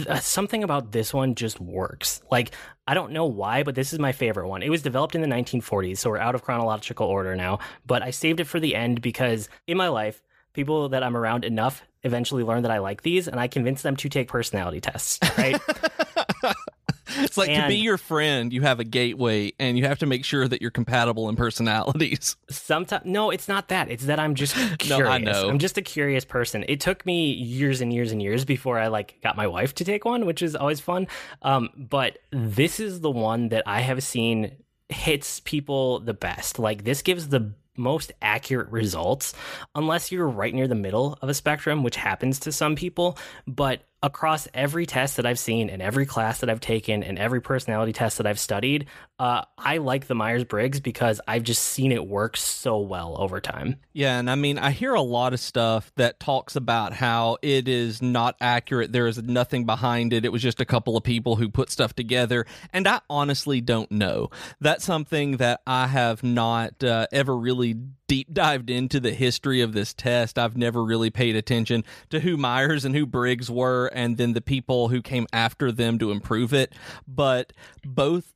uh, 0.09 0.19
something 0.19 0.64
about 0.64 0.93
this 0.93 1.14
one 1.14 1.35
just 1.35 1.61
works. 1.61 2.23
Like, 2.31 2.52
I 2.87 2.95
don't 2.95 3.12
know 3.12 3.26
why, 3.26 3.62
but 3.62 3.75
this 3.75 3.93
is 3.93 3.99
my 3.99 4.12
favorite 4.12 4.49
one. 4.49 4.62
It 4.62 4.71
was 4.71 4.83
developed 4.83 5.14
in 5.14 5.21
the 5.21 5.28
1940s, 5.28 5.99
so 5.99 6.11
we're 6.11 6.19
out 6.19 6.35
of 6.35 6.43
chronological 6.43 7.07
order 7.07 7.35
now, 7.35 7.61
but 7.87 8.02
I 8.02 8.11
saved 8.11 8.40
it 8.40 8.45
for 8.45 8.61
the 8.61 8.75
end 8.75 9.00
because 9.00 9.49
in 9.66 9.76
my 9.76 9.88
life, 9.88 10.23
people 10.52 10.88
that 10.90 11.02
I'm 11.02 11.16
around 11.16 11.45
enough 11.45 11.83
eventually 12.02 12.43
learn 12.43 12.62
that 12.62 12.71
I 12.71 12.78
like 12.78 13.02
these 13.02 13.28
and 13.28 13.40
I 13.40 13.49
convince 13.49 13.83
them 13.83 13.97
to 13.97 14.09
take 14.09 14.28
personality 14.28 14.81
tests, 14.81 15.19
right? 15.38 15.61
It's 17.18 17.37
like 17.37 17.54
to 17.54 17.68
be 17.68 17.76
your 17.76 17.99
friend, 17.99 18.52
you 18.52 18.62
have 18.62 18.80
a 18.80 18.85
gateway 18.85 19.52
and 19.59 19.78
you 19.78 19.85
have 19.85 19.99
to 20.00 20.06
make 20.06 20.25
sure 20.25 20.47
that 20.49 20.61
you're 20.61 20.71
compatible 20.71 21.28
in 21.28 21.37
personalities. 21.37 22.37
Sometimes 22.50 23.04
no, 23.04 23.30
it's 23.30 23.49
not 23.49 23.68
that. 23.68 23.90
It's 23.90 24.06
that 24.06 24.18
I'm 24.18 24.35
just 24.35 24.56
No. 24.88 25.04
I 25.04 25.18
know. 25.18 25.49
I'm 25.49 25.59
just 25.59 25.78
a 25.78 25.83
curious 25.83 26.25
person. 26.25 26.64
It 26.68 26.80
took 26.80 27.04
me 27.06 27.33
years 27.33 27.80
and 27.80 27.92
years 27.92 28.12
and 28.12 28.23
years 28.23 28.44
before 28.44 28.78
I 28.78 28.88
like 28.88 29.21
got 29.23 29.37
my 29.37 29.47
wife 29.47 29.75
to 29.76 29.85
take 29.85 30.04
one, 30.04 30.26
which 30.26 30.42
is 30.42 30.56
always 30.56 30.80
fun. 30.80 31.06
Um, 31.42 31.71
but 31.76 32.18
this 32.30 32.80
is 32.80 33.00
the 33.00 33.11
one 33.11 33.49
that 33.49 33.62
I 33.66 33.80
have 33.80 34.02
seen 34.02 34.52
hits 34.88 35.40
people 35.40 36.00
the 36.00 36.14
best. 36.14 36.59
Like 36.59 36.85
this 36.85 37.02
gives 37.02 37.28
the 37.28 37.52
most 37.76 38.12
accurate 38.22 38.68
results 38.70 39.35
unless 39.74 40.12
you're 40.12 40.29
right 40.29 40.55
near 40.55 40.68
the 40.68 40.74
middle 40.74 41.18
of 41.20 41.29
a 41.29 41.35
spectrum 41.35 41.83
which 41.83 41.96
happens 41.96 42.38
to 42.38 42.53
some 42.53 42.77
people 42.77 43.18
but 43.48 43.83
across 44.05 44.47
every 44.53 44.85
test 44.85 45.17
that 45.17 45.25
i've 45.25 45.38
seen 45.38 45.71
and 45.71 45.81
every 45.81 46.05
class 46.05 46.40
that 46.40 46.51
i've 46.51 46.61
taken 46.61 47.03
and 47.03 47.19
every 47.19 47.40
personality 47.40 47.93
test 47.93 48.19
that 48.19 48.27
i've 48.27 48.38
studied 48.38 48.87
uh, 49.19 49.43
i 49.57 49.79
like 49.79 50.07
the 50.07 50.14
myers-briggs 50.14 50.81
because 50.81 51.21
i've 51.27 51.43
just 51.43 51.62
seen 51.62 51.90
it 51.90 52.07
work 52.07 52.37
so 52.37 52.79
well 52.79 53.17
over 53.19 53.40
time 53.40 53.77
Yeah, 53.95 54.19
and 54.19 54.29
I 54.29 54.35
mean, 54.35 54.59
I 54.59 54.73
hear 54.73 54.93
a 54.93 55.01
lot 55.01 55.33
of 55.33 55.40
stuff 55.40 55.93
that 55.95 56.19
talks 56.19 56.57
about 56.57 56.93
how 56.93 57.38
it 57.43 57.69
is 57.69 58.03
not 58.03 58.35
accurate. 58.40 58.90
There 58.90 59.07
is 59.07 59.23
nothing 59.23 59.67
behind 59.67 60.12
it. 60.12 60.25
It 60.25 60.33
was 60.33 60.43
just 60.43 60.61
a 60.61 60.64
couple 60.64 60.97
of 60.97 61.05
people 61.05 61.37
who 61.37 61.49
put 61.49 61.71
stuff 61.71 61.95
together. 61.95 62.45
And 62.73 62.88
I 62.88 63.01
honestly 63.09 63.61
don't 63.61 63.90
know. 63.93 64.31
That's 64.61 64.85
something 64.85 65.37
that 65.37 65.61
I 65.64 65.87
have 65.87 66.25
not 66.25 66.83
uh, 66.83 67.07
ever 67.12 67.37
really 67.37 67.77
deep 68.07 68.33
dived 68.33 68.71
into 68.71 69.01
the 69.01 69.12
history 69.12 69.61
of 69.61 69.73
this 69.73 69.95
test. 69.95 70.38
I've 70.38 70.57
never 70.57 70.85
really 70.85 71.11
paid 71.11 71.37
attention 71.37 71.85
to 72.11 72.21
who 72.21 72.37
Myers 72.37 72.85
and 72.85 72.95
who 72.95 73.07
Briggs 73.07 73.51
were, 73.51 73.90
and 73.95 74.17
then 74.17 74.33
the 74.33 74.40
people 74.40 74.88
who 74.88 75.01
came 75.03 75.27
after 75.33 75.73
them 75.73 75.99
to 75.99 76.11
improve 76.11 76.53
it. 76.53 76.75
But 77.07 77.53
both, 77.85 78.33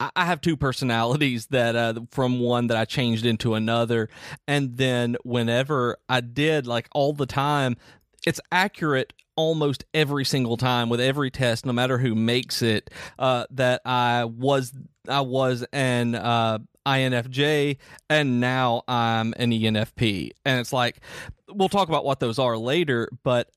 I 0.00 0.24
have 0.24 0.40
two 0.40 0.56
personalities 0.56 1.46
that 1.46 1.74
uh, 1.74 1.94
from 2.10 2.40
one 2.40 2.68
that 2.68 2.76
I 2.76 2.84
changed 2.84 3.26
into 3.26 3.54
another, 3.54 4.08
and 4.46 4.76
then 4.76 5.16
whenever 5.24 5.98
I 6.08 6.20
did, 6.20 6.66
like 6.66 6.88
all 6.92 7.12
the 7.12 7.26
time, 7.26 7.76
it's 8.26 8.40
accurate 8.50 9.12
almost 9.34 9.84
every 9.94 10.24
single 10.24 10.56
time 10.56 10.88
with 10.88 11.00
every 11.00 11.30
test, 11.30 11.66
no 11.66 11.72
matter 11.72 11.98
who 11.98 12.14
makes 12.14 12.62
it. 12.62 12.90
Uh, 13.18 13.46
that 13.50 13.80
I 13.84 14.24
was 14.24 14.72
I 15.08 15.22
was 15.22 15.64
an 15.72 16.14
uh, 16.14 16.58
INFJ, 16.86 17.76
and 18.10 18.40
now 18.40 18.82
I'm 18.88 19.34
an 19.36 19.50
ENFP, 19.50 20.30
and 20.44 20.60
it's 20.60 20.72
like 20.72 21.00
we'll 21.48 21.68
talk 21.68 21.88
about 21.88 22.04
what 22.04 22.20
those 22.20 22.38
are 22.38 22.56
later, 22.56 23.08
but 23.22 23.50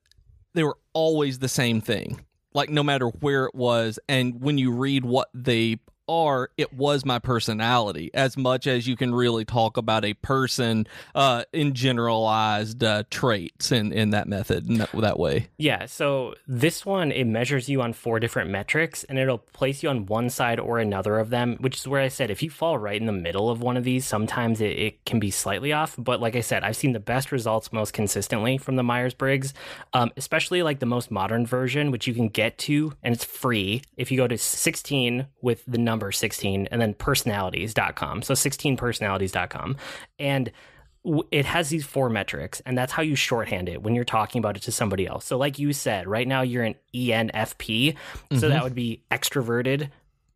they 0.54 0.62
were 0.62 0.78
always 0.92 1.38
the 1.38 1.48
same 1.48 1.80
thing. 1.80 2.20
Like 2.54 2.70
no 2.70 2.82
matter 2.82 3.08
where 3.08 3.44
it 3.44 3.54
was, 3.54 3.98
and 4.08 4.40
when 4.40 4.58
you 4.58 4.72
read 4.72 5.04
what 5.04 5.28
they 5.34 5.78
are, 6.08 6.50
it 6.56 6.72
was 6.72 7.04
my 7.04 7.18
personality. 7.18 8.10
As 8.14 8.36
much 8.36 8.66
as 8.66 8.86
you 8.86 8.96
can 8.96 9.14
really 9.14 9.44
talk 9.44 9.76
about 9.76 10.04
a 10.04 10.14
person 10.14 10.86
uh, 11.14 11.44
in 11.52 11.74
generalized 11.74 12.82
uh, 12.82 13.04
traits 13.10 13.72
in 13.72 13.92
in 13.92 14.10
that 14.10 14.28
method 14.28 14.68
in 14.68 14.78
that, 14.78 14.92
that 14.92 15.18
way. 15.18 15.48
Yeah, 15.58 15.86
so 15.86 16.34
this 16.46 16.84
one 16.84 17.12
it 17.12 17.24
measures 17.24 17.68
you 17.68 17.82
on 17.82 17.92
four 17.92 18.20
different 18.20 18.50
metrics 18.50 19.04
and 19.04 19.18
it'll 19.18 19.38
place 19.38 19.82
you 19.82 19.88
on 19.88 20.06
one 20.06 20.30
side 20.30 20.60
or 20.60 20.78
another 20.78 21.18
of 21.18 21.30
them, 21.30 21.56
which 21.60 21.78
is 21.78 21.88
where 21.88 22.02
I 22.02 22.08
said 22.08 22.30
if 22.30 22.42
you 22.42 22.50
fall 22.50 22.78
right 22.78 23.00
in 23.00 23.06
the 23.06 23.12
middle 23.12 23.50
of 23.50 23.60
one 23.60 23.76
of 23.76 23.84
these, 23.84 24.06
sometimes 24.06 24.60
it, 24.60 24.78
it 24.78 25.04
can 25.04 25.18
be 25.18 25.30
slightly 25.30 25.72
off. 25.72 25.94
But 25.98 26.20
like 26.20 26.36
I 26.36 26.40
said, 26.40 26.64
I've 26.64 26.76
seen 26.76 26.92
the 26.92 27.00
best 27.00 27.32
results 27.32 27.72
most 27.72 27.92
consistently 27.92 28.58
from 28.58 28.76
the 28.76 28.82
Myers 28.82 29.14
Briggs, 29.14 29.54
um, 29.92 30.10
especially 30.16 30.62
like 30.62 30.80
the 30.80 30.86
most 30.86 31.10
modern 31.10 31.46
version, 31.46 31.90
which 31.90 32.06
you 32.06 32.14
can 32.14 32.28
get 32.28 32.58
to 32.58 32.92
and 33.02 33.14
it's 33.14 33.24
free 33.24 33.82
if 33.96 34.10
you 34.10 34.16
go 34.16 34.26
to 34.26 34.38
16 34.38 35.26
with 35.40 35.62
the 35.66 35.78
number 35.78 35.95
16 36.12 36.68
and 36.70 36.80
then 36.80 36.94
personalities.com. 36.94 38.22
So 38.22 38.34
16personalities.com. 38.34 39.76
And 40.18 40.52
it 41.30 41.44
has 41.44 41.68
these 41.68 41.84
four 41.84 42.10
metrics 42.10 42.60
and 42.66 42.76
that's 42.76 42.92
how 42.92 43.02
you 43.02 43.14
shorthand 43.14 43.68
it 43.68 43.82
when 43.82 43.94
you're 43.94 44.04
talking 44.04 44.40
about 44.40 44.56
it 44.56 44.62
to 44.62 44.72
somebody 44.72 45.06
else 45.06 45.24
so 45.24 45.38
like 45.38 45.56
you 45.56 45.72
said 45.72 46.08
right 46.08 46.26
now 46.26 46.42
you're 46.42 46.64
an 46.64 46.74
enfp 46.92 47.96
so 48.36 48.48
that 48.48 48.64
would 48.64 48.74
be 48.74 49.04
extroverted 49.08 49.90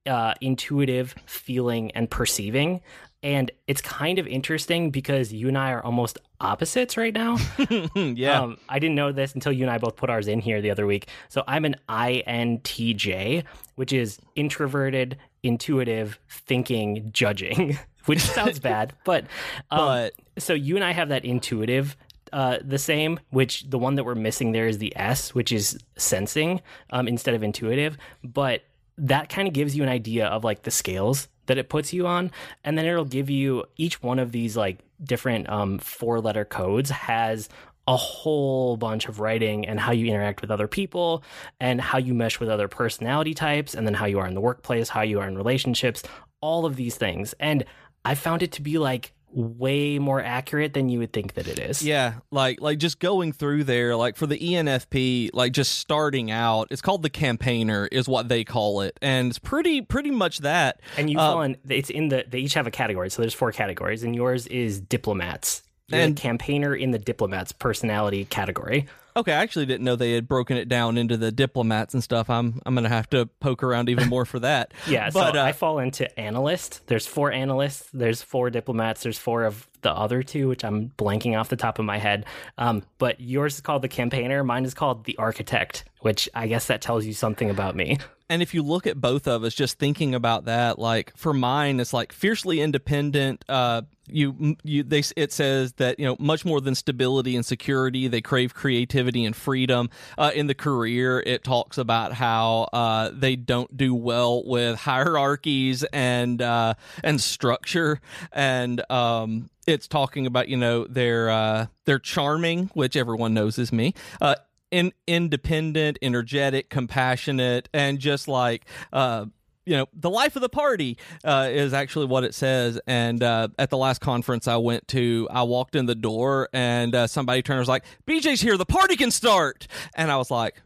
uh, 0.07 0.33
intuitive 0.41 1.15
feeling 1.27 1.91
and 1.93 2.09
perceiving 2.11 2.81
and 3.23 3.51
it's 3.67 3.81
kind 3.83 4.19
of 4.19 4.27
interesting 4.27 4.91
because 4.91 5.33
you 5.33 5.47
and 5.49 5.59
i 5.59 5.71
are 5.71 5.83
almost 5.85 6.19
opposites 6.41 6.97
right 6.97 7.13
now 7.15 7.37
yeah. 7.95 8.41
um, 8.41 8.57
I 8.69 8.79
didn't 8.79 8.95
know 8.97 9.13
this 9.13 9.35
until 9.35 9.53
you 9.53 9.63
and 9.65 9.71
I 9.71 9.77
both 9.79 9.97
put 9.97 10.09
ours 10.09 10.27
in 10.27 10.41
here 10.41 10.63
the 10.63 10.71
other 10.71 10.87
week. 10.87 11.09
So 11.29 11.45
I'm 11.47 11.67
an 11.67 11.77
INTJ, 11.89 13.45
which 13.77 13.93
is 13.93 14.19
introverted, 14.37 15.19
intuitive, 15.43 16.19
thinking, 16.29 17.11
judging, 17.13 17.79
which 18.07 18.21
sounds 18.21 18.59
bad, 18.71 18.95
but 19.05 19.25
um, 19.71 19.79
But- 19.79 20.15
so 20.39 20.55
you 20.55 20.77
and 20.77 20.85
I 20.85 20.93
have 20.93 21.09
that 21.11 21.25
intuitive. 21.25 21.97
Uh, 22.33 22.59
the 22.65 22.79
same, 22.79 23.19
which 23.31 23.69
the 23.69 23.77
one 23.79 23.97
that 23.97 24.05
we're 24.05 24.15
missing 24.15 24.53
there 24.53 24.69
is 24.69 24.79
the 24.79 24.97
S, 24.97 25.35
which 25.35 25.51
is 25.51 25.77
sensing 25.97 26.61
um, 26.91 27.09
instead 27.09 27.35
of 27.35 27.43
intuitive. 27.43 27.99
But 28.23 28.63
that 28.99 29.29
kind 29.29 29.49
of 29.49 29.55
gives 29.55 29.77
you 29.77 29.83
an 29.83 29.89
idea 29.89 30.27
of 30.27 30.45
like 30.45 30.63
the 30.63 30.71
scales 30.71 31.27
that 31.51 31.59
it 31.59 31.69
puts 31.69 31.93
you 31.93 32.07
on, 32.07 32.31
and 32.65 32.79
then 32.79 32.87
it'll 32.87 33.05
give 33.05 33.29
you 33.29 33.65
each 33.77 34.03
one 34.03 34.19
of 34.19 34.33
these 34.33 34.57
like 34.57 34.79
different 35.03 35.49
um, 35.49 35.79
four 35.79 36.21
letter 36.21 36.45
codes 36.45 36.91
has 36.91 37.49
a 37.89 37.97
whole 37.97 38.77
bunch 38.77 39.09
of 39.09 39.19
writing 39.19 39.67
and 39.67 39.81
how 39.81 39.91
you 39.91 40.07
interact 40.07 40.43
with 40.43 40.51
other 40.51 40.69
people 40.69 41.25
and 41.59 41.81
how 41.81 41.99
you 41.99 42.15
mesh 42.15 42.39
with 42.39 42.49
other 42.49 42.69
personality 42.69 43.35
types 43.35 43.75
and 43.75 43.85
then 43.85 43.95
how 43.95 44.07
you 44.07 44.21
are 44.21 44.29
in 44.29 44.35
the 44.35 44.41
workplace, 44.41 44.89
how 44.89 45.01
you 45.01 45.19
are 45.19 45.27
in 45.27 45.37
relationships, 45.37 46.05
all 46.41 46.67
of 46.67 46.77
these 46.77 46.95
things. 46.95 47.35
And 47.41 47.65
I 48.05 48.15
found 48.15 48.43
it 48.45 48.53
to 48.53 48.63
be 48.63 48.79
like 48.79 49.13
way 49.33 49.99
more 49.99 50.23
accurate 50.23 50.75
than 50.75 50.89
you 50.89 50.99
would 50.99 51.13
think 51.13 51.35
that 51.35 51.47
it 51.49 51.59
is. 51.59 51.83
Yeah, 51.83 52.15
like 52.31 52.61
like 52.61 52.79
just 52.79 52.99
going 52.99 53.33
through 53.33 53.65
there, 53.65 53.97
like 53.97 54.17
for 54.17 54.27
the 54.27 54.39
ENFP, 54.39 55.31
like 55.33 55.53
just 55.53 55.79
starting 55.79 56.31
out, 56.31 56.69
it's 56.71 56.83
called 56.83 57.03
the 57.03 57.11
campaigner, 57.11 57.87
is 57.91 58.09
what 58.09 58.29
they 58.29 58.45
call 58.45 58.81
it, 58.83 58.99
and 59.01 59.29
it's 59.29 59.39
pretty 59.39 59.83
pretty 59.83 60.11
much 60.11 60.39
that. 60.39 60.81
And 60.97 61.11
you 61.11 61.19
uh, 61.19 61.33
fall 61.33 61.43
in. 61.43 61.57
It's 61.69 61.91
in 61.91 62.09
the. 62.09 62.25
They 62.29 62.41
each 62.41 62.55
have 62.55 62.67
a 62.67 62.71
category, 62.71 63.11
so 63.11 63.23
there's 63.23 63.35
four 63.35 63.53
categories, 63.53 64.03
and 64.03 64.15
yours 64.15 64.47
is 64.49 64.81
diplomats. 64.81 65.63
You're 65.91 66.01
And- 66.01 66.17
campaigner 66.17 66.75
in 66.75 66.91
the 66.93 66.99
diplomats 66.99 67.53
personality 67.53 68.25
category. 68.25 68.87
Okay, 69.17 69.33
I 69.33 69.43
actually 69.43 69.67
didn't 69.67 69.85
know 69.85 69.97
they 69.97 70.13
had 70.13 70.29
broken 70.29 70.57
it 70.57 70.69
down 70.69 70.97
into 70.97 71.17
the 71.17 71.33
diplomats 71.33 71.95
and 71.95 72.03
stuff. 72.03 72.31
I'm 72.31 72.63
I'm 72.65 72.77
gonna 72.77 72.89
have 72.89 73.11
to 73.11 73.27
poke 73.41 73.63
around 73.65 73.89
even 73.89 74.09
more 74.09 74.25
for 74.25 74.39
that. 74.39 74.73
Yeah, 74.87 75.11
but 75.13 75.35
so 75.35 75.41
uh, 75.41 75.45
I 75.45 75.51
fall 75.53 75.81
into 75.81 76.19
analyst. 76.19 76.87
There's 76.87 77.07
four 77.09 77.33
analysts. 77.33 77.89
There's 77.93 78.23
four 78.23 78.51
diplomats. 78.51 79.03
There's 79.03 79.19
four 79.19 79.45
of 79.45 79.67
the 79.83 79.91
other 79.93 80.23
two, 80.23 80.47
which 80.47 80.65
I'm 80.65 80.93
blanking 80.97 81.39
off 81.39 81.49
the 81.49 81.57
top 81.57 81.79
of 81.81 81.85
my 81.85 81.99
head. 81.99 82.25
Um, 82.57 82.85
but 82.99 83.21
yours 83.21 83.57
is 83.57 83.61
called 83.61 83.83
the 83.83 83.89
campaigner. 83.89 84.45
Mine 84.45 84.65
is 84.65 84.75
called 84.75 85.05
the 85.05 85.17
architect, 85.19 85.85
which 86.01 86.29
I 86.35 86.47
guess 86.47 86.67
that 86.67 86.81
tells 86.81 87.05
you 87.05 87.13
something 87.13 87.51
about 87.51 87.77
me. 87.77 87.99
And 88.31 88.43
if 88.43 88.55
you 88.55 88.63
look 88.63 88.87
at 88.87 89.01
both 89.01 89.27
of 89.27 89.43
us, 89.43 89.55
just 89.55 89.81
thinking 89.81 90.15
about 90.15 90.45
that, 90.45 90.79
like 90.79 91.13
for 91.17 91.35
mine, 91.35 91.81
it's 91.81 91.93
like 91.93 92.13
fiercely 92.13 92.61
independent. 92.61 93.45
Uh, 93.49 93.83
you, 94.07 94.57
you, 94.63 94.85
they, 94.85 95.03
it 95.17 95.33
says 95.33 95.73
that 95.75 95.99
you 95.99 96.07
know 96.07 96.17
much 96.21 96.45
more 96.45 96.61
than 96.61 96.77
stability 96.77 97.35
and 97.35 97.45
security, 97.45 98.07
they 98.07 98.21
crave 98.21 98.55
creativity 98.55 99.25
and 99.25 99.35
freedom. 99.35 99.91
Uh, 100.17 100.31
in 100.33 100.47
the 100.47 100.55
career, 100.55 101.21
it 101.27 101.43
talks 101.43 101.77
about 101.77 102.13
how 102.13 102.69
uh, 102.73 103.11
they 103.13 103.35
don't 103.35 103.77
do 103.77 103.97
well 103.97 104.45
with 104.45 104.79
hierarchies 104.79 105.83
and 105.93 106.41
uh, 106.41 106.75
and 107.03 107.21
structure, 107.21 108.01
and 108.31 108.89
um, 108.93 109.51
it's 109.67 109.89
talking 109.89 110.27
about 110.27 110.49
you 110.49 110.57
know 110.57 110.87
they're 110.89 111.31
uh, 111.31 111.67
they're 111.85 111.99
charming, 111.99 112.71
which 112.75 112.95
everyone 112.95 113.35
knows 113.35 113.59
is 113.59 113.73
me. 113.73 113.95
Uh, 114.21 114.37
in, 114.71 114.93
independent, 115.07 115.99
energetic, 116.03 116.71
compassionate, 116.71 117.69
and 117.73 117.99
just 117.99 118.29
like 118.29 118.65
uh, 118.93 119.27
you 119.67 119.77
know, 119.77 119.87
the 119.93 120.11
life 120.11 120.37
of 120.37 120.43
the 120.43 120.49
party 120.49 120.99
uh, 121.25 121.49
is 121.51 121.73
actually 121.73 122.07
what 122.07 122.25
it 122.25 122.35
says. 122.35 122.81
And 122.87 123.23
uh, 123.23 123.49
at 123.59 123.71
the 123.71 123.77
last 123.77 124.01
conference 124.01 124.49
I 124.49 124.57
went 124.57 124.89
to, 124.89 125.29
I 125.31 125.43
walked 125.45 125.77
in 125.77 125.87
the 125.87 125.95
door 125.95 126.49
and 126.53 126.95
uh, 126.95 127.07
somebody 127.07 127.43
turned 127.43 127.61
was 127.61 127.69
like, 127.69 127.85
"BJ's 128.07 128.41
here, 128.41 128.57
the 128.57 128.67
party 128.67 128.97
can 128.97 129.11
start." 129.11 129.67
And 129.95 130.11
I 130.11 130.17
was 130.17 130.31
like, 130.31 130.61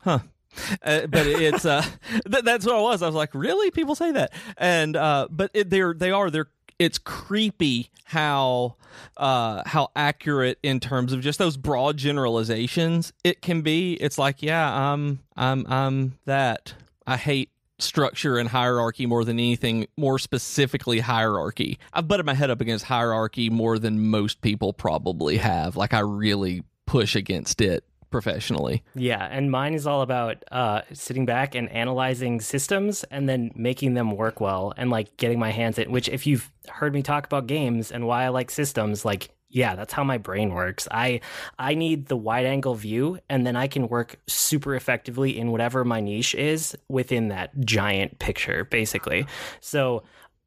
"Huh." 0.00 0.20
Uh, 0.82 1.06
but 1.06 1.26
it's 1.26 1.64
uh, 1.64 1.82
th- 2.10 2.44
that's 2.44 2.66
what 2.66 2.74
I 2.74 2.80
was. 2.80 3.02
I 3.02 3.06
was 3.06 3.14
like, 3.14 3.34
really? 3.34 3.70
People 3.70 3.94
say 3.94 4.12
that, 4.12 4.32
and 4.58 4.96
uh, 4.96 5.28
but 5.30 5.50
it, 5.54 5.70
they're 5.70 5.94
they 5.94 6.10
are 6.10 6.30
they're 6.30 6.48
it's 6.82 6.98
creepy 6.98 7.90
how 8.04 8.74
uh 9.16 9.62
how 9.64 9.88
accurate 9.94 10.58
in 10.62 10.80
terms 10.80 11.12
of 11.12 11.20
just 11.20 11.38
those 11.38 11.56
broad 11.56 11.96
generalizations 11.96 13.12
it 13.22 13.40
can 13.40 13.62
be. 13.62 13.94
It's 13.94 14.18
like 14.18 14.42
yeah 14.42 14.92
i'm 14.92 15.20
i'm 15.36 15.64
i'm 15.68 16.18
that. 16.24 16.74
I 17.06 17.16
hate 17.16 17.50
structure 17.78 18.36
and 18.38 18.48
hierarchy 18.48 19.06
more 19.06 19.24
than 19.24 19.38
anything 19.38 19.86
more 19.96 20.18
specifically 20.18 21.00
hierarchy. 21.00 21.78
I've 21.92 22.06
butted 22.08 22.26
my 22.26 22.34
head 22.34 22.50
up 22.50 22.60
against 22.60 22.84
hierarchy 22.84 23.48
more 23.48 23.78
than 23.78 24.08
most 24.08 24.40
people 24.40 24.72
probably 24.72 25.36
have. 25.38 25.76
Like 25.76 25.94
i 25.94 26.00
really 26.00 26.64
push 26.86 27.14
against 27.14 27.60
it 27.60 27.84
professionally 28.12 28.84
Yeah, 28.94 29.26
and 29.30 29.50
mine 29.50 29.74
is 29.74 29.86
all 29.86 30.02
about 30.02 30.44
uh, 30.52 30.82
sitting 30.92 31.26
back 31.26 31.54
and 31.54 31.68
analyzing 31.70 32.40
systems 32.40 33.04
and 33.04 33.28
then 33.28 33.50
making 33.54 33.94
them 33.94 34.12
work 34.16 34.40
well 34.40 34.72
and 34.76 34.90
like 34.90 35.16
getting 35.16 35.38
my 35.38 35.50
hands 35.50 35.78
in. 35.78 35.90
Which, 35.90 36.08
if 36.08 36.26
you've 36.26 36.50
heard 36.68 36.94
me 36.94 37.02
talk 37.02 37.26
about 37.26 37.46
games 37.46 37.90
and 37.90 38.06
why 38.06 38.24
I 38.24 38.28
like 38.28 38.50
systems, 38.50 39.04
like 39.04 39.30
yeah, 39.48 39.74
that's 39.74 39.92
how 39.92 40.02
my 40.02 40.18
brain 40.18 40.54
works. 40.54 40.88
I 40.90 41.20
I 41.58 41.74
need 41.74 42.06
the 42.06 42.16
wide 42.16 42.46
angle 42.46 42.74
view, 42.74 43.18
and 43.28 43.46
then 43.46 43.56
I 43.56 43.68
can 43.68 43.88
work 43.88 44.18
super 44.26 44.74
effectively 44.74 45.38
in 45.38 45.50
whatever 45.50 45.84
my 45.84 46.00
niche 46.00 46.34
is 46.34 46.76
within 46.88 47.28
that 47.28 47.58
giant 47.60 48.18
picture, 48.18 48.64
basically. 48.64 49.26
So. 49.60 50.02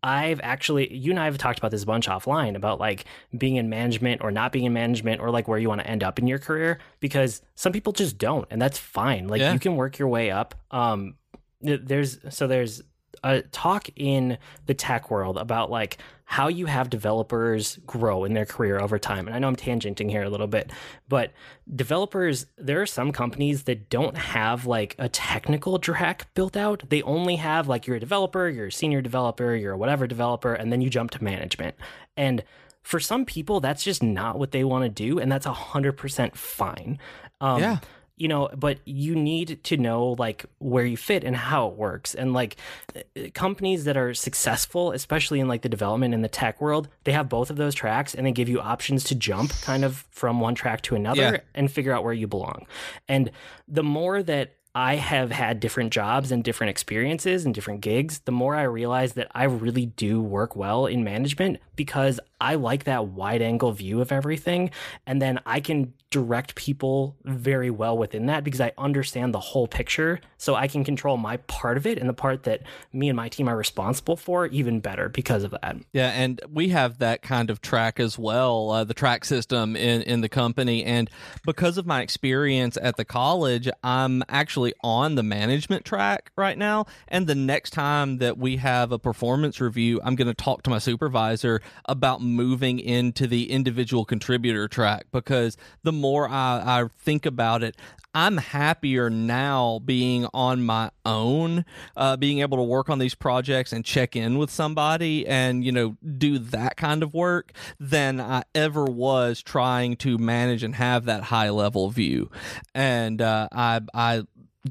I've 0.05 0.39
actually, 0.43 0.93
you 0.95 1.09
and 1.09 1.19
I 1.19 1.25
have 1.25 1.39
talked 1.39 1.57
about 1.57 1.71
this 1.71 1.81
a 1.81 1.85
bunch 1.87 2.07
offline 2.07 2.55
about 2.55 2.79
like 2.79 3.05
being 3.35 3.55
in 3.55 3.69
management 3.69 4.21
or 4.23 4.29
not 4.29 4.51
being 4.51 4.65
in 4.65 4.71
management 4.73 5.19
or 5.19 5.31
like 5.31 5.47
where 5.47 5.57
you 5.57 5.67
want 5.67 5.81
to 5.81 5.87
end 5.87 6.03
up 6.03 6.19
in 6.19 6.27
your 6.27 6.37
career 6.37 6.77
because 6.99 7.41
some 7.55 7.73
people 7.73 7.91
just 7.91 8.19
don't, 8.19 8.47
and 8.51 8.61
that's 8.61 8.77
fine. 8.77 9.27
Like 9.27 9.41
Yeah. 9.41 9.53
you 9.53 9.59
can 9.59 9.75
work 9.75 9.97
your 9.97 10.07
way 10.07 10.29
up. 10.29 10.53
Um, 10.69 11.15
there's 11.59 12.19
so 12.29 12.45
there's 12.45 12.83
a 13.23 13.41
talk 13.41 13.89
in 13.95 14.37
the 14.65 14.73
tech 14.73 15.09
world 15.11 15.37
about 15.37 15.69
like 15.69 15.97
how 16.25 16.47
you 16.47 16.65
have 16.65 16.89
developers 16.89 17.77
grow 17.85 18.23
in 18.23 18.33
their 18.33 18.45
career 18.45 18.79
over 18.79 18.97
time. 18.97 19.27
And 19.27 19.35
I 19.35 19.39
know 19.39 19.47
I'm 19.47 19.55
tangenting 19.55 20.09
here 20.09 20.23
a 20.23 20.29
little 20.29 20.47
bit, 20.47 20.71
but 21.07 21.31
developers, 21.75 22.47
there 22.57 22.81
are 22.81 22.87
some 22.87 23.11
companies 23.11 23.63
that 23.63 23.89
don't 23.89 24.17
have 24.17 24.65
like 24.65 24.95
a 24.97 25.07
technical 25.07 25.77
track 25.79 26.27
built 26.33 26.57
out. 26.57 26.83
They 26.89 27.03
only 27.03 27.35
have 27.35 27.67
like 27.67 27.85
you're 27.85 27.97
a 27.97 27.99
developer, 27.99 28.49
you're 28.49 28.67
a 28.67 28.71
senior 28.71 29.01
developer, 29.01 29.55
you're 29.55 29.73
a 29.73 29.77
whatever 29.77 30.07
developer, 30.07 30.53
and 30.53 30.71
then 30.71 30.81
you 30.81 30.89
jump 30.89 31.11
to 31.11 31.23
management. 31.23 31.75
And 32.17 32.43
for 32.81 32.99
some 32.99 33.25
people, 33.25 33.59
that's 33.59 33.83
just 33.83 34.01
not 34.01 34.37
what 34.39 34.51
they 34.51 34.63
want 34.63 34.83
to 34.83 34.89
do, 34.89 35.19
and 35.19 35.31
that's 35.31 35.45
100% 35.45 36.35
fine. 36.35 36.99
Um, 37.41 37.61
Yeah. 37.61 37.77
You 38.17 38.27
know 38.27 38.49
but 38.55 38.79
you 38.85 39.13
need 39.15 39.61
to 39.63 39.77
know 39.77 40.15
like 40.17 40.45
where 40.59 40.85
you 40.85 40.95
fit 40.97 41.23
and 41.23 41.35
how 41.35 41.67
it 41.67 41.75
works 41.75 42.15
and 42.15 42.33
like 42.33 42.55
uh, 42.95 43.01
companies 43.33 43.83
that 43.85 43.97
are 43.97 44.13
successful 44.13 44.91
especially 44.93 45.39
in 45.39 45.47
like 45.47 45.61
the 45.63 45.69
development 45.69 46.13
in 46.13 46.21
the 46.21 46.29
tech 46.29 46.61
world 46.61 46.87
they 47.03 47.11
have 47.11 47.27
both 47.27 47.49
of 47.49 47.57
those 47.57 47.75
tracks 47.75 48.13
and 48.15 48.25
they 48.25 48.31
give 48.31 48.47
you 48.49 48.59
options 48.59 49.03
to 49.03 49.15
jump 49.15 49.51
kind 49.61 49.83
of 49.83 50.05
from 50.11 50.39
one 50.39 50.55
track 50.55 50.81
to 50.81 50.95
another 50.95 51.21
Yeah. 51.21 51.37
and 51.53 51.71
figure 51.71 51.91
out 51.93 52.03
where 52.03 52.13
you 52.13 52.27
belong 52.27 52.65
and 53.07 53.31
the 53.67 53.83
more 53.83 54.23
that 54.23 54.55
I 54.77 54.95
have 54.97 55.31
had 55.31 55.61
different 55.61 55.93
jobs 55.93 56.33
and 56.33 56.43
different 56.43 56.69
experiences 56.71 57.45
and 57.45 57.55
different 57.55 57.79
gigs, 57.79 58.19
the 58.25 58.33
more 58.33 58.57
I 58.57 58.63
realize 58.63 59.13
that 59.13 59.29
I 59.33 59.45
really 59.45 59.85
do 59.85 60.21
work 60.21 60.57
well 60.57 60.85
in 60.85 61.01
management 61.05 61.59
because 61.77 62.19
I 62.39 62.55
like 62.55 62.85
that 62.85 63.07
wide 63.07 63.41
angle 63.41 63.71
view 63.71 64.01
of 64.01 64.11
everything. 64.11 64.71
And 65.05 65.21
then 65.21 65.39
I 65.45 65.59
can 65.59 65.93
direct 66.15 66.55
people 66.55 67.17
very 67.25 67.69
well 67.69 67.97
within 67.97 68.27
that 68.27 68.43
because 68.43 68.61
I 68.61 68.71
understand 68.77 69.33
the 69.33 69.39
whole 69.39 69.67
picture. 69.67 70.21
So 70.37 70.55
I 70.55 70.69
can 70.69 70.85
control 70.85 71.17
my 71.17 71.37
part 71.37 71.75
of 71.75 71.85
it 71.85 71.97
and 71.97 72.07
the 72.07 72.13
part 72.13 72.43
that 72.43 72.61
me 72.93 73.09
and 73.09 73.17
my 73.17 73.27
team 73.27 73.49
are 73.49 73.57
responsible 73.57 74.15
for 74.15 74.47
even 74.47 74.79
better 74.79 75.09
because 75.09 75.43
of 75.43 75.51
that. 75.51 75.75
Yeah, 75.91 76.11
and 76.11 76.39
we 76.49 76.69
have 76.69 76.99
that 76.99 77.21
kind 77.21 77.49
of 77.49 77.61
track 77.61 77.99
as 77.99 78.17
well, 78.17 78.71
uh, 78.71 78.83
the 78.85 78.93
track 78.93 79.25
system 79.25 79.75
in, 79.75 80.03
in 80.03 80.21
the 80.21 80.29
company. 80.29 80.85
And 80.85 81.09
because 81.45 81.77
of 81.77 81.85
my 81.85 82.01
experience 82.01 82.77
at 82.81 82.95
the 82.95 83.03
college, 83.03 83.67
I'm 83.83 84.23
actually 84.29 84.73
on 84.81 85.15
the 85.15 85.23
management 85.23 85.83
track 85.83 86.31
right 86.37 86.57
now. 86.57 86.85
And 87.07 87.27
the 87.27 87.35
next 87.35 87.71
time 87.71 88.19
that 88.19 88.37
we 88.37 88.55
have 88.57 88.93
a 88.93 88.99
performance 88.99 89.59
review, 89.59 89.99
I'm 90.03 90.15
going 90.15 90.27
to 90.27 90.33
talk 90.33 90.63
to 90.63 90.69
my 90.69 90.79
supervisor 90.79 91.61
about 91.85 92.21
moving 92.25 92.79
into 92.79 93.27
the 93.27 93.51
individual 93.51 94.05
contributor 94.05 94.67
track 94.67 95.07
because 95.11 95.57
the 95.83 95.91
more 95.91 96.27
I, 96.27 96.61
I 96.65 96.85
think 96.97 97.25
about 97.25 97.63
it, 97.63 97.75
I'm 98.13 98.37
happier 98.37 99.09
now 99.09 99.79
being 99.83 100.25
on 100.33 100.63
my 100.63 100.91
own, 101.05 101.65
uh, 101.97 102.15
being 102.15 102.39
able 102.39 102.57
to 102.57 102.63
work 102.63 102.89
on 102.89 102.97
these 102.97 103.13
projects 103.13 103.73
and 103.73 103.83
check 103.83 104.15
in 104.15 104.37
with 104.37 104.49
somebody 104.49 105.27
and, 105.27 105.65
you 105.65 105.73
know, 105.73 105.97
do 106.17 106.39
that 106.39 106.77
kind 106.77 107.03
of 107.03 107.13
work 107.13 107.51
than 107.77 108.21
I 108.21 108.43
ever 108.53 108.85
was 108.85 109.41
trying 109.41 109.97
to 109.97 110.17
manage 110.17 110.63
and 110.63 110.75
have 110.75 111.05
that 111.05 111.23
high 111.23 111.49
level 111.49 111.89
view. 111.89 112.31
And 112.73 113.21
uh, 113.21 113.49
I, 113.51 113.81
I 113.93 114.23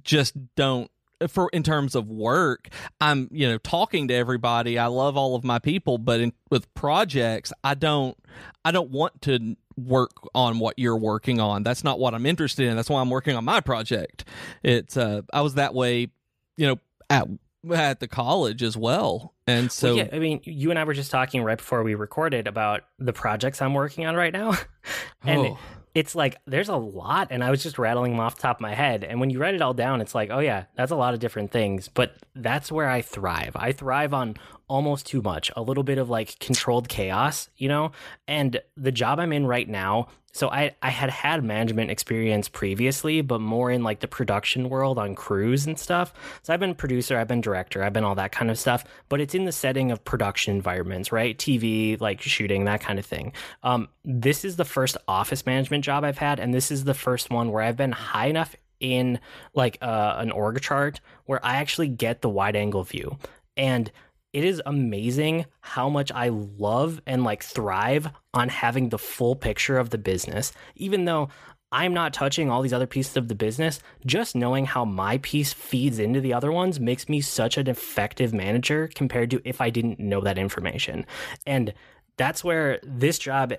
just 0.02 0.34
don't 0.56 0.90
for 1.28 1.48
in 1.52 1.62
terms 1.62 1.94
of 1.94 2.08
work 2.08 2.68
i'm 3.00 3.28
you 3.30 3.48
know 3.48 3.58
talking 3.58 4.08
to 4.08 4.14
everybody. 4.14 4.78
I 4.78 4.86
love 4.86 5.16
all 5.16 5.34
of 5.34 5.44
my 5.44 5.58
people 5.58 5.98
but 5.98 6.20
in, 6.20 6.32
with 6.50 6.72
projects 6.74 7.52
i 7.62 7.74
don't 7.74 8.16
i 8.64 8.70
don't 8.70 8.90
want 8.90 9.22
to 9.22 9.56
work 9.76 10.12
on 10.34 10.60
what 10.60 10.78
you're 10.78 10.96
working 10.96 11.40
on. 11.40 11.62
That's 11.62 11.82
not 11.84 11.98
what 11.98 12.14
i'm 12.14 12.26
interested 12.26 12.66
in. 12.68 12.76
That's 12.76 12.90
why 12.90 13.00
i'm 13.00 13.10
working 13.10 13.36
on 13.36 13.44
my 13.44 13.60
project. 13.60 14.24
It's 14.62 14.96
uh 14.96 15.22
i 15.32 15.40
was 15.40 15.54
that 15.54 15.74
way 15.74 16.08
you 16.56 16.66
know 16.66 16.78
at 17.10 17.28
at 17.72 18.00
the 18.00 18.08
college 18.08 18.62
as 18.62 18.76
well. 18.76 19.34
And 19.46 19.70
so 19.72 19.88
Well, 19.88 19.96
yeah, 19.96 20.08
I 20.12 20.18
mean, 20.18 20.40
you 20.44 20.70
and 20.70 20.78
I 20.78 20.84
were 20.84 20.94
just 20.94 21.10
talking 21.10 21.42
right 21.42 21.58
before 21.58 21.82
we 21.82 21.94
recorded 21.94 22.46
about 22.46 22.82
the 22.98 23.12
projects 23.12 23.62
I'm 23.62 23.74
working 23.74 24.06
on 24.06 24.14
right 24.16 24.32
now. 24.32 24.54
and 25.22 25.40
Oh. 25.40 25.58
It's 25.94 26.14
like 26.16 26.36
there's 26.46 26.68
a 26.68 26.76
lot 26.76 27.28
and 27.30 27.42
I 27.42 27.50
was 27.50 27.62
just 27.62 27.78
rattling 27.78 28.12
them 28.12 28.20
off 28.20 28.36
the 28.36 28.42
top 28.42 28.56
of 28.56 28.60
my 28.60 28.74
head. 28.74 29.04
And 29.04 29.20
when 29.20 29.30
you 29.30 29.38
write 29.38 29.54
it 29.54 29.62
all 29.62 29.74
down, 29.74 30.00
it's 30.00 30.14
like, 30.14 30.30
oh 30.30 30.40
yeah, 30.40 30.64
that's 30.74 30.90
a 30.90 30.96
lot 30.96 31.14
of 31.14 31.20
different 31.20 31.52
things. 31.52 31.88
But 31.88 32.16
that's 32.34 32.72
where 32.72 32.88
I 32.88 33.00
thrive. 33.00 33.52
I 33.54 33.72
thrive 33.72 34.12
on 34.12 34.36
almost 34.68 35.06
too 35.06 35.22
much, 35.22 35.50
a 35.56 35.62
little 35.62 35.82
bit 35.82 35.98
of 35.98 36.10
like 36.10 36.38
controlled 36.38 36.88
chaos, 36.88 37.48
you 37.56 37.68
know? 37.68 37.92
And 38.26 38.60
the 38.76 38.92
job 38.92 39.18
I'm 39.18 39.32
in 39.32 39.46
right 39.46 39.68
now, 39.68 40.08
so 40.32 40.50
I, 40.50 40.74
I 40.82 40.90
had 40.90 41.10
had 41.10 41.44
management 41.44 41.92
experience 41.92 42.48
previously, 42.48 43.20
but 43.20 43.40
more 43.40 43.70
in 43.70 43.84
like 43.84 44.00
the 44.00 44.08
production 44.08 44.68
world 44.68 44.98
on 44.98 45.14
crews 45.14 45.64
and 45.66 45.78
stuff. 45.78 46.12
So 46.42 46.52
I've 46.52 46.58
been 46.58 46.74
producer, 46.74 47.16
I've 47.16 47.28
been 47.28 47.40
director, 47.40 47.84
I've 47.84 47.92
been 47.92 48.02
all 48.02 48.16
that 48.16 48.32
kind 48.32 48.50
of 48.50 48.58
stuff, 48.58 48.84
but 49.08 49.20
it's 49.20 49.36
in 49.36 49.44
the 49.44 49.52
setting 49.52 49.92
of 49.92 50.04
production 50.04 50.56
environments, 50.56 51.12
right? 51.12 51.38
TV, 51.38 52.00
like 52.00 52.20
shooting, 52.20 52.64
that 52.64 52.80
kind 52.80 52.98
of 52.98 53.06
thing. 53.06 53.32
Um, 53.62 53.88
this 54.04 54.44
is 54.44 54.56
the 54.56 54.64
first 54.64 54.96
office 55.06 55.46
management 55.46 55.84
job 55.84 56.02
I've 56.02 56.18
had, 56.18 56.40
and 56.40 56.52
this 56.52 56.72
is 56.72 56.82
the 56.82 56.94
first 56.94 57.30
one 57.30 57.52
where 57.52 57.62
I've 57.62 57.76
been 57.76 57.92
high 57.92 58.26
enough 58.26 58.56
in 58.80 59.20
like 59.54 59.78
uh, 59.80 60.16
an 60.18 60.32
org 60.32 60.60
chart 60.60 61.00
where 61.26 61.44
I 61.44 61.56
actually 61.56 61.88
get 61.88 62.22
the 62.22 62.28
wide 62.28 62.56
angle 62.56 62.82
view. 62.82 63.18
And 63.56 63.92
it 64.34 64.44
is 64.44 64.60
amazing 64.66 65.46
how 65.60 65.88
much 65.88 66.10
I 66.12 66.28
love 66.28 67.00
and 67.06 67.22
like 67.22 67.44
thrive 67.44 68.08
on 68.34 68.48
having 68.48 68.88
the 68.88 68.98
full 68.98 69.36
picture 69.36 69.78
of 69.78 69.90
the 69.90 69.98
business. 69.98 70.52
Even 70.74 71.04
though 71.04 71.28
I'm 71.70 71.94
not 71.94 72.12
touching 72.12 72.50
all 72.50 72.60
these 72.60 72.72
other 72.72 72.86
pieces 72.86 73.16
of 73.16 73.28
the 73.28 73.36
business, 73.36 73.80
just 74.04 74.34
knowing 74.34 74.66
how 74.66 74.84
my 74.84 75.18
piece 75.18 75.52
feeds 75.52 76.00
into 76.00 76.20
the 76.20 76.34
other 76.34 76.50
ones 76.50 76.80
makes 76.80 77.08
me 77.08 77.20
such 77.20 77.56
an 77.56 77.68
effective 77.68 78.34
manager 78.34 78.90
compared 78.92 79.30
to 79.30 79.40
if 79.44 79.60
I 79.60 79.70
didn't 79.70 80.00
know 80.00 80.20
that 80.20 80.36
information. 80.36 81.06
And 81.46 81.72
that's 82.16 82.42
where 82.42 82.80
this 82.82 83.18
job 83.18 83.54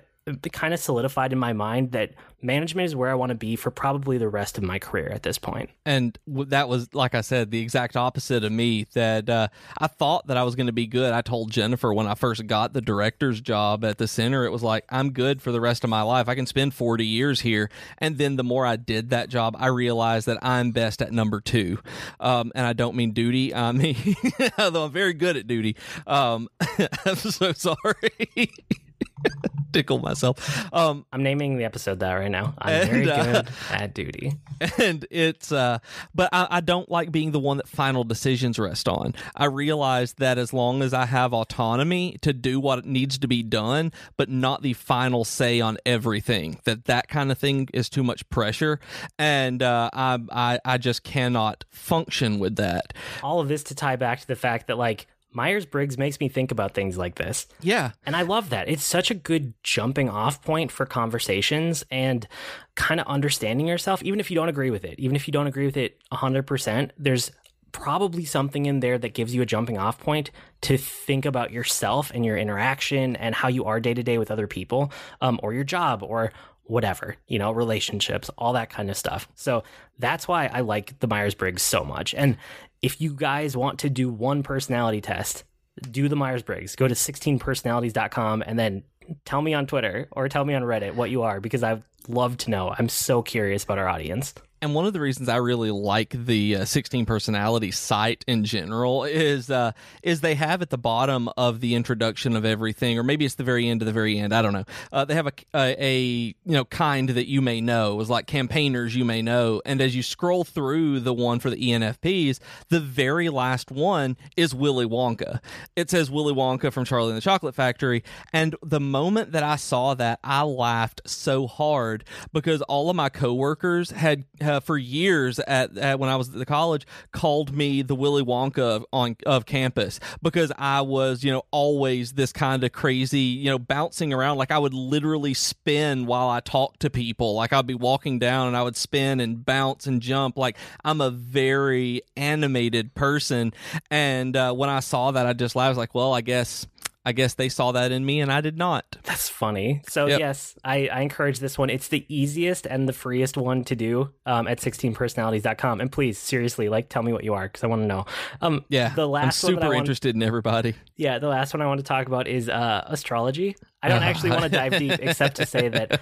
kind 0.52 0.74
of 0.74 0.80
solidified 0.80 1.32
in 1.32 1.38
my 1.38 1.52
mind 1.52 1.92
that 1.92 2.12
management 2.42 2.86
is 2.86 2.96
where 2.96 3.10
I 3.10 3.14
want 3.14 3.30
to 3.30 3.36
be 3.36 3.54
for 3.54 3.70
probably 3.70 4.18
the 4.18 4.28
rest 4.28 4.58
of 4.58 4.64
my 4.64 4.78
career 4.78 5.08
at 5.08 5.22
this 5.22 5.38
point. 5.38 5.70
And 5.84 6.18
that 6.26 6.68
was, 6.68 6.92
like 6.94 7.14
I 7.14 7.20
said, 7.20 7.50
the 7.50 7.60
exact 7.60 7.96
opposite 7.96 8.42
of 8.42 8.50
me. 8.50 8.86
That 8.94 9.30
uh, 9.30 9.48
I 9.78 9.86
thought 9.86 10.26
that 10.26 10.36
I 10.36 10.42
was 10.42 10.56
going 10.56 10.66
to 10.66 10.72
be 10.72 10.86
good. 10.86 11.12
I 11.12 11.22
told 11.22 11.52
Jennifer 11.52 11.94
when 11.94 12.08
I 12.08 12.14
first 12.14 12.44
got 12.46 12.72
the 12.72 12.80
director's 12.80 13.40
job 13.40 13.84
at 13.84 13.98
the 13.98 14.08
center, 14.08 14.44
it 14.44 14.50
was 14.50 14.62
like, 14.62 14.84
I'm 14.90 15.12
good 15.12 15.40
for 15.40 15.52
the 15.52 15.60
rest 15.60 15.84
of 15.84 15.90
my 15.90 16.02
life. 16.02 16.28
I 16.28 16.34
can 16.34 16.46
spend 16.46 16.74
40 16.74 17.06
years 17.06 17.40
here. 17.40 17.70
And 17.98 18.18
then 18.18 18.34
the 18.34 18.44
more 18.44 18.66
I 18.66 18.76
did 18.76 19.10
that 19.10 19.28
job, 19.28 19.56
I 19.58 19.68
realized 19.68 20.26
that 20.26 20.38
I'm 20.42 20.72
best 20.72 21.02
at 21.02 21.12
number 21.12 21.40
two. 21.40 21.78
Um, 22.18 22.50
and 22.54 22.66
I 22.66 22.72
don't 22.72 22.96
mean 22.96 23.12
duty. 23.12 23.54
I 23.54 23.70
mean, 23.70 23.96
although 24.58 24.84
I'm 24.86 24.92
very 24.92 25.14
good 25.14 25.36
at 25.36 25.46
duty. 25.46 25.76
Um, 26.06 26.48
I'm 27.04 27.16
so 27.16 27.52
sorry. 27.52 28.50
tickle 29.72 29.98
myself. 29.98 30.72
Um, 30.72 31.04
I'm 31.12 31.22
naming 31.22 31.58
the 31.58 31.64
episode 31.64 32.00
that 32.00 32.12
right 32.12 32.30
now. 32.30 32.54
I'm 32.58 32.82
and, 32.82 32.90
very 32.90 33.10
uh, 33.10 33.24
good 33.24 33.48
at 33.70 33.94
duty. 33.94 34.32
And 34.78 35.06
it's, 35.10 35.52
uh, 35.52 35.78
but 36.14 36.30
I, 36.32 36.46
I, 36.50 36.60
don't 36.60 36.90
like 36.90 37.12
being 37.12 37.30
the 37.30 37.38
one 37.38 37.58
that 37.58 37.68
final 37.68 38.04
decisions 38.04 38.58
rest 38.58 38.88
on. 38.88 39.14
I 39.34 39.44
realize 39.46 40.14
that 40.14 40.38
as 40.38 40.54
long 40.54 40.82
as 40.82 40.94
I 40.94 41.04
have 41.04 41.34
autonomy 41.34 42.16
to 42.22 42.32
do 42.32 42.58
what 42.58 42.86
needs 42.86 43.18
to 43.18 43.28
be 43.28 43.42
done, 43.42 43.92
but 44.16 44.30
not 44.30 44.62
the 44.62 44.72
final 44.72 45.24
say 45.24 45.60
on 45.60 45.76
everything, 45.84 46.58
that 46.64 46.86
that 46.86 47.08
kind 47.08 47.30
of 47.30 47.38
thing 47.38 47.68
is 47.74 47.90
too 47.90 48.02
much 48.02 48.28
pressure, 48.30 48.80
and 49.18 49.62
uh, 49.62 49.90
I, 49.92 50.18
I 50.32 50.58
I 50.64 50.78
just 50.78 51.02
cannot 51.02 51.64
function 51.70 52.38
with 52.38 52.56
that. 52.56 52.94
All 53.22 53.40
of 53.40 53.48
this 53.48 53.62
to 53.64 53.74
tie 53.74 53.96
back 53.96 54.20
to 54.20 54.26
the 54.26 54.36
fact 54.36 54.68
that 54.68 54.78
like 54.78 55.06
Myers 55.36 55.66
Briggs 55.66 55.98
makes 55.98 56.18
me 56.18 56.30
think 56.30 56.50
about 56.50 56.72
things 56.72 56.96
like 56.96 57.16
this. 57.16 57.46
Yeah. 57.60 57.90
And 58.06 58.16
I 58.16 58.22
love 58.22 58.48
that. 58.50 58.70
It's 58.70 58.82
such 58.82 59.10
a 59.10 59.14
good 59.14 59.52
jumping 59.62 60.08
off 60.08 60.42
point 60.42 60.72
for 60.72 60.86
conversations 60.86 61.84
and 61.90 62.26
kind 62.74 63.00
of 63.00 63.06
understanding 63.06 63.68
yourself, 63.68 64.02
even 64.02 64.18
if 64.18 64.30
you 64.30 64.34
don't 64.34 64.48
agree 64.48 64.70
with 64.70 64.82
it. 64.82 64.98
Even 64.98 65.14
if 65.14 65.28
you 65.28 65.32
don't 65.32 65.46
agree 65.46 65.66
with 65.66 65.76
it 65.76 65.98
100%, 66.10 66.90
there's 66.96 67.30
probably 67.72 68.24
something 68.24 68.64
in 68.64 68.80
there 68.80 68.96
that 68.96 69.12
gives 69.12 69.34
you 69.34 69.42
a 69.42 69.46
jumping 69.46 69.76
off 69.76 70.00
point 70.00 70.30
to 70.62 70.78
think 70.78 71.26
about 71.26 71.50
yourself 71.50 72.10
and 72.14 72.24
your 72.24 72.38
interaction 72.38 73.14
and 73.16 73.34
how 73.34 73.48
you 73.48 73.66
are 73.66 73.78
day 73.78 73.92
to 73.92 74.02
day 74.02 74.16
with 74.16 74.30
other 74.30 74.46
people 74.46 74.90
um, 75.20 75.38
or 75.42 75.52
your 75.52 75.64
job 75.64 76.02
or 76.02 76.32
whatever, 76.62 77.16
you 77.28 77.38
know, 77.38 77.52
relationships, 77.52 78.30
all 78.38 78.54
that 78.54 78.70
kind 78.70 78.88
of 78.88 78.96
stuff. 78.96 79.28
So 79.34 79.64
that's 79.98 80.26
why 80.26 80.46
I 80.46 80.60
like 80.60 80.98
the 81.00 81.06
Myers 81.06 81.34
Briggs 81.34 81.62
so 81.62 81.84
much. 81.84 82.14
And 82.14 82.38
if 82.86 83.00
you 83.00 83.14
guys 83.14 83.56
want 83.56 83.80
to 83.80 83.90
do 83.90 84.08
one 84.08 84.44
personality 84.44 85.00
test, 85.00 85.42
do 85.90 86.08
the 86.08 86.14
Myers 86.14 86.44
Briggs. 86.44 86.76
Go 86.76 86.86
to 86.86 86.94
16personalities.com 86.94 88.44
and 88.46 88.56
then 88.56 88.84
tell 89.24 89.42
me 89.42 89.54
on 89.54 89.66
Twitter 89.66 90.06
or 90.12 90.28
tell 90.28 90.44
me 90.44 90.54
on 90.54 90.62
Reddit 90.62 90.94
what 90.94 91.10
you 91.10 91.22
are 91.22 91.40
because 91.40 91.64
I'd 91.64 91.82
love 92.06 92.36
to 92.38 92.50
know. 92.50 92.72
I'm 92.78 92.88
so 92.88 93.22
curious 93.22 93.64
about 93.64 93.78
our 93.78 93.88
audience 93.88 94.34
and 94.62 94.74
one 94.74 94.86
of 94.86 94.92
the 94.92 95.00
reasons 95.00 95.28
I 95.28 95.36
really 95.36 95.70
like 95.70 96.10
the 96.10 96.56
uh, 96.56 96.64
16 96.64 97.04
personality 97.04 97.70
site 97.70 98.24
in 98.26 98.44
general 98.44 99.04
is 99.04 99.50
uh, 99.50 99.72
is 100.02 100.20
they 100.20 100.34
have 100.34 100.62
at 100.62 100.70
the 100.70 100.78
bottom 100.78 101.28
of 101.36 101.60
the 101.60 101.74
introduction 101.74 102.34
of 102.36 102.44
everything, 102.44 102.98
or 102.98 103.02
maybe 103.02 103.24
it's 103.24 103.34
the 103.34 103.44
very 103.44 103.68
end 103.68 103.82
of 103.82 103.86
the 103.86 103.92
very 103.92 104.18
end. 104.18 104.34
I 104.34 104.42
don't 104.42 104.52
know. 104.52 104.64
Uh, 104.92 105.04
they 105.04 105.14
have 105.14 105.26
a, 105.26 105.32
a, 105.54 105.84
a 105.84 105.98
you 105.98 106.34
know 106.44 106.64
kind 106.64 107.10
that 107.10 107.28
you 107.28 107.42
may 107.42 107.60
know. 107.60 107.94
Was 107.96 108.08
like 108.08 108.26
campaigners 108.26 108.94
you 108.94 109.04
may 109.04 109.22
know, 109.22 109.60
and 109.66 109.80
as 109.80 109.94
you 109.94 110.02
scroll 110.02 110.44
through 110.44 111.00
the 111.00 111.14
one 111.14 111.38
for 111.38 111.50
the 111.50 111.56
ENFPs, 111.56 112.38
the 112.68 112.80
very 112.80 113.28
last 113.28 113.70
one 113.70 114.16
is 114.36 114.54
Willy 114.54 114.86
Wonka. 114.86 115.40
It 115.74 115.90
says 115.90 116.10
Willy 116.10 116.34
Wonka 116.34 116.72
from 116.72 116.84
Charlie 116.84 117.10
and 117.10 117.16
the 117.16 117.22
Chocolate 117.22 117.54
Factory, 117.54 118.02
and 118.32 118.56
the 118.62 118.80
moment 118.80 119.32
that 119.32 119.42
I 119.42 119.56
saw 119.56 119.94
that, 119.94 120.18
I 120.24 120.42
laughed 120.42 121.02
so 121.04 121.46
hard 121.46 122.04
because 122.32 122.62
all 122.62 122.88
of 122.88 122.96
my 122.96 123.10
coworkers 123.10 123.90
had 123.90 124.24
uh, 124.46 124.60
for 124.60 124.78
years 124.78 125.38
at, 125.38 125.76
at, 125.76 125.98
when 125.98 126.08
I 126.08 126.16
was 126.16 126.28
at 126.28 126.34
the 126.34 126.46
college 126.46 126.86
called 127.12 127.54
me 127.54 127.82
the 127.82 127.94
Willy 127.94 128.22
Wonka 128.22 128.58
of, 128.58 128.86
on 128.92 129.16
of 129.26 129.46
campus 129.46 130.00
because 130.22 130.52
I 130.56 130.80
was 130.82 131.24
you 131.24 131.32
know 131.32 131.42
always 131.50 132.12
this 132.12 132.32
kind 132.32 132.64
of 132.64 132.72
crazy 132.72 133.20
you 133.20 133.50
know 133.50 133.58
bouncing 133.58 134.12
around. 134.12 134.38
Like 134.38 134.50
I 134.50 134.58
would 134.58 134.74
literally 134.74 135.34
spin 135.34 136.06
while 136.06 136.28
I 136.28 136.40
talked 136.40 136.80
to 136.80 136.90
people. 136.90 137.34
Like 137.34 137.52
I'd 137.52 137.66
be 137.66 137.74
walking 137.74 138.18
down 138.18 138.48
and 138.48 138.56
I 138.56 138.62
would 138.62 138.76
spin 138.76 139.20
and 139.20 139.44
bounce 139.44 139.86
and 139.86 140.00
jump. 140.00 140.36
Like 140.36 140.56
I'm 140.84 141.00
a 141.00 141.10
very 141.10 142.02
animated 142.16 142.94
person. 142.94 143.52
And 143.90 144.36
uh, 144.36 144.52
when 144.52 144.70
I 144.70 144.80
saw 144.80 145.10
that 145.10 145.26
I 145.26 145.32
just 145.32 145.56
laughed. 145.56 145.66
I 145.66 145.70
was 145.70 145.78
like 145.78 145.94
well 145.94 146.14
I 146.14 146.20
guess 146.20 146.66
I 147.06 147.12
guess 147.12 147.34
they 147.34 147.48
saw 147.48 147.70
that 147.70 147.92
in 147.92 148.04
me 148.04 148.20
and 148.20 148.32
I 148.32 148.40
did 148.40 148.58
not. 148.58 148.96
That's 149.04 149.28
funny. 149.28 149.80
So, 149.88 150.06
yep. 150.06 150.18
yes, 150.18 150.58
I, 150.64 150.88
I, 150.88 151.02
encourage 151.02 151.38
this 151.38 151.56
one. 151.56 151.70
It's 151.70 151.86
the 151.86 152.04
easiest 152.08 152.66
and 152.66 152.88
the 152.88 152.92
freest 152.92 153.36
one 153.36 153.62
to 153.66 153.76
do 153.76 154.10
um, 154.26 154.48
at 154.48 154.58
16personalities.com. 154.58 155.80
And 155.80 155.92
please, 155.92 156.18
seriously, 156.18 156.68
like, 156.68 156.88
tell 156.88 157.04
me 157.04 157.12
what 157.12 157.22
you 157.22 157.34
are 157.34 157.46
because 157.46 157.62
I 157.62 157.68
want 157.68 157.82
to 157.82 157.86
know. 157.86 158.06
Um, 158.42 158.64
yeah. 158.70 158.92
The 158.92 159.06
last 159.06 159.44
I'm 159.44 159.54
super 159.54 159.72
interested 159.72 160.16
in 160.16 160.22
everybody. 160.24 160.74
Yeah. 160.96 161.20
The 161.20 161.28
last 161.28 161.54
one 161.54 161.62
I 161.62 161.66
want 161.66 161.78
to 161.78 161.84
talk 161.84 162.08
about 162.08 162.26
is 162.26 162.48
uh, 162.48 162.82
astrology. 162.88 163.56
I 163.84 163.88
don't 163.88 164.02
actually 164.02 164.30
want 164.30 164.42
to 164.42 164.48
dive 164.48 164.76
deep 164.76 164.98
except 165.00 165.36
to 165.36 165.46
say 165.46 165.68
that 165.68 166.00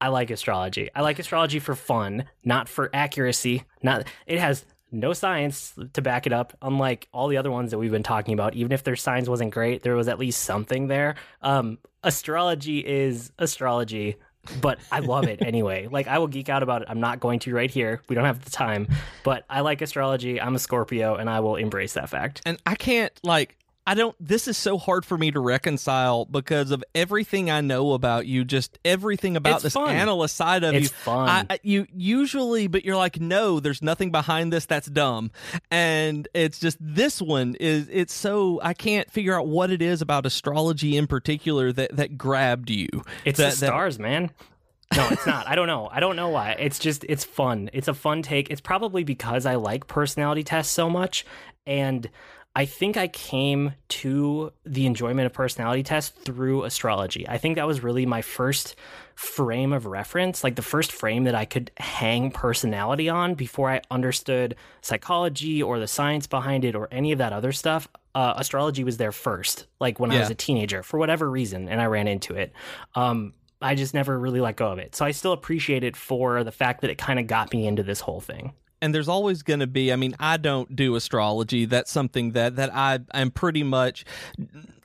I 0.00 0.08
like 0.08 0.30
astrology. 0.30 0.90
I 0.94 1.02
like 1.02 1.20
astrology 1.20 1.60
for 1.60 1.76
fun, 1.76 2.24
not 2.44 2.68
for 2.68 2.90
accuracy. 2.92 3.62
Not 3.84 4.08
it 4.26 4.40
has 4.40 4.64
no 4.92 5.12
science 5.12 5.74
to 5.92 6.02
back 6.02 6.26
it 6.26 6.32
up 6.32 6.56
unlike 6.62 7.08
all 7.12 7.28
the 7.28 7.36
other 7.36 7.50
ones 7.50 7.70
that 7.70 7.78
we've 7.78 7.90
been 7.90 8.02
talking 8.02 8.34
about 8.34 8.54
even 8.54 8.72
if 8.72 8.82
their 8.84 8.96
science 8.96 9.28
wasn't 9.28 9.50
great 9.52 9.82
there 9.82 9.94
was 9.94 10.08
at 10.08 10.18
least 10.18 10.42
something 10.42 10.88
there 10.88 11.14
um, 11.42 11.78
astrology 12.02 12.78
is 12.78 13.32
astrology 13.38 14.16
but 14.60 14.78
I 14.90 15.00
love 15.00 15.24
it 15.24 15.42
anyway. 15.42 15.88
Like 16.00 16.06
I 16.06 16.18
will 16.18 16.28
geek 16.28 16.48
out 16.48 16.62
about 16.62 16.82
it. 16.82 16.88
I'm 16.90 17.00
not 17.00 17.20
going 17.20 17.40
to 17.40 17.54
right 17.54 17.70
here. 17.70 18.00
We 18.08 18.14
don't 18.14 18.24
have 18.24 18.44
the 18.44 18.50
time, 18.50 18.88
but 19.24 19.44
I 19.50 19.60
like 19.60 19.82
astrology. 19.82 20.40
I'm 20.40 20.54
a 20.54 20.58
Scorpio 20.58 21.16
and 21.16 21.28
I 21.28 21.40
will 21.40 21.56
embrace 21.56 21.94
that 21.94 22.08
fact. 22.08 22.42
And 22.46 22.58
I 22.64 22.74
can't 22.74 23.12
like 23.22 23.56
I 23.86 23.94
don't 23.94 24.14
this 24.20 24.46
is 24.46 24.56
so 24.56 24.78
hard 24.78 25.04
for 25.04 25.16
me 25.16 25.30
to 25.30 25.40
reconcile 25.40 26.24
because 26.24 26.70
of 26.70 26.84
everything 26.94 27.50
I 27.50 27.60
know 27.60 27.92
about 27.92 28.26
you, 28.26 28.44
just 28.44 28.78
everything 28.84 29.36
about 29.36 29.54
it's 29.54 29.62
this 29.64 29.72
fun. 29.74 29.94
analyst 29.94 30.36
side 30.36 30.62
of 30.64 30.74
it's 30.74 30.90
you. 30.90 30.96
fun. 30.96 31.46
I, 31.50 31.58
you 31.62 31.86
usually 31.92 32.66
but 32.66 32.84
you're 32.84 32.96
like, 32.96 33.20
no, 33.20 33.58
there's 33.58 33.82
nothing 33.82 34.10
behind 34.10 34.52
this 34.52 34.66
that's 34.66 34.86
dumb. 34.88 35.30
And 35.70 36.28
it's 36.34 36.58
just 36.60 36.76
this 36.80 37.20
one 37.20 37.56
is 37.58 37.88
it's 37.90 38.14
so 38.14 38.60
I 38.62 38.74
can't 38.74 39.10
figure 39.10 39.38
out 39.38 39.48
what 39.48 39.70
it 39.70 39.82
is 39.82 40.02
about 40.02 40.26
astrology 40.26 40.96
in 40.96 41.06
particular 41.06 41.72
that 41.72 41.96
that 41.96 42.18
grabbed 42.18 42.70
you. 42.70 42.88
It's 43.24 43.38
that, 43.38 43.52
the 43.52 43.66
stars, 43.66 43.96
that, 43.96 44.02
man. 44.02 44.30
no, 44.94 45.08
it's 45.10 45.26
not. 45.26 45.48
I 45.48 45.54
don't 45.54 45.68
know. 45.68 45.88
I 45.90 46.00
don't 46.00 46.16
know 46.16 46.28
why. 46.28 46.52
It's 46.58 46.78
just 46.78 47.04
it's 47.08 47.24
fun. 47.24 47.70
It's 47.72 47.88
a 47.88 47.94
fun 47.94 48.22
take. 48.22 48.50
It's 48.50 48.60
probably 48.60 49.04
because 49.04 49.46
I 49.46 49.54
like 49.54 49.86
personality 49.86 50.42
tests 50.44 50.72
so 50.72 50.90
much 50.90 51.24
and 51.66 52.08
I 52.56 52.64
think 52.64 52.96
I 52.96 53.06
came 53.06 53.74
to 53.88 54.52
the 54.64 54.86
enjoyment 54.86 55.26
of 55.26 55.32
personality 55.32 55.84
tests 55.84 56.10
through 56.24 56.64
astrology. 56.64 57.28
I 57.28 57.38
think 57.38 57.54
that 57.54 57.66
was 57.66 57.82
really 57.82 58.06
my 58.06 58.22
first 58.22 58.74
frame 59.14 59.72
of 59.72 59.86
reference, 59.86 60.42
like 60.42 60.56
the 60.56 60.62
first 60.62 60.90
frame 60.90 61.24
that 61.24 61.34
I 61.34 61.44
could 61.44 61.70
hang 61.76 62.32
personality 62.32 63.08
on 63.08 63.34
before 63.34 63.70
I 63.70 63.82
understood 63.90 64.56
psychology 64.80 65.62
or 65.62 65.78
the 65.78 65.86
science 65.86 66.26
behind 66.26 66.64
it 66.64 66.74
or 66.74 66.88
any 66.90 67.12
of 67.12 67.18
that 67.18 67.32
other 67.32 67.52
stuff. 67.52 67.86
Uh, 68.16 68.34
astrology 68.36 68.82
was 68.82 68.96
there 68.96 69.12
first, 69.12 69.68
like 69.78 70.00
when 70.00 70.10
yeah. 70.10 70.16
I 70.16 70.20
was 70.20 70.30
a 70.30 70.34
teenager, 70.34 70.82
for 70.82 70.98
whatever 70.98 71.30
reason, 71.30 71.68
and 71.68 71.80
I 71.80 71.86
ran 71.86 72.08
into 72.08 72.34
it. 72.34 72.52
Um, 72.96 73.34
I 73.62 73.76
just 73.76 73.94
never 73.94 74.18
really 74.18 74.40
let 74.40 74.56
go 74.56 74.72
of 74.72 74.78
it. 74.78 74.96
So 74.96 75.04
I 75.04 75.12
still 75.12 75.32
appreciate 75.32 75.84
it 75.84 75.96
for 75.96 76.42
the 76.42 76.50
fact 76.50 76.80
that 76.80 76.90
it 76.90 76.98
kind 76.98 77.20
of 77.20 77.28
got 77.28 77.52
me 77.52 77.68
into 77.68 77.84
this 77.84 78.00
whole 78.00 78.20
thing 78.20 78.54
and 78.82 78.94
there's 78.94 79.08
always 79.08 79.42
going 79.42 79.60
to 79.60 79.66
be 79.66 79.92
i 79.92 79.96
mean 79.96 80.14
i 80.18 80.36
don't 80.36 80.74
do 80.74 80.94
astrology. 80.94 81.64
That's 81.64 81.90
something 81.90 82.32
that 82.32 82.56
that 82.56 82.74
i 82.74 83.00
i'm 83.12 83.30
pretty 83.30 83.62
much 83.62 84.04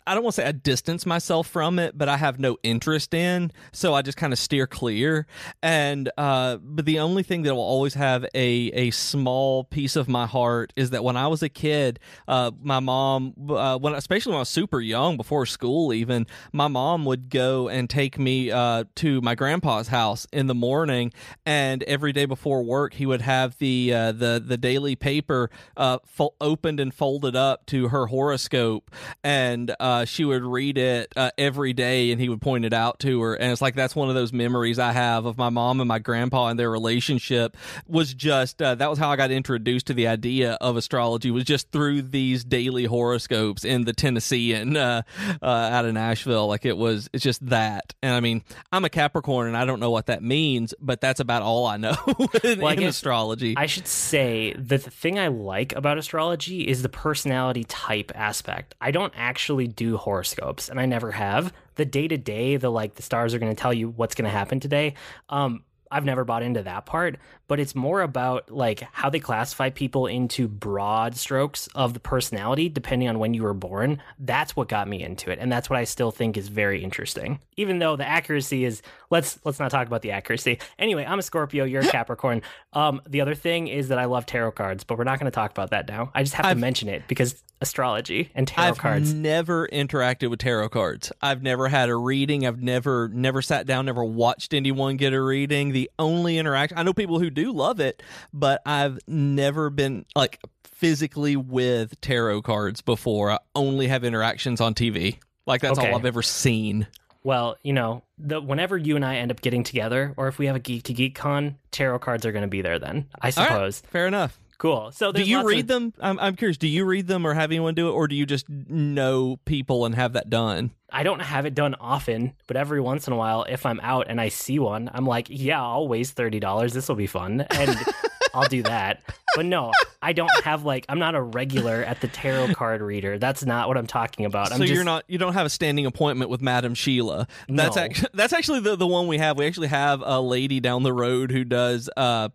I 0.07 0.13
don't 0.13 0.23
want 0.23 0.35
to 0.35 0.41
say 0.41 0.47
I 0.47 0.51
distance 0.51 1.05
myself 1.05 1.47
from 1.47 1.79
it, 1.79 1.97
but 1.97 2.07
I 2.07 2.17
have 2.17 2.39
no 2.39 2.57
interest 2.61 3.13
in, 3.13 3.51
so 3.71 3.93
I 3.93 4.01
just 4.03 4.17
kind 4.17 4.33
of 4.33 4.39
steer 4.39 4.67
clear. 4.67 5.25
And 5.63 6.11
uh, 6.17 6.57
but 6.57 6.85
the 6.85 6.99
only 6.99 7.23
thing 7.23 7.41
that 7.43 7.55
will 7.55 7.61
always 7.61 7.95
have 7.95 8.23
a 8.35 8.45
a 8.73 8.91
small 8.91 9.63
piece 9.63 9.95
of 9.95 10.07
my 10.07 10.27
heart 10.27 10.73
is 10.75 10.91
that 10.91 11.03
when 11.03 11.17
I 11.17 11.27
was 11.27 11.41
a 11.41 11.49
kid, 11.49 11.99
uh, 12.27 12.51
my 12.61 12.79
mom, 12.79 13.33
uh, 13.49 13.77
when 13.77 13.95
especially 13.95 14.31
when 14.31 14.37
I 14.37 14.41
was 14.41 14.49
super 14.49 14.79
young, 14.79 15.17
before 15.17 15.45
school 15.45 15.91
even, 15.91 16.27
my 16.53 16.67
mom 16.67 17.05
would 17.05 17.29
go 17.29 17.67
and 17.67 17.89
take 17.89 18.19
me 18.19 18.51
uh, 18.51 18.83
to 18.95 19.21
my 19.21 19.33
grandpa's 19.33 19.87
house 19.87 20.27
in 20.31 20.47
the 20.47 20.55
morning, 20.55 21.13
and 21.45 21.81
every 21.83 22.11
day 22.11 22.25
before 22.25 22.63
work, 22.63 22.93
he 22.93 23.05
would 23.05 23.21
have 23.21 23.57
the 23.57 23.93
uh, 23.93 24.11
the 24.11 24.43
the 24.45 24.57
daily 24.57 24.95
paper 24.95 25.49
uh, 25.77 25.97
fo- 26.05 26.35
opened 26.39 26.79
and 26.79 26.93
folded 26.93 27.35
up 27.35 27.65
to 27.67 27.87
her 27.87 28.07
horoscope, 28.07 28.91
and 29.23 29.75
uh, 29.79 29.94
she 30.03 30.25
would 30.25 30.43
read 30.43 30.77
it 30.77 31.13
uh, 31.15 31.31
every 31.37 31.71
day, 31.71 32.11
and 32.11 32.19
he 32.19 32.27
would 32.27 32.41
point 32.41 32.65
it 32.65 32.73
out 32.73 32.99
to 32.99 33.21
her, 33.21 33.35
and 33.35 33.51
it's 33.51 33.61
like 33.61 33.75
that's 33.75 33.95
one 33.95 34.09
of 34.09 34.15
those 34.15 34.33
memories 34.33 34.79
I 34.79 34.91
have 34.91 35.25
of 35.25 35.37
my 35.37 35.49
mom 35.49 35.79
and 35.79 35.87
my 35.87 35.99
grandpa 35.99 36.47
and 36.47 36.59
their 36.59 36.69
relationship 36.69 37.55
was 37.87 38.13
just 38.13 38.61
uh, 38.61 38.75
that 38.75 38.89
was 38.89 38.99
how 38.99 39.09
I 39.09 39.15
got 39.15 39.31
introduced 39.31 39.87
to 39.87 39.93
the 39.93 40.07
idea 40.07 40.53
of 40.59 40.75
astrology 40.75 41.31
was 41.31 41.43
just 41.45 41.71
through 41.71 42.01
these 42.01 42.43
daily 42.43 42.85
horoscopes 42.85 43.63
in 43.63 43.85
the 43.85 43.93
Tennessean 43.93 44.75
uh, 44.75 45.03
uh, 45.41 45.45
out 45.45 45.85
of 45.85 45.93
Nashville. 45.93 46.47
Like 46.47 46.65
it 46.65 46.77
was, 46.77 47.09
it's 47.13 47.23
just 47.23 47.45
that, 47.47 47.93
and 48.01 48.13
I 48.13 48.19
mean, 48.19 48.43
I'm 48.71 48.83
a 48.83 48.89
Capricorn, 48.89 49.47
and 49.47 49.55
I 49.55 49.65
don't 49.65 49.79
know 49.79 49.91
what 49.91 50.07
that 50.07 50.23
means, 50.23 50.73
but 50.81 51.01
that's 51.01 51.19
about 51.19 51.43
all 51.43 51.65
I 51.67 51.77
know 51.77 51.95
in, 52.43 52.59
Well, 52.59 52.69
I 52.69 52.73
in 52.73 52.83
astrology. 52.83 53.55
I 53.55 53.67
should 53.67 53.87
say 53.87 54.53
that 54.57 54.83
the 54.83 54.91
thing 54.91 55.19
I 55.19 55.27
like 55.27 55.75
about 55.75 55.97
astrology 55.97 56.67
is 56.67 56.81
the 56.81 56.89
personality 56.89 57.63
type 57.65 58.11
aspect. 58.15 58.75
I 58.81 58.91
don't 58.91 59.13
actually 59.15 59.67
do 59.67 59.84
horoscopes, 59.97 60.69
and 60.69 60.79
I 60.79 60.85
never 60.85 61.11
have. 61.11 61.53
The 61.75 61.85
day 61.85 62.07
to 62.07 62.17
day, 62.17 62.57
the 62.57 62.69
like 62.69 62.95
the 62.95 63.01
stars 63.03 63.33
are 63.33 63.39
going 63.39 63.53
to 63.55 63.59
tell 63.61 63.73
you 63.73 63.89
what's 63.89 64.15
going 64.15 64.25
to 64.25 64.31
happen 64.31 64.59
today. 64.59 64.95
Um, 65.29 65.63
I've 65.91 66.03
never 66.03 66.25
bought 66.25 66.41
into 66.41 66.63
that 66.63 66.87
part, 66.87 67.19
but 67.47 67.59
it's 67.59 67.75
more 67.75 68.01
about 68.01 68.49
like 68.49 68.81
how 68.91 69.09
they 69.11 69.19
classify 69.19 69.69
people 69.69 70.07
into 70.07 70.47
broad 70.47 71.15
strokes 71.15 71.67
of 71.75 71.93
the 71.93 71.99
personality 71.99 72.69
depending 72.69 73.07
on 73.07 73.19
when 73.19 73.33
you 73.35 73.43
were 73.43 73.53
born. 73.53 74.01
That's 74.17 74.55
what 74.55 74.67
got 74.67 74.87
me 74.87 75.03
into 75.03 75.29
it, 75.29 75.37
and 75.39 75.51
that's 75.51 75.69
what 75.69 75.77
I 75.77 75.83
still 75.83 76.09
think 76.11 76.37
is 76.37 76.47
very 76.47 76.83
interesting. 76.83 77.39
Even 77.55 77.77
though 77.79 77.95
the 77.95 78.05
accuracy 78.05 78.65
is 78.65 78.81
let's 79.11 79.39
let's 79.45 79.59
not 79.59 79.69
talk 79.69 79.85
about 79.85 80.01
the 80.01 80.11
accuracy. 80.11 80.57
Anyway, 80.79 81.05
I'm 81.05 81.19
a 81.19 81.23
Scorpio, 81.23 81.65
you're 81.65 81.83
a 81.83 81.87
Capricorn. 81.91 82.41
Um, 82.73 82.99
the 83.07 83.21
other 83.21 83.35
thing 83.35 83.67
is 83.67 83.89
that 83.89 83.99
I 83.99 84.05
love 84.05 84.25
tarot 84.25 84.51
cards, 84.53 84.83
but 84.83 84.97
we're 84.97 85.03
not 85.03 85.19
going 85.19 85.31
to 85.31 85.35
talk 85.35 85.51
about 85.51 85.69
that 85.69 85.87
now. 85.87 86.09
I 86.15 86.23
just 86.23 86.33
have 86.33 86.47
I've- 86.47 86.55
to 86.55 86.61
mention 86.61 86.89
it 86.89 87.03
because 87.07 87.41
astrology 87.61 88.31
and 88.35 88.47
tarot 88.47 88.75
cards. 88.75 89.11
I've 89.11 89.15
never 89.17 89.67
interacted 89.67 90.29
with 90.29 90.39
tarot 90.39 90.69
cards. 90.69 91.11
I've 91.21 91.41
never 91.43 91.67
had 91.67 91.89
a 91.89 91.95
reading. 91.95 92.45
I've 92.45 92.61
never 92.61 93.09
never 93.09 93.41
sat 93.41 93.65
down, 93.65 93.85
never 93.85 94.03
watched 94.03 94.53
anyone 94.53 94.97
get 94.97 95.13
a 95.13 95.21
reading. 95.21 95.71
The 95.71 95.89
only 95.99 96.37
interaction 96.37 96.77
I 96.77 96.83
know 96.83 96.93
people 96.93 97.19
who 97.19 97.29
do 97.29 97.51
love 97.51 97.79
it, 97.79 98.01
but 98.33 98.61
I've 98.65 98.99
never 99.07 99.69
been 99.69 100.05
like 100.15 100.39
physically 100.63 101.35
with 101.35 101.99
tarot 102.01 102.41
cards 102.41 102.81
before. 102.81 103.31
I 103.31 103.39
only 103.55 103.87
have 103.87 104.03
interactions 104.03 104.59
on 104.61 104.73
TV. 104.73 105.17
Like 105.47 105.61
that's 105.61 105.79
Okay. 105.79 105.89
all 105.91 105.97
I've 105.97 106.05
ever 106.05 106.21
seen. 106.21 106.87
Well, 107.23 107.57
you 107.63 107.73
know, 107.73 108.03
the 108.19 108.39
whenever 108.39 108.77
you 108.77 108.95
and 108.95 109.03
I 109.03 109.15
end 109.15 109.31
up 109.31 109.41
getting 109.41 109.63
together, 109.63 110.13
or 110.15 110.27
if 110.27 110.37
we 110.37 110.45
have 110.45 110.55
a 110.55 110.59
Geek 110.59 110.83
to 110.83 110.93
Geek 110.93 111.15
con, 111.15 111.57
tarot 111.71 111.99
cards 111.99 112.23
are 112.25 112.31
going 112.31 112.43
to 112.43 112.47
be 112.47 112.61
there. 112.61 112.77
Then 112.77 113.07
I 113.19 113.27
right, 113.27 113.33
suppose. 113.33 113.81
fair 113.89 114.05
enough. 114.05 114.39
Cool. 114.57 114.91
So 114.93 115.11
Do 115.11 115.21
you 115.23 115.45
read 115.45 115.61
of- 115.61 115.67
them? 115.67 115.93
I'm, 115.99 116.17
I'm 116.19 116.35
curious. 116.35 116.57
Do 116.57 116.67
you 116.67 116.85
read 116.85 117.07
them 117.07 117.25
or 117.27 117.33
have 117.33 117.51
anyone 117.51 117.75
do 117.75 117.89
it, 117.89 117.91
or 117.91 118.07
do 118.07 118.15
you 118.15 118.25
just 118.25 118.47
know 118.49 119.37
people 119.45 119.85
and 119.85 119.93
have 119.95 120.13
that 120.13 120.29
done? 120.29 120.71
I 120.91 121.03
don't 121.03 121.19
have 121.21 121.45
it 121.45 121.53
done 121.55 121.75
often, 121.75 122.33
but 122.47 122.55
every 122.55 122.79
once 122.79 123.07
in 123.07 123.13
a 123.13 123.17
while, 123.17 123.43
if 123.49 123.65
I'm 123.65 123.79
out 123.81 124.07
and 124.07 124.21
I 124.21 124.29
see 124.29 124.59
one, 124.59 124.89
I'm 124.93 125.05
like, 125.05 125.27
yeah, 125.29 125.61
I'll 125.61 125.87
waste 125.87 126.15
thirty 126.15 126.39
dollars. 126.39 126.73
This 126.73 126.87
will 126.87 126.95
be 126.95 127.07
fun, 127.07 127.41
and 127.49 127.77
I'll 128.33 128.47
do 128.47 128.63
that. 128.63 129.01
But 129.35 129.45
no, 129.45 129.73
I 130.01 130.13
don't 130.13 130.31
have 130.45 130.63
like 130.63 130.85
I'm 130.87 130.99
not 130.99 131.15
a 131.15 131.21
regular 131.21 131.83
at 131.83 131.99
the 131.99 132.07
tarot 132.07 132.53
card 132.53 132.81
reader. 132.81 133.17
That's 133.19 133.43
not 133.43 133.67
what 133.67 133.75
I'm 133.77 133.87
talking 133.87 134.25
about. 134.25 134.51
I'm 134.53 134.59
so 134.59 134.63
just, 134.63 134.73
you're 134.73 134.85
not 134.85 135.03
you 135.09 135.17
don't 135.17 135.33
have 135.33 135.45
a 135.45 135.49
standing 135.49 135.85
appointment 135.85 136.29
with 136.29 136.41
Madam 136.41 136.73
Sheila. 136.75 137.27
That's 137.49 137.75
No. 137.75 137.81
actually 137.81 138.09
that's 138.13 138.31
actually 138.31 138.61
the 138.61 138.77
the 138.77 138.87
one 138.87 139.07
we 139.07 139.17
have. 139.17 139.37
We 139.37 139.45
actually 139.47 139.67
have 139.67 140.01
a 140.05 140.21
lady 140.21 140.61
down 140.61 140.83
the 140.83 140.93
road 140.93 141.31
who 141.31 141.43
does 141.43 141.89
uh 141.97 142.29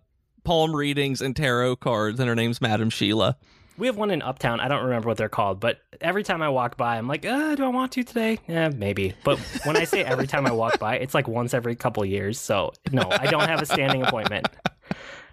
palm 0.44 0.74
readings 0.74 1.20
and 1.20 1.34
tarot 1.34 1.76
cards, 1.76 2.20
and 2.20 2.28
her 2.28 2.34
name's 2.34 2.60
Madam 2.60 2.90
Sheila. 2.90 3.36
We 3.78 3.86
have 3.86 3.96
one 3.96 4.10
in 4.10 4.20
Uptown. 4.20 4.60
I 4.60 4.68
don't 4.68 4.84
remember 4.84 5.08
what 5.08 5.16
they're 5.16 5.30
called, 5.30 5.58
but 5.58 5.78
every 6.02 6.22
time 6.22 6.42
I 6.42 6.50
walk 6.50 6.76
by, 6.76 6.98
I'm 6.98 7.08
like, 7.08 7.24
uh, 7.24 7.54
do 7.54 7.64
I 7.64 7.68
want 7.68 7.92
to 7.92 8.02
today? 8.02 8.38
Yeah, 8.46 8.68
maybe. 8.68 9.14
But 9.24 9.38
when 9.64 9.76
I 9.76 9.84
say 9.84 10.04
every 10.04 10.26
time 10.26 10.46
I 10.46 10.52
walk 10.52 10.78
by, 10.78 10.96
it's 10.96 11.14
like 11.14 11.26
once 11.26 11.54
every 11.54 11.76
couple 11.76 12.04
years. 12.04 12.38
So 12.38 12.72
no, 12.92 13.08
I 13.10 13.26
don't 13.26 13.48
have 13.48 13.62
a 13.62 13.66
standing 13.66 14.02
appointment. 14.02 14.48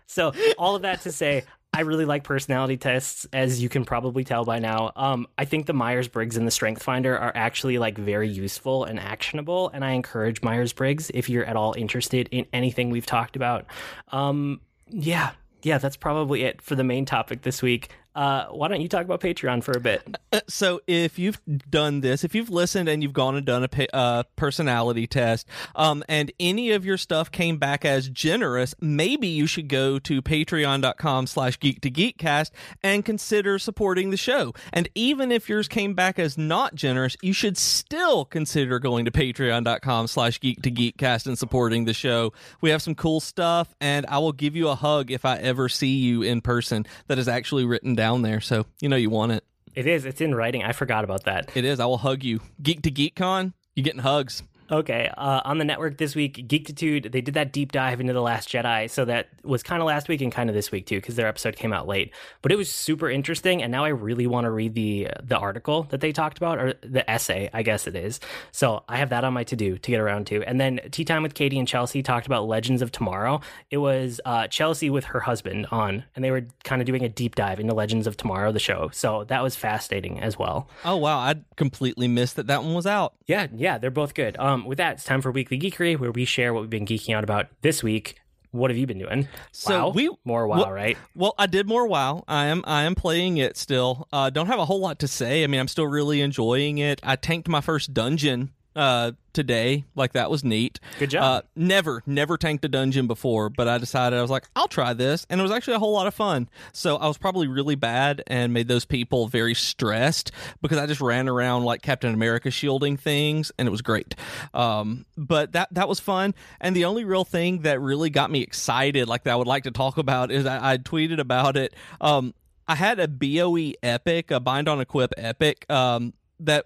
So 0.05 0.31
all 0.57 0.77
of 0.77 0.83
that 0.83 1.01
to 1.01 1.11
say, 1.11 1.43
I 1.73 1.81
really 1.81 2.05
like 2.05 2.23
personality 2.23 2.77
tests, 2.77 3.27
as 3.33 3.61
you 3.61 3.69
can 3.69 3.85
probably 3.85 4.23
tell 4.23 4.45
by 4.45 4.59
now. 4.59 4.93
Um, 4.95 5.27
I 5.37 5.45
think 5.45 5.65
the 5.65 5.73
Myers 5.73 6.07
Briggs 6.07 6.37
and 6.37 6.47
the 6.47 6.51
Strength 6.51 6.81
Finder 6.81 7.15
are 7.17 7.31
actually 7.35 7.77
like 7.77 7.97
very 7.97 8.29
useful 8.29 8.85
and 8.85 8.99
actionable, 8.99 9.69
and 9.73 9.83
I 9.83 9.91
encourage 9.91 10.41
Myers 10.41 10.73
Briggs 10.73 11.11
if 11.13 11.29
you're 11.29 11.45
at 11.45 11.55
all 11.55 11.75
interested 11.77 12.29
in 12.31 12.45
anything 12.53 12.89
we've 12.89 13.05
talked 13.05 13.35
about. 13.35 13.65
Um, 14.07 14.61
yeah, 14.89 15.31
yeah, 15.63 15.77
that's 15.77 15.97
probably 15.97 16.43
it 16.43 16.61
for 16.61 16.75
the 16.75 16.83
main 16.83 17.05
topic 17.05 17.41
this 17.41 17.61
week. 17.61 17.89
Uh, 18.17 18.47
why 18.47 18.67
don't 18.67 18.81
you 18.81 18.87
talk 18.87 19.05
about 19.05 19.21
Patreon 19.21 19.63
for 19.63 19.73
a 19.77 19.79
bit? 19.79 20.01
Uh, 20.33 20.39
So 20.47 20.81
if 20.87 21.19
you've 21.19 21.39
done 21.69 22.01
this, 22.01 22.23
if 22.23 22.33
you've 22.33 22.49
listened 22.49 22.89
and 22.89 23.03
you've 23.03 23.13
gone 23.13 23.35
and 23.35 23.45
done 23.45 23.63
a 23.63 23.67
pa- 23.67 23.85
uh, 23.93 24.23
personality 24.35 25.05
test, 25.05 25.47
um, 25.75 26.03
and 26.09 26.31
any 26.39 26.71
of 26.71 26.83
your 26.83 26.97
stuff 26.97 27.31
came 27.31 27.57
back 27.57 27.85
as 27.85 28.09
generous, 28.09 28.73
maybe 28.81 29.27
you 29.27 29.45
should 29.45 29.67
go 29.67 29.99
to 29.99 30.23
patreon.com 30.23 31.27
slash 31.27 31.59
geek 31.59 31.81
to 31.81 31.91
geekcast 31.91 32.49
and 32.81 33.05
consider 33.05 33.59
supporting 33.59 34.09
the 34.09 34.17
show. 34.17 34.51
And 34.73 34.89
even 34.95 35.31
if 35.31 35.47
yours 35.47 35.67
came 35.67 35.93
back 35.93 36.17
as 36.17 36.39
not 36.39 36.73
generous, 36.73 37.17
you 37.21 37.33
should 37.33 37.55
still 37.55 38.25
consider 38.25 38.79
going 38.79 39.05
to 39.05 39.11
patreon.com 39.11 40.07
slash 40.07 40.39
geek 40.39 40.63
to 40.63 40.71
geekcast 40.71 41.27
and 41.27 41.37
supporting 41.37 41.85
the 41.85 41.93
show. 41.93 42.33
We 42.61 42.71
have 42.71 42.81
some 42.81 42.95
cool 42.95 43.19
stuff, 43.19 43.75
and 43.79 44.07
I 44.07 44.17
will 44.17 44.33
give 44.33 44.55
you 44.55 44.69
a 44.69 44.75
hug 44.75 45.11
if 45.11 45.23
I 45.23 45.37
ever 45.37 45.69
see 45.69 45.97
you 45.97 46.23
in 46.23 46.41
person 46.41 46.87
that 47.05 47.19
is 47.19 47.27
actually 47.27 47.65
written 47.65 47.93
down 47.93 48.06
there. 48.15 48.41
So 48.41 48.65
you 48.79 48.89
know 48.89 48.95
you 48.95 49.09
want 49.09 49.31
it. 49.31 49.43
It 49.75 49.85
is. 49.85 50.05
It's 50.05 50.21
in 50.21 50.33
writing. 50.33 50.63
I 50.63 50.71
forgot 50.71 51.03
about 51.03 51.25
that. 51.25 51.55
It 51.55 51.63
is. 51.63 51.79
I 51.79 51.85
will 51.85 51.99
hug 51.99 52.23
you. 52.23 52.39
Geek 52.61 52.81
to 52.81 52.91
Geek 52.91 53.15
Con, 53.15 53.53
you 53.75 53.83
getting 53.83 54.01
hugs. 54.01 54.41
Okay, 54.69 55.09
uh, 55.17 55.41
on 55.45 55.59
the 55.59 55.65
network 55.65 55.97
this 55.97 56.13
week, 56.13 56.45
Geektitude, 56.47 57.11
they 57.11 57.21
did 57.21 57.35
that 57.35 57.53
deep 57.53 57.71
dive 57.71 58.01
into 58.01 58.11
The 58.11 58.21
Last 58.21 58.49
Jedi. 58.49 58.89
So 58.89 59.05
that 59.05 59.29
was 59.43 59.63
kind 59.63 59.81
of 59.81 59.87
last 59.87 60.09
week 60.09 60.21
and 60.21 60.31
kind 60.31 60.49
of 60.49 60.55
this 60.55 60.71
week 60.71 60.85
too, 60.85 60.97
because 60.97 61.15
their 61.15 61.27
episode 61.27 61.55
came 61.55 61.71
out 61.71 61.87
late. 61.87 62.13
But 62.41 62.51
it 62.51 62.57
was 62.57 62.69
super 62.69 63.09
interesting, 63.09 63.63
and 63.63 63.71
now 63.71 63.85
I 63.85 63.89
really 63.89 64.27
want 64.27 64.45
to 64.45 64.51
read 64.51 64.73
the 64.73 65.09
the 65.23 65.37
article 65.37 65.83
that 65.83 66.01
they 66.01 66.11
talked 66.11 66.37
about, 66.37 66.59
or 66.59 66.73
the 66.81 67.09
essay, 67.09 67.49
I 67.53 67.63
guess 67.63 67.87
it 67.87 67.95
is. 67.95 68.19
So 68.51 68.83
I 68.89 68.97
have 68.97 69.09
that 69.09 69.23
on 69.23 69.33
my 69.33 69.45
to 69.45 69.55
do 69.55 69.77
to 69.77 69.91
get 69.91 70.01
around 70.01 70.27
to. 70.27 70.43
And 70.43 70.59
then 70.59 70.81
Tea 70.91 71.05
Time 71.05 71.23
with 71.23 71.33
Katie 71.33 71.59
and 71.59 71.67
Chelsea 71.67 72.03
talked 72.03 72.25
about 72.25 72.47
Legends 72.47 72.81
of 72.81 72.91
Tomorrow. 72.91 73.41
It 73.71 73.77
was 73.77 74.19
uh, 74.25 74.47
Chelsea 74.47 74.89
with 74.89 75.05
her 75.05 75.21
husband 75.21 75.67
on, 75.71 76.03
and 76.15 76.25
they 76.25 76.31
were 76.31 76.45
kind 76.65 76.81
of 76.81 76.85
doing 76.85 77.03
a 77.03 77.09
deep 77.09 77.35
dive 77.35 77.59
into 77.61 77.73
Legends 77.73 78.05
of 78.05 78.17
Tomorrow, 78.17 78.51
the 78.51 78.59
show. 78.59 78.89
So 78.91 79.23
that 79.25 79.41
was 79.41 79.55
fascinating 79.55 80.19
as 80.19 80.37
well. 80.37 80.67
Oh 80.83 80.97
wow, 80.97 81.19
I 81.19 81.35
completely 81.55 82.09
missed 82.09 82.35
that 82.35 82.47
that 82.47 82.63
one 82.63 82.73
was 82.73 82.85
out. 82.85 83.13
Yeah, 83.27 83.47
yeah, 83.55 83.77
they're 83.77 83.91
both 83.91 84.13
good. 84.13 84.37
Um, 84.37 84.56
with 84.65 84.77
that, 84.77 84.93
it's 84.93 85.03
time 85.03 85.21
for 85.21 85.31
Weekly 85.31 85.59
Geekery, 85.59 85.97
where 85.99 86.11
we 86.11 86.25
share 86.25 86.53
what 86.53 86.61
we've 86.61 86.69
been 86.69 86.85
geeking 86.85 87.15
out 87.15 87.23
about 87.23 87.47
this 87.61 87.83
week. 87.83 88.19
What 88.51 88.71
have 88.71 88.77
you 88.77 88.87
been 88.87 88.97
doing? 88.97 89.27
So 89.51 89.87
wow, 89.87 89.89
we- 89.93 90.09
more 90.23 90.47
wow, 90.47 90.57
well- 90.57 90.71
right? 90.71 90.97
Well, 91.15 91.35
I 91.37 91.47
did 91.47 91.67
more 91.67 91.85
WoW. 91.85 92.23
I 92.27 92.45
am 92.45 92.63
I 92.65 92.83
am 92.83 92.95
playing 92.95 93.37
it 93.37 93.57
still. 93.57 94.07
Uh, 94.11 94.29
don't 94.29 94.47
have 94.47 94.57
a 94.59 94.65
whole 94.65 94.79
lot 94.79 94.99
to 94.99 95.07
say. 95.07 95.43
I 95.43 95.47
mean, 95.47 95.59
I'm 95.59 95.67
still 95.67 95.85
really 95.87 96.21
enjoying 96.21 96.77
it. 96.77 96.99
I 97.03 97.17
tanked 97.17 97.47
my 97.49 97.61
first 97.61 97.93
dungeon 97.93 98.51
uh, 98.77 99.11
today. 99.33 99.83
Like 99.95 100.13
that 100.13 100.31
was 100.31 100.43
neat. 100.43 100.79
Good 100.99 101.09
job. 101.09 101.23
Uh, 101.23 101.41
never, 101.55 102.03
never 102.05 102.37
tanked 102.37 102.63
a 102.63 102.69
dungeon 102.69 103.07
before, 103.07 103.49
but 103.49 103.67
I 103.67 103.77
decided 103.77 104.17
I 104.17 104.21
was 104.21 104.31
like, 104.31 104.45
I'll 104.55 104.67
try 104.67 104.93
this, 104.93 105.25
and 105.29 105.39
it 105.39 105.43
was 105.43 105.51
actually 105.51 105.73
a 105.73 105.79
whole 105.79 105.91
lot 105.91 106.07
of 106.07 106.13
fun. 106.13 106.47
So 106.71 106.95
I 106.95 107.07
was 107.07 107.17
probably 107.17 107.47
really 107.47 107.75
bad 107.75 108.23
and 108.27 108.53
made 108.53 108.67
those 108.67 108.85
people 108.85 109.27
very 109.27 109.55
stressed 109.55 110.31
because 110.61 110.77
I 110.77 110.85
just 110.85 111.01
ran 111.01 111.27
around 111.27 111.63
like 111.65 111.81
Captain 111.81 112.13
America 112.13 112.51
shielding 112.51 112.95
things, 112.95 113.51
and 113.57 113.67
it 113.67 113.71
was 113.71 113.81
great. 113.81 114.15
Um, 114.53 115.05
but 115.17 115.51
that 115.53 115.73
that 115.73 115.89
was 115.89 115.99
fun. 115.99 116.35
And 116.61 116.75
the 116.75 116.85
only 116.85 117.03
real 117.03 117.25
thing 117.25 117.63
that 117.63 117.81
really 117.81 118.09
got 118.09 118.31
me 118.31 118.41
excited, 118.41 119.07
like 119.07 119.23
that 119.23 119.33
I 119.33 119.35
would 119.35 119.47
like 119.47 119.63
to 119.63 119.71
talk 119.71 119.97
about, 119.97 120.31
is 120.31 120.45
I, 120.45 120.73
I 120.73 120.77
tweeted 120.77 121.19
about 121.19 121.57
it. 121.57 121.73
Um, 121.99 122.33
I 122.67 122.75
had 122.75 122.99
a 122.99 123.07
BOE 123.07 123.73
epic, 123.81 124.29
a 124.29 124.39
bind 124.39 124.67
on 124.67 124.81
equip 124.81 125.13
epic, 125.17 125.65
um, 125.69 126.13
that 126.41 126.65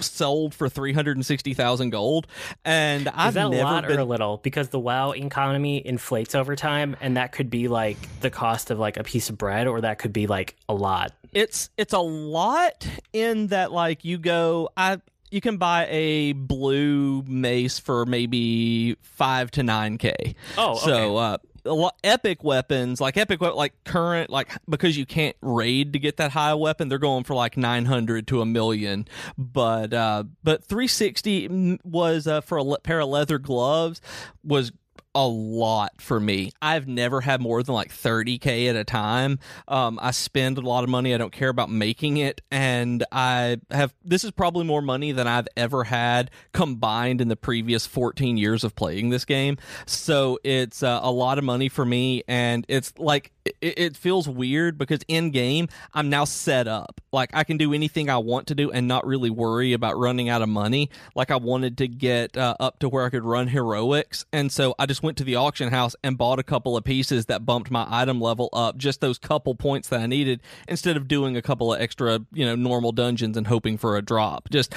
sold 0.00 0.54
for 0.54 0.68
360,000 0.68 1.90
gold 1.90 2.26
and 2.64 3.08
I've 3.08 3.28
Is 3.28 3.34
that 3.34 3.46
a 3.46 3.50
never 3.50 3.64
lot 3.64 3.86
been 3.86 3.98
or 3.98 4.00
a 4.00 4.04
little? 4.04 4.38
Because 4.38 4.70
the 4.70 4.80
WoW 4.80 5.12
economy 5.12 5.78
inflates 5.78 6.34
over 6.34 6.56
time, 6.56 6.96
and 7.00 7.16
that 7.16 7.32
could 7.32 7.50
be 7.50 7.68
like 7.68 7.96
the 8.20 8.30
cost 8.30 8.70
of 8.70 8.78
like 8.78 8.96
a 8.96 9.04
piece 9.04 9.28
of 9.30 9.38
bread, 9.38 9.66
or 9.66 9.80
that 9.82 9.98
could 9.98 10.12
be 10.12 10.26
like 10.26 10.56
a 10.68 10.74
lot. 10.74 11.12
it's 11.32 11.70
it's 11.76 11.92
a 11.92 11.98
lot 11.98 12.86
in 13.12 13.48
that 13.48 13.72
like 13.72 14.04
you 14.04 14.18
go 14.18 14.70
I 14.76 15.00
you 15.30 15.40
can 15.40 15.56
buy 15.56 15.86
a 15.90 16.32
blue 16.32 17.22
mace 17.22 17.78
for 17.78 18.06
maybe 18.06 18.96
5 19.02 19.50
to 19.52 19.62
9k. 19.62 20.34
Oh, 20.56 20.72
okay. 20.72 20.80
So 20.84 21.16
uh 21.16 21.36
a 21.64 21.72
lot, 21.72 21.96
epic 22.04 22.44
weapons 22.44 23.00
like 23.00 23.16
epic 23.16 23.40
like 23.40 23.72
current 23.84 24.30
like 24.30 24.50
because 24.68 24.96
you 24.96 25.06
can't 25.06 25.36
raid 25.40 25.92
to 25.92 25.98
get 25.98 26.16
that 26.18 26.32
high 26.32 26.54
weapon 26.54 26.88
they're 26.88 26.98
going 26.98 27.24
for 27.24 27.34
like 27.34 27.56
900 27.56 28.26
to 28.28 28.40
a 28.40 28.46
million. 28.46 29.06
But 29.38 29.92
uh 29.92 30.24
but 30.42 30.64
360 30.64 31.48
mm, 31.48 31.84
was 31.84 32.26
uh, 32.26 32.40
for 32.40 32.58
a 32.58 32.78
pair 32.80 33.00
of 33.00 33.08
leather 33.08 33.38
gloves 33.38 34.00
was 34.42 34.72
a 35.14 35.26
lot 35.26 35.92
for 36.00 36.18
me. 36.18 36.52
I've 36.60 36.88
never 36.88 37.20
had 37.20 37.40
more 37.40 37.62
than 37.62 37.74
like 37.74 37.90
30k 37.90 38.68
at 38.68 38.76
a 38.76 38.84
time. 38.84 39.38
Um, 39.68 39.98
I 40.02 40.10
spend 40.10 40.58
a 40.58 40.60
lot 40.60 40.82
of 40.82 40.90
money. 40.90 41.14
I 41.14 41.18
don't 41.18 41.32
care 41.32 41.48
about 41.48 41.70
making 41.70 42.16
it, 42.16 42.40
and 42.50 43.04
I 43.12 43.58
have. 43.70 43.94
This 44.04 44.24
is 44.24 44.32
probably 44.32 44.64
more 44.64 44.82
money 44.82 45.12
than 45.12 45.26
I've 45.26 45.48
ever 45.56 45.84
had 45.84 46.30
combined 46.52 47.20
in 47.20 47.28
the 47.28 47.36
previous 47.36 47.86
14 47.86 48.36
years 48.36 48.64
of 48.64 48.74
playing 48.74 49.10
this 49.10 49.24
game. 49.24 49.56
So 49.86 50.38
it's 50.42 50.82
uh, 50.82 51.00
a 51.02 51.12
lot 51.12 51.38
of 51.38 51.44
money 51.44 51.68
for 51.68 51.84
me, 51.84 52.24
and 52.26 52.66
it's 52.68 52.92
like 52.98 53.30
it, 53.44 53.54
it 53.60 53.96
feels 53.96 54.28
weird 54.28 54.78
because 54.78 55.00
in 55.06 55.30
game 55.30 55.68
I'm 55.92 56.10
now 56.10 56.24
set 56.24 56.66
up. 56.66 57.00
Like 57.12 57.30
I 57.34 57.44
can 57.44 57.56
do 57.56 57.72
anything 57.72 58.10
I 58.10 58.18
want 58.18 58.48
to 58.48 58.54
do 58.54 58.72
and 58.72 58.88
not 58.88 59.06
really 59.06 59.30
worry 59.30 59.72
about 59.74 59.96
running 59.96 60.28
out 60.28 60.42
of 60.42 60.48
money. 60.48 60.90
Like 61.14 61.30
I 61.30 61.36
wanted 61.36 61.78
to 61.78 61.88
get 61.88 62.36
uh, 62.36 62.56
up 62.58 62.80
to 62.80 62.88
where 62.88 63.04
I 63.04 63.10
could 63.10 63.24
run 63.24 63.46
heroics, 63.46 64.24
and 64.32 64.50
so 64.50 64.74
I 64.78 64.86
just 64.86 65.03
went 65.04 65.18
to 65.18 65.24
the 65.24 65.36
auction 65.36 65.68
house 65.68 65.94
and 66.02 66.18
bought 66.18 66.40
a 66.40 66.42
couple 66.42 66.76
of 66.76 66.82
pieces 66.82 67.26
that 67.26 67.46
bumped 67.46 67.70
my 67.70 67.86
item 67.88 68.20
level 68.20 68.48
up 68.52 68.76
just 68.76 69.00
those 69.00 69.18
couple 69.18 69.54
points 69.54 69.88
that 69.90 70.00
I 70.00 70.06
needed 70.06 70.40
instead 70.66 70.96
of 70.96 71.06
doing 71.06 71.36
a 71.36 71.42
couple 71.42 71.72
of 71.72 71.80
extra, 71.80 72.20
you 72.32 72.44
know, 72.44 72.56
normal 72.56 72.90
dungeons 72.90 73.36
and 73.36 73.46
hoping 73.46 73.78
for 73.78 73.96
a 73.96 74.02
drop. 74.02 74.48
Just 74.50 74.74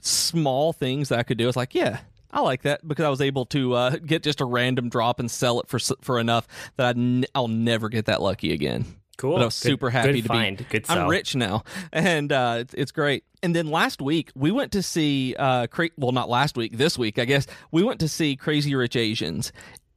small 0.00 0.72
things 0.72 1.08
that 1.08 1.18
I 1.18 1.22
could 1.22 1.38
do. 1.38 1.48
It's 1.48 1.56
like, 1.56 1.74
yeah, 1.74 2.00
I 2.30 2.40
like 2.40 2.62
that 2.62 2.86
because 2.86 3.04
I 3.04 3.08
was 3.08 3.20
able 3.20 3.46
to 3.46 3.74
uh, 3.74 3.90
get 3.96 4.22
just 4.22 4.40
a 4.40 4.44
random 4.44 4.88
drop 4.88 5.18
and 5.18 5.30
sell 5.30 5.60
it 5.60 5.68
for 5.68 5.78
for 6.00 6.20
enough 6.20 6.46
that 6.76 6.86
I'd 6.86 6.96
n- 6.96 7.24
I'll 7.34 7.48
never 7.48 7.88
get 7.88 8.06
that 8.06 8.22
lucky 8.22 8.52
again. 8.52 8.84
Cool. 9.20 9.34
But 9.34 9.42
I 9.42 9.44
was 9.44 9.60
Good- 9.62 9.68
super 9.68 9.90
happy 9.90 10.12
good 10.14 10.22
to 10.22 10.28
find. 10.28 10.56
be. 10.56 10.64
Good 10.64 10.86
I'm 10.88 11.06
rich 11.08 11.36
now, 11.36 11.62
and 11.92 12.32
uh, 12.32 12.56
it's, 12.60 12.74
it's 12.74 12.90
great. 12.92 13.24
And 13.42 13.54
then 13.54 13.66
last 13.68 14.00
week 14.00 14.30
we 14.34 14.50
went 14.50 14.72
to 14.72 14.82
see 14.82 15.34
uh, 15.38 15.66
cra- 15.66 15.90
well, 15.98 16.12
not 16.12 16.30
last 16.30 16.56
week, 16.56 16.76
this 16.78 16.96
week 16.98 17.18
I 17.18 17.26
guess 17.26 17.46
we 17.70 17.82
went 17.82 18.00
to 18.00 18.08
see 18.08 18.34
Crazy 18.34 18.74
Rich 18.74 18.96
Asians, 18.96 19.52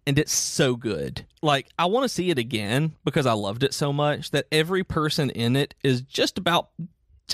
and 0.06 0.20
it's 0.20 0.34
so 0.34 0.76
good. 0.76 1.26
Like 1.42 1.68
I 1.80 1.86
want 1.86 2.04
to 2.04 2.10
see 2.10 2.30
it 2.32 2.38
again 2.38 2.96
because 3.06 3.26
I 3.26 3.34
loved 3.34 3.64
it 3.64 3.74
so 3.74 3.94
much 3.94 4.32
that 4.32 4.46
every 4.52 4.84
person 4.84 5.30
in 5.30 5.56
it 5.56 5.74
is 5.84 6.02
just 6.02 6.38
about 6.38 6.70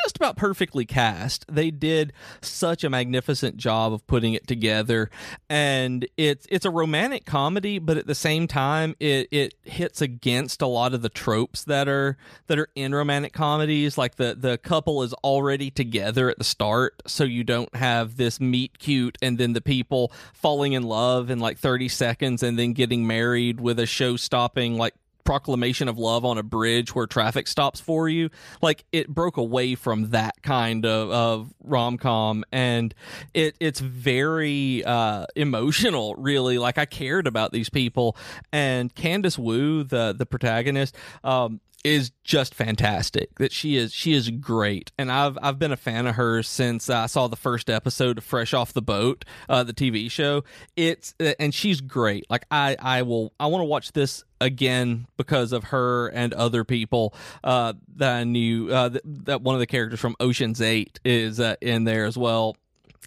just 0.01 0.15
about 0.17 0.35
perfectly 0.37 0.85
cast. 0.85 1.45
They 1.47 1.71
did 1.71 2.13
such 2.41 2.83
a 2.83 2.89
magnificent 2.89 3.57
job 3.57 3.93
of 3.93 4.05
putting 4.07 4.33
it 4.33 4.47
together, 4.47 5.09
and 5.49 6.07
it's 6.17 6.45
it's 6.49 6.65
a 6.65 6.69
romantic 6.69 7.25
comedy, 7.25 7.79
but 7.79 7.97
at 7.97 8.07
the 8.07 8.15
same 8.15 8.47
time, 8.47 8.95
it 8.99 9.27
it 9.31 9.55
hits 9.63 10.01
against 10.01 10.61
a 10.61 10.67
lot 10.67 10.93
of 10.93 11.01
the 11.01 11.09
tropes 11.09 11.63
that 11.65 11.87
are 11.87 12.17
that 12.47 12.59
are 12.59 12.69
in 12.75 12.93
romantic 12.93 13.33
comedies. 13.33 13.97
Like 13.97 14.15
the 14.15 14.35
the 14.37 14.57
couple 14.57 15.03
is 15.03 15.13
already 15.15 15.71
together 15.71 16.29
at 16.29 16.37
the 16.37 16.43
start, 16.43 17.01
so 17.07 17.23
you 17.23 17.43
don't 17.43 17.73
have 17.75 18.17
this 18.17 18.39
meet 18.39 18.79
cute 18.79 19.17
and 19.21 19.37
then 19.37 19.53
the 19.53 19.61
people 19.61 20.11
falling 20.33 20.73
in 20.73 20.83
love 20.83 21.29
in 21.29 21.39
like 21.39 21.57
thirty 21.57 21.87
seconds 21.87 22.43
and 22.43 22.57
then 22.57 22.73
getting 22.73 23.05
married 23.05 23.59
with 23.59 23.79
a 23.79 23.85
show 23.85 24.15
stopping 24.15 24.77
like 24.77 24.93
proclamation 25.29 25.87
of 25.87 25.99
love 25.99 26.25
on 26.25 26.39
a 26.39 26.43
bridge 26.43 26.95
where 26.95 27.05
traffic 27.05 27.47
stops 27.47 27.79
for 27.79 28.09
you 28.09 28.31
like 28.63 28.83
it 28.91 29.07
broke 29.07 29.37
away 29.37 29.75
from 29.75 30.09
that 30.09 30.41
kind 30.41 30.87
of, 30.87 31.11
of 31.11 31.53
rom-com. 31.63 32.43
And 32.51 32.95
it 33.35 33.55
it's 33.59 33.79
very 33.79 34.83
uh 34.83 35.27
emotional 35.35 36.15
really. 36.15 36.57
Like 36.57 36.79
i 36.79 36.85
cared 36.85 37.27
about 37.27 37.51
these 37.51 37.69
people. 37.69 38.17
And 38.51 38.95
constance 38.95 39.37
wu 39.37 39.83
the 39.83 40.15
the 40.17 40.25
protagonist 40.25 40.95
um 41.23 41.61
is 41.85 42.11
just 42.23 42.55
fantastic. 42.55 43.37
That 43.37 43.51
she 43.51 43.75
is 43.75 43.93
she 43.93 44.13
is 44.13 44.31
great. 44.31 44.91
And 44.97 45.11
i've 45.11 45.37
i've 45.43 45.59
been 45.59 45.71
a 45.71 45.77
fan 45.77 46.07
of 46.07 46.15
hers 46.15 46.47
since 46.47 46.89
i 46.89 47.05
saw 47.05 47.27
the 47.27 47.35
first 47.35 47.69
episode 47.69 48.17
of 48.17 48.23
fresh 48.23 48.55
off 48.55 48.73
the 48.73 48.81
boat 48.81 49.25
uh 49.47 49.63
the 49.63 49.73
tv 49.73 50.09
show. 50.09 50.43
It's 50.75 51.13
and 51.37 51.53
she's 51.53 51.81
great. 51.81 52.25
Like 52.31 52.45
i 52.49 52.75
i 52.79 53.03
will 53.03 53.31
i 53.39 53.45
want 53.45 53.61
to 53.61 53.65
watch 53.65 53.91
this 53.91 54.23
again 54.41 55.07
because 55.17 55.51
of 55.51 55.65
her 55.65 56.07
and 56.07 56.33
other 56.33 56.63
people 56.63 57.13
uh 57.43 57.73
that 57.95 58.15
i 58.15 58.23
knew 58.23 58.69
uh 58.71 58.89
that, 58.89 59.01
that 59.05 59.41
one 59.41 59.55
of 59.55 59.59
the 59.59 59.67
characters 59.67 59.99
from 59.99 60.15
oceans 60.19 60.61
8 60.61 60.99
is 61.03 61.39
uh, 61.39 61.55
in 61.61 61.83
there 61.83 62.05
as 62.05 62.17
well 62.17 62.55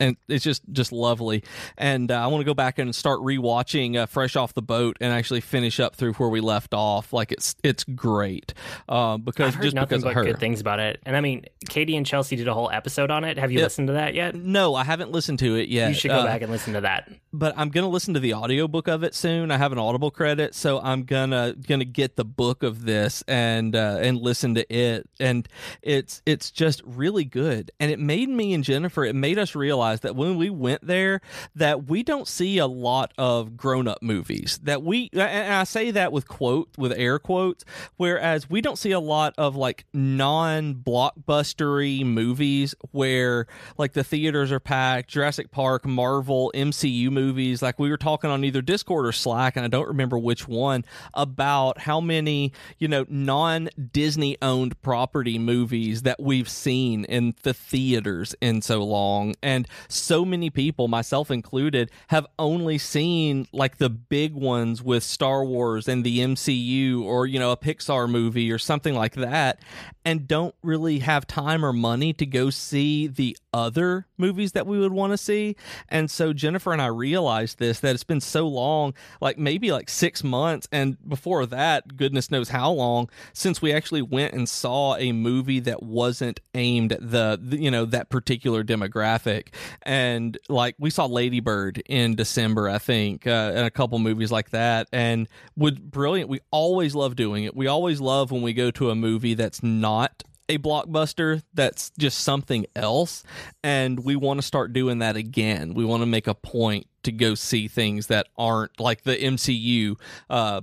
and 0.00 0.16
it's 0.28 0.44
just 0.44 0.62
just 0.72 0.92
lovely. 0.92 1.42
And 1.76 2.10
uh, 2.10 2.22
I 2.22 2.26
want 2.28 2.40
to 2.40 2.44
go 2.44 2.54
back 2.54 2.78
and 2.78 2.94
start 2.94 3.20
rewatching 3.20 3.96
uh, 3.96 4.06
Fresh 4.06 4.36
Off 4.36 4.54
the 4.54 4.62
Boat 4.62 4.96
and 5.00 5.12
actually 5.12 5.40
finish 5.40 5.78
up 5.80 5.94
through 5.96 6.14
where 6.14 6.28
we 6.28 6.40
left 6.40 6.74
off. 6.74 7.12
Like 7.12 7.32
it's 7.32 7.54
it's 7.62 7.84
great 7.84 8.54
uh, 8.88 9.18
because 9.18 9.54
just 9.56 9.74
nothing 9.74 9.88
because 10.00 10.02
but 10.04 10.08
of 10.10 10.14
her. 10.16 10.24
good 10.24 10.38
things 10.40 10.60
about 10.60 10.80
it. 10.80 11.00
And 11.04 11.16
I 11.16 11.20
mean, 11.20 11.44
Katie 11.68 11.96
and 11.96 12.06
Chelsea 12.06 12.36
did 12.36 12.48
a 12.48 12.54
whole 12.54 12.70
episode 12.70 13.10
on 13.10 13.24
it. 13.24 13.38
Have 13.38 13.52
you 13.52 13.58
Yeah. 13.58 13.64
listened 13.64 13.88
to 13.88 13.94
that 13.94 14.14
yet? 14.14 14.34
No, 14.34 14.74
I 14.74 14.84
haven't 14.84 15.10
listened 15.12 15.38
to 15.40 15.56
it 15.56 15.68
yet. 15.68 15.88
You 15.88 15.94
should 15.94 16.08
go 16.10 16.20
Uh, 16.20 16.24
back 16.24 16.42
and 16.42 16.50
listen 16.50 16.72
to 16.74 16.80
that. 16.82 17.10
but 17.32 17.54
I'm 17.56 17.68
gonna 17.68 17.88
listen 17.88 18.14
to 18.14 18.20
the 18.20 18.34
audiobook 18.34 18.88
of 18.88 19.02
it 19.04 19.14
soon. 19.14 19.50
I 19.50 19.58
have 19.58 19.72
an 19.72 19.78
Audible 19.78 20.10
credit, 20.10 20.54
so 20.54 20.80
I'm 20.80 21.02
gonna 21.04 21.54
gonna 21.68 21.84
get 21.84 22.16
the 22.16 22.24
book 22.24 22.62
of 22.62 22.84
this 22.84 23.22
and 23.28 23.76
uh, 23.76 23.98
and 24.00 24.18
listen 24.18 24.54
to 24.54 24.72
it. 24.74 25.08
And 25.20 25.46
it's 25.82 26.22
it's 26.26 26.50
just 26.50 26.80
really 26.86 27.24
good. 27.24 27.70
And 27.78 27.90
it 27.90 27.98
made 27.98 28.28
me 28.28 28.54
and 28.54 28.64
Jennifer. 28.64 29.04
It 29.04 29.14
made 29.14 29.38
us 29.38 29.54
realize 29.54 29.81
that 30.00 30.16
when 30.16 30.36
we 30.36 30.50
went 30.50 30.86
there, 30.86 31.20
that 31.54 31.84
we 31.88 32.02
don't 32.02 32.28
see 32.28 32.58
a 32.58 32.66
lot 32.66 33.12
of 33.18 33.56
grown 33.56 33.88
up 33.88 34.02
movies. 34.02 34.58
That 34.62 34.82
we 34.82 35.10
and 35.12 35.54
I 35.54 35.64
say 35.64 35.90
that 35.90 36.12
with 36.12 36.28
quote 36.28 36.70
with 36.76 36.92
air 36.92 37.18
quotes, 37.18 37.64
whereas 37.96 38.48
we 38.48 38.60
don't 38.60 38.78
see 38.78 38.92
a 38.92 39.00
lot 39.00 39.34
of 39.36 39.56
like 39.56 39.84
non 39.92 40.74
blockbustery 40.74 42.04
movies 42.04 42.74
where 42.90 43.46
like 43.78 43.92
the 43.92 44.04
theaters 44.04 44.52
are 44.52 44.60
packed. 44.60 45.10
Jurassic 45.10 45.50
Park, 45.50 45.84
Marvel, 45.84 46.52
MCU 46.54 47.10
movies. 47.10 47.62
Like 47.62 47.78
we 47.78 47.90
were 47.90 47.96
talking 47.96 48.30
on 48.30 48.44
either 48.44 48.62
Discord 48.62 49.06
or 49.06 49.12
Slack, 49.12 49.56
and 49.56 49.64
I 49.64 49.68
don't 49.68 49.88
remember 49.88 50.18
which 50.18 50.46
one 50.48 50.84
about 51.14 51.80
how 51.80 52.00
many 52.00 52.52
you 52.78 52.88
know 52.88 53.04
non 53.08 53.68
Disney 53.92 54.36
owned 54.42 54.80
property 54.82 55.38
movies 55.38 56.02
that 56.02 56.20
we've 56.20 56.48
seen 56.48 57.04
in 57.04 57.34
the 57.42 57.54
theaters 57.54 58.34
in 58.40 58.62
so 58.62 58.82
long, 58.82 59.34
and 59.42 59.66
so 59.88 60.24
many 60.24 60.50
people, 60.50 60.88
myself 60.88 61.30
included, 61.30 61.90
have 62.08 62.26
only 62.38 62.78
seen 62.78 63.46
like 63.52 63.78
the 63.78 63.90
big 63.90 64.34
ones 64.34 64.82
with 64.82 65.02
Star 65.02 65.44
Wars 65.44 65.88
and 65.88 66.04
the 66.04 66.20
MCU 66.20 67.02
or 67.02 67.26
you 67.26 67.38
know 67.38 67.52
a 67.52 67.56
Pixar 67.56 68.08
movie 68.08 68.50
or 68.50 68.58
something 68.58 68.94
like 68.94 69.14
that 69.14 69.60
and 70.04 70.26
don't 70.26 70.54
really 70.62 71.00
have 71.00 71.26
time 71.26 71.64
or 71.64 71.72
money 71.72 72.12
to 72.12 72.26
go 72.26 72.50
see 72.50 73.06
the 73.06 73.36
other 73.52 74.06
movies 74.22 74.52
that 74.52 74.66
we 74.66 74.78
would 74.78 74.92
want 74.92 75.12
to 75.12 75.18
see. 75.18 75.56
And 75.88 76.10
so 76.10 76.32
Jennifer 76.32 76.72
and 76.72 76.80
I 76.80 76.86
realized 76.86 77.58
this 77.58 77.80
that 77.80 77.94
it's 77.94 78.04
been 78.04 78.20
so 78.20 78.46
long, 78.48 78.94
like 79.20 79.36
maybe 79.36 79.72
like 79.72 79.90
6 79.90 80.24
months 80.24 80.68
and 80.72 80.96
before 81.08 81.44
that, 81.46 81.96
goodness 81.96 82.30
knows 82.30 82.48
how 82.48 82.70
long 82.70 83.10
since 83.32 83.60
we 83.60 83.72
actually 83.72 84.02
went 84.02 84.32
and 84.32 84.48
saw 84.48 84.96
a 84.96 85.12
movie 85.12 85.60
that 85.60 85.82
wasn't 85.82 86.40
aimed 86.54 86.92
at 86.92 87.10
the, 87.10 87.38
the 87.42 87.58
you 87.58 87.70
know 87.70 87.84
that 87.84 88.08
particular 88.08 88.64
demographic. 88.64 89.48
And 89.82 90.38
like 90.48 90.76
we 90.78 90.90
saw 90.90 91.06
Lady 91.06 91.40
Bird 91.40 91.82
in 91.86 92.14
December, 92.14 92.68
I 92.68 92.78
think, 92.78 93.26
uh, 93.26 93.52
and 93.54 93.66
a 93.66 93.70
couple 93.70 93.98
movies 93.98 94.30
like 94.30 94.50
that 94.50 94.88
and 94.92 95.28
would 95.56 95.90
brilliant. 95.90 96.28
We 96.28 96.40
always 96.50 96.94
love 96.94 97.16
doing 97.16 97.44
it. 97.44 97.56
We 97.56 97.66
always 97.66 98.00
love 98.00 98.30
when 98.30 98.42
we 98.42 98.52
go 98.52 98.70
to 98.72 98.90
a 98.90 98.94
movie 98.94 99.34
that's 99.34 99.62
not 99.62 100.22
a 100.52 100.58
blockbuster 100.58 101.42
that's 101.54 101.90
just 101.98 102.20
something 102.20 102.66
else 102.76 103.24
and 103.62 104.04
we 104.04 104.16
want 104.16 104.38
to 104.38 104.46
start 104.46 104.72
doing 104.72 104.98
that 104.98 105.16
again. 105.16 105.74
We 105.74 105.84
want 105.84 106.02
to 106.02 106.06
make 106.06 106.26
a 106.26 106.34
point 106.34 106.86
to 107.04 107.12
go 107.12 107.34
see 107.34 107.68
things 107.68 108.06
that 108.08 108.28
aren't 108.38 108.78
like 108.78 109.02
the 109.02 109.16
mcu 109.16 109.98
uh 110.30 110.60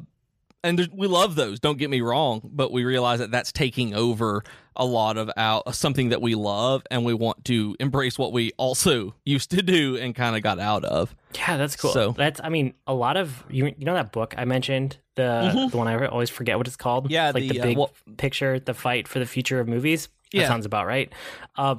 and 0.63 0.89
we 0.93 1.07
love 1.07 1.35
those 1.35 1.59
don't 1.59 1.77
get 1.77 1.89
me 1.89 2.01
wrong 2.01 2.41
but 2.43 2.71
we 2.71 2.83
realize 2.83 3.19
that 3.19 3.31
that's 3.31 3.51
taking 3.51 3.93
over 3.93 4.43
a 4.75 4.85
lot 4.85 5.17
of 5.17 5.29
out 5.37 5.73
something 5.75 6.09
that 6.09 6.21
we 6.21 6.35
love 6.35 6.83
and 6.91 7.03
we 7.05 7.13
want 7.13 7.43
to 7.45 7.75
embrace 7.79 8.17
what 8.17 8.31
we 8.33 8.51
also 8.57 9.13
used 9.25 9.51
to 9.51 9.61
do 9.61 9.97
and 9.97 10.15
kind 10.15 10.35
of 10.35 10.41
got 10.43 10.59
out 10.59 10.83
of 10.85 11.15
Yeah, 11.35 11.57
that's 11.57 11.75
cool. 11.75 11.91
So- 11.91 12.11
that's 12.13 12.39
I 12.43 12.49
mean, 12.49 12.73
a 12.87 12.93
lot 12.93 13.17
of 13.17 13.43
you 13.49 13.65
you 13.67 13.85
know 13.85 13.93
that 13.93 14.11
book 14.11 14.33
I 14.37 14.45
mentioned, 14.45 14.97
the 15.15 15.67
the 15.71 15.77
one 15.77 15.87
I 15.87 16.05
always 16.07 16.29
forget 16.29 16.57
what 16.57 16.67
it's 16.67 16.75
called. 16.77 17.05
Mm-hmm. 17.05 17.13
Yeah, 17.13 17.31
like 17.33 17.43
the, 17.43 17.49
the, 17.49 17.59
uh, 17.61 17.63
big 18.07 18.17
picture, 18.17 18.59
the 18.59 18.73
fight 18.73 19.07
for 19.07 19.19
the 19.19 19.25
future 19.25 19.59
of 19.59 19.67
movies. 19.67 20.07
That 20.31 20.39
Yeah. 20.41 20.47
sounds 20.47 20.65
about 20.65 20.85
right. 20.87 21.11
Uh, 21.57 21.75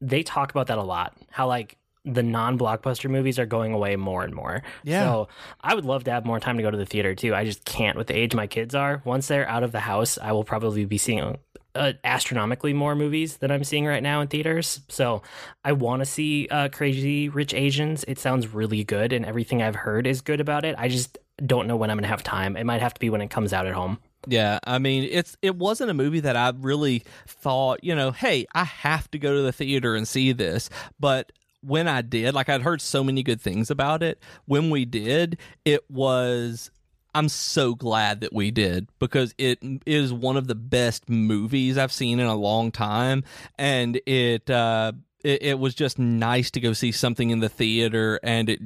they 0.00 0.22
talk 0.22 0.50
about 0.50 0.68
that 0.68 0.78
a 0.78 0.82
lot. 0.82 1.16
How 1.30 1.48
like 1.48 1.76
the 2.04 2.22
non-blockbuster 2.22 3.08
movies 3.08 3.38
are 3.38 3.46
going 3.46 3.72
away 3.72 3.96
more 3.96 4.24
and 4.24 4.34
more. 4.34 4.62
Yeah. 4.82 5.04
So 5.04 5.28
I 5.60 5.74
would 5.74 5.84
love 5.84 6.04
to 6.04 6.10
have 6.10 6.24
more 6.26 6.38
time 6.38 6.56
to 6.56 6.62
go 6.62 6.70
to 6.70 6.76
the 6.76 6.86
theater 6.86 7.14
too. 7.14 7.34
I 7.34 7.44
just 7.44 7.64
can't 7.64 7.96
with 7.96 8.08
the 8.08 8.16
age 8.16 8.34
my 8.34 8.46
kids 8.46 8.74
are. 8.74 9.00
Once 9.04 9.28
they're 9.28 9.48
out 9.48 9.62
of 9.62 9.72
the 9.72 9.80
house, 9.80 10.18
I 10.18 10.32
will 10.32 10.44
probably 10.44 10.84
be 10.84 10.98
seeing 10.98 11.38
uh, 11.74 11.92
astronomically 12.04 12.72
more 12.72 12.94
movies 12.94 13.38
than 13.38 13.50
I'm 13.50 13.64
seeing 13.64 13.86
right 13.86 14.02
now 14.02 14.20
in 14.20 14.28
theaters. 14.28 14.80
So 14.88 15.22
I 15.64 15.72
want 15.72 16.00
to 16.00 16.06
see 16.06 16.46
uh, 16.50 16.68
Crazy 16.68 17.28
Rich 17.28 17.54
Asians. 17.54 18.04
It 18.06 18.18
sounds 18.18 18.48
really 18.48 18.84
good, 18.84 19.12
and 19.12 19.24
everything 19.24 19.62
I've 19.62 19.74
heard 19.74 20.06
is 20.06 20.20
good 20.20 20.40
about 20.40 20.64
it. 20.64 20.74
I 20.78 20.88
just 20.88 21.18
don't 21.44 21.66
know 21.66 21.76
when 21.76 21.90
I'm 21.90 21.96
gonna 21.96 22.06
have 22.06 22.22
time. 22.22 22.56
It 22.56 22.64
might 22.64 22.80
have 22.80 22.94
to 22.94 23.00
be 23.00 23.10
when 23.10 23.20
it 23.20 23.30
comes 23.30 23.52
out 23.52 23.66
at 23.66 23.74
home. 23.74 23.98
Yeah, 24.26 24.58
I 24.64 24.78
mean, 24.78 25.08
it's 25.10 25.36
it 25.42 25.56
wasn't 25.56 25.90
a 25.90 25.94
movie 25.94 26.20
that 26.20 26.36
I 26.36 26.52
really 26.56 27.02
thought, 27.26 27.82
you 27.82 27.94
know, 27.94 28.10
hey, 28.12 28.46
I 28.54 28.64
have 28.64 29.10
to 29.10 29.18
go 29.18 29.34
to 29.34 29.42
the 29.42 29.52
theater 29.52 29.94
and 29.96 30.06
see 30.06 30.32
this. 30.32 30.70
But 30.98 31.32
when 31.64 31.88
I 31.88 32.02
did, 32.02 32.34
like 32.34 32.48
I'd 32.48 32.62
heard 32.62 32.80
so 32.80 33.02
many 33.02 33.22
good 33.22 33.40
things 33.40 33.70
about 33.70 34.02
it. 34.02 34.18
When 34.46 34.70
we 34.70 34.84
did, 34.84 35.38
it 35.64 35.88
was 35.90 36.70
I'm 37.14 37.28
so 37.28 37.74
glad 37.74 38.22
that 38.22 38.32
we 38.32 38.50
did 38.50 38.88
because 38.98 39.34
it 39.38 39.60
is 39.86 40.12
one 40.12 40.36
of 40.36 40.48
the 40.48 40.56
best 40.56 41.08
movies 41.08 41.78
I've 41.78 41.92
seen 41.92 42.18
in 42.18 42.26
a 42.26 42.34
long 42.34 42.72
time, 42.72 43.22
and 43.56 44.00
it 44.04 44.50
uh, 44.50 44.92
it, 45.22 45.42
it 45.42 45.58
was 45.58 45.74
just 45.74 45.98
nice 45.98 46.50
to 46.52 46.60
go 46.60 46.72
see 46.72 46.90
something 46.92 47.30
in 47.30 47.38
the 47.38 47.48
theater, 47.48 48.18
and 48.22 48.48
it 48.48 48.60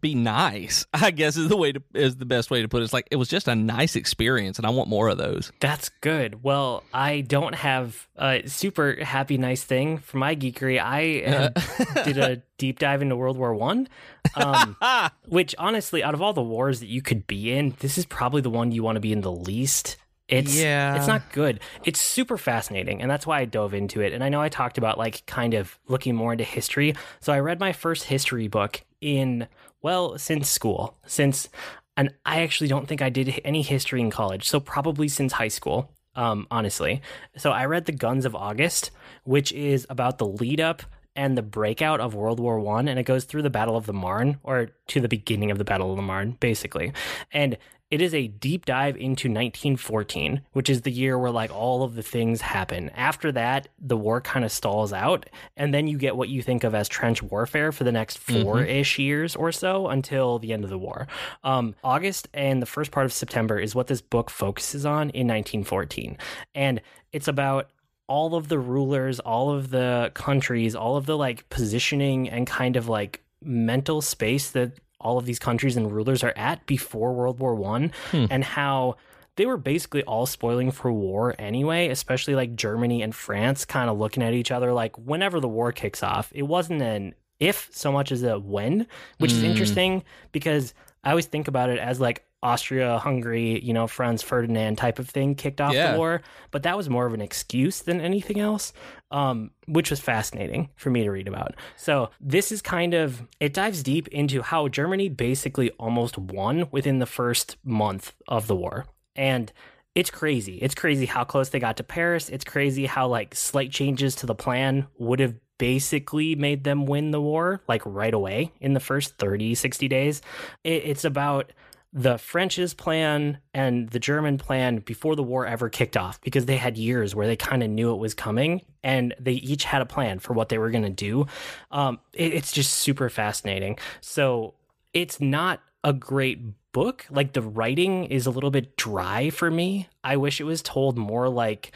be 0.00 0.14
nice. 0.14 0.86
I 0.94 1.10
guess 1.10 1.36
is 1.36 1.48
the 1.48 1.56
way 1.56 1.72
to 1.72 1.82
is 1.94 2.16
the 2.16 2.26
best 2.26 2.50
way 2.50 2.62
to 2.62 2.68
put 2.68 2.80
it. 2.80 2.84
It's 2.84 2.92
like 2.92 3.08
it 3.10 3.16
was 3.16 3.28
just 3.28 3.48
a 3.48 3.54
nice 3.54 3.96
experience, 3.96 4.58
and 4.58 4.66
I 4.66 4.70
want 4.70 4.88
more 4.88 5.08
of 5.08 5.18
those. 5.18 5.50
That's 5.60 5.88
good. 6.00 6.42
Well, 6.42 6.84
I 6.92 7.22
don't 7.22 7.54
have 7.54 8.06
a 8.16 8.46
super 8.46 9.02
happy 9.02 9.38
nice 9.38 9.64
thing 9.64 9.98
for 9.98 10.18
my 10.18 10.36
geekery. 10.36 10.80
I 10.80 11.22
uh, 11.24 12.02
did 12.04 12.18
a 12.18 12.42
deep 12.58 12.78
dive 12.78 13.02
into 13.02 13.16
World 13.16 13.36
War 13.38 13.54
One, 13.54 13.88
um, 14.36 14.76
which 15.28 15.54
honestly, 15.58 16.02
out 16.02 16.14
of 16.14 16.22
all 16.22 16.32
the 16.32 16.42
wars 16.42 16.80
that 16.80 16.88
you 16.88 17.02
could 17.02 17.26
be 17.26 17.52
in, 17.52 17.74
this 17.80 17.98
is 17.98 18.06
probably 18.06 18.42
the 18.42 18.50
one 18.50 18.72
you 18.72 18.82
want 18.82 18.96
to 18.96 19.00
be 19.00 19.12
in 19.12 19.20
the 19.22 19.32
least. 19.32 19.96
It's 20.28 20.54
Yeah. 20.56 20.94
it's 20.94 21.08
not 21.08 21.32
good. 21.32 21.58
It's 21.84 22.00
super 22.00 22.38
fascinating, 22.38 23.02
and 23.02 23.10
that's 23.10 23.26
why 23.26 23.40
I 23.40 23.46
dove 23.46 23.74
into 23.74 24.00
it. 24.00 24.12
And 24.12 24.22
I 24.22 24.28
know 24.28 24.40
I 24.40 24.48
talked 24.48 24.78
about 24.78 24.96
like 24.96 25.26
kind 25.26 25.54
of 25.54 25.76
looking 25.88 26.14
more 26.14 26.30
into 26.30 26.44
history. 26.44 26.94
So 27.18 27.32
I 27.32 27.40
read 27.40 27.58
my 27.58 27.72
first 27.72 28.04
history 28.04 28.46
book 28.46 28.80
in 29.00 29.48
well 29.82 30.18
since 30.18 30.48
school, 30.48 30.98
since 31.06 31.48
and 31.96 32.14
I 32.24 32.40
actually 32.42 32.68
don't 32.68 32.88
think 32.88 33.02
I 33.02 33.10
did 33.10 33.40
any 33.44 33.62
history 33.62 34.00
in 34.00 34.10
college. 34.10 34.48
So 34.48 34.60
probably 34.60 35.08
since 35.08 35.34
high 35.34 35.48
school, 35.48 35.92
um, 36.14 36.46
honestly. 36.50 37.02
So 37.36 37.50
I 37.50 37.66
read 37.66 37.84
The 37.84 37.92
Guns 37.92 38.24
of 38.24 38.34
August, 38.34 38.90
which 39.24 39.52
is 39.52 39.86
about 39.90 40.18
the 40.18 40.26
lead 40.26 40.60
up 40.60 40.82
and 41.16 41.36
the 41.36 41.42
breakout 41.42 42.00
of 42.00 42.14
World 42.14 42.40
War 42.40 42.60
One, 42.60 42.88
and 42.88 42.98
it 42.98 43.02
goes 43.02 43.24
through 43.24 43.42
the 43.42 43.50
Battle 43.50 43.76
of 43.76 43.86
the 43.86 43.92
Marne, 43.92 44.38
or 44.42 44.70
to 44.88 45.00
the 45.00 45.08
beginning 45.08 45.50
of 45.50 45.58
the 45.58 45.64
Battle 45.64 45.90
of 45.90 45.96
the 45.96 46.02
Marne, 46.02 46.36
basically. 46.40 46.92
And 47.32 47.58
it 47.90 48.00
is 48.00 48.14
a 48.14 48.28
deep 48.28 48.66
dive 48.66 48.96
into 48.96 49.28
1914, 49.28 50.42
which 50.52 50.70
is 50.70 50.82
the 50.82 50.92
year 50.92 51.18
where 51.18 51.30
like 51.30 51.52
all 51.52 51.82
of 51.82 51.94
the 51.94 52.02
things 52.02 52.40
happen. 52.40 52.88
After 52.90 53.32
that, 53.32 53.68
the 53.80 53.96
war 53.96 54.20
kind 54.20 54.44
of 54.44 54.52
stalls 54.52 54.92
out, 54.92 55.26
and 55.56 55.74
then 55.74 55.88
you 55.88 55.98
get 55.98 56.16
what 56.16 56.28
you 56.28 56.40
think 56.40 56.62
of 56.62 56.74
as 56.74 56.88
trench 56.88 57.22
warfare 57.22 57.72
for 57.72 57.82
the 57.82 57.92
next 57.92 58.18
four 58.18 58.62
ish 58.62 58.98
years 58.98 59.34
or 59.34 59.50
so 59.50 59.88
until 59.88 60.38
the 60.38 60.52
end 60.52 60.62
of 60.62 60.70
the 60.70 60.78
war. 60.78 61.08
Um, 61.42 61.74
August 61.82 62.28
and 62.32 62.62
the 62.62 62.66
first 62.66 62.92
part 62.92 63.06
of 63.06 63.12
September 63.12 63.58
is 63.58 63.74
what 63.74 63.88
this 63.88 64.00
book 64.00 64.30
focuses 64.30 64.86
on 64.86 65.10
in 65.10 65.26
1914, 65.26 66.16
and 66.54 66.80
it's 67.12 67.28
about 67.28 67.70
all 68.06 68.34
of 68.34 68.48
the 68.48 68.58
rulers, 68.58 69.20
all 69.20 69.50
of 69.50 69.70
the 69.70 70.10
countries, 70.14 70.74
all 70.74 70.96
of 70.96 71.06
the 71.06 71.16
like 71.16 71.48
positioning 71.48 72.28
and 72.28 72.46
kind 72.46 72.76
of 72.76 72.88
like 72.88 73.22
mental 73.42 74.00
space 74.00 74.50
that 74.50 74.72
all 75.00 75.18
of 75.18 75.26
these 75.26 75.38
countries 75.38 75.76
and 75.76 75.90
rulers 75.90 76.22
are 76.22 76.34
at 76.36 76.66
before 76.66 77.12
World 77.12 77.38
War 77.38 77.54
One, 77.54 77.92
hmm. 78.10 78.26
and 78.30 78.44
how 78.44 78.96
they 79.36 79.46
were 79.46 79.56
basically 79.56 80.02
all 80.04 80.26
spoiling 80.26 80.70
for 80.70 80.92
war 80.92 81.34
anyway, 81.38 81.88
especially 81.88 82.34
like 82.34 82.56
Germany 82.56 83.02
and 83.02 83.14
France 83.14 83.64
kind 83.64 83.88
of 83.88 83.98
looking 83.98 84.22
at 84.22 84.34
each 84.34 84.50
other 84.50 84.72
like 84.72 84.96
whenever 84.98 85.40
the 85.40 85.48
war 85.48 85.72
kicks 85.72 86.02
off. 86.02 86.30
It 86.34 86.42
wasn't 86.42 86.82
an 86.82 87.14
if 87.38 87.70
so 87.72 87.90
much 87.90 88.12
as 88.12 88.22
a 88.22 88.38
when, 88.38 88.86
which 89.18 89.32
is 89.32 89.40
hmm. 89.40 89.46
interesting 89.46 90.04
because 90.30 90.74
I 91.02 91.10
always 91.10 91.26
think 91.26 91.48
about 91.48 91.70
it 91.70 91.78
as 91.78 92.00
like 92.00 92.26
Austria, 92.42 92.98
Hungary, 92.98 93.60
you 93.60 93.72
know, 93.72 93.86
Franz 93.86 94.22
Ferdinand 94.22 94.76
type 94.76 94.98
of 94.98 95.08
thing 95.08 95.34
kicked 95.34 95.60
off 95.60 95.74
Yeah. 95.74 95.92
the 95.92 95.98
war, 95.98 96.22
but 96.50 96.62
that 96.62 96.76
was 96.76 96.88
more 96.88 97.06
of 97.06 97.12
an 97.14 97.20
excuse 97.20 97.80
than 97.80 98.00
anything 98.00 98.40
else, 98.40 98.72
um, 99.10 99.50
which 99.66 99.90
was 99.90 100.00
fascinating 100.00 100.70
for 100.76 100.90
me 100.90 101.02
to 101.04 101.10
read 101.10 101.28
about. 101.28 101.54
So 101.76 102.10
this 102.20 102.52
is 102.52 102.62
kind 102.62 102.94
of 102.94 103.22
it 103.40 103.52
dives 103.52 103.82
deep 103.82 104.08
into 104.08 104.42
how 104.42 104.68
Germany 104.68 105.08
basically 105.08 105.70
almost 105.72 106.18
won 106.18 106.68
within 106.70 106.98
the 106.98 107.06
first 107.06 107.56
month 107.64 108.12
of 108.28 108.46
the 108.46 108.56
war, 108.56 108.86
and 109.16 109.52
it's 109.94 110.10
crazy. 110.10 110.58
It's 110.58 110.74
crazy 110.74 111.06
how 111.06 111.24
close 111.24 111.48
they 111.48 111.58
got 111.58 111.76
to 111.78 111.82
Paris. 111.82 112.28
It's 112.28 112.44
crazy 112.44 112.86
how 112.86 113.08
like 113.08 113.34
slight 113.34 113.70
changes 113.70 114.14
to 114.16 114.26
the 114.26 114.34
plan 114.34 114.86
would 114.98 115.20
have 115.20 115.34
basically 115.58 116.34
made 116.34 116.64
them 116.64 116.86
win 116.86 117.10
the 117.10 117.20
war 117.20 117.60
like 117.68 117.82
right 117.84 118.14
away 118.14 118.50
in 118.62 118.72
the 118.72 118.80
first 118.80 119.18
30 119.18 119.54
60 119.54 119.88
days 119.88 120.22
it, 120.64 120.84
it's 120.86 121.04
about 121.04 121.52
the 121.92 122.18
french's 122.18 122.72
plan 122.72 123.38
and 123.52 123.88
the 123.90 123.98
german 123.98 124.38
plan 124.38 124.78
before 124.78 125.16
the 125.16 125.22
war 125.22 125.44
ever 125.44 125.68
kicked 125.68 125.96
off 125.96 126.20
because 126.20 126.46
they 126.46 126.56
had 126.56 126.78
years 126.78 127.14
where 127.14 127.26
they 127.26 127.36
kind 127.36 127.62
of 127.62 127.70
knew 127.70 127.92
it 127.92 127.98
was 127.98 128.14
coming 128.14 128.62
and 128.82 129.14
they 129.18 129.32
each 129.32 129.64
had 129.64 129.82
a 129.82 129.86
plan 129.86 130.18
for 130.18 130.32
what 130.32 130.48
they 130.48 130.58
were 130.58 130.70
going 130.70 130.84
to 130.84 130.90
do. 130.90 131.26
Um, 131.70 132.00
it, 132.12 132.32
it's 132.34 132.52
just 132.52 132.72
super 132.72 133.08
fascinating. 133.08 133.78
So 134.00 134.54
it's 134.92 135.20
not 135.20 135.60
a 135.84 135.92
great 135.92 136.40
book. 136.72 137.06
Like 137.10 137.32
the 137.32 137.42
writing 137.42 138.04
is 138.04 138.26
a 138.26 138.30
little 138.30 138.50
bit 138.50 138.76
dry 138.76 139.30
for 139.30 139.50
me. 139.50 139.88
I 140.04 140.16
wish 140.16 140.40
it 140.40 140.44
was 140.44 140.62
told 140.62 140.96
more 140.96 141.28
like 141.28 141.72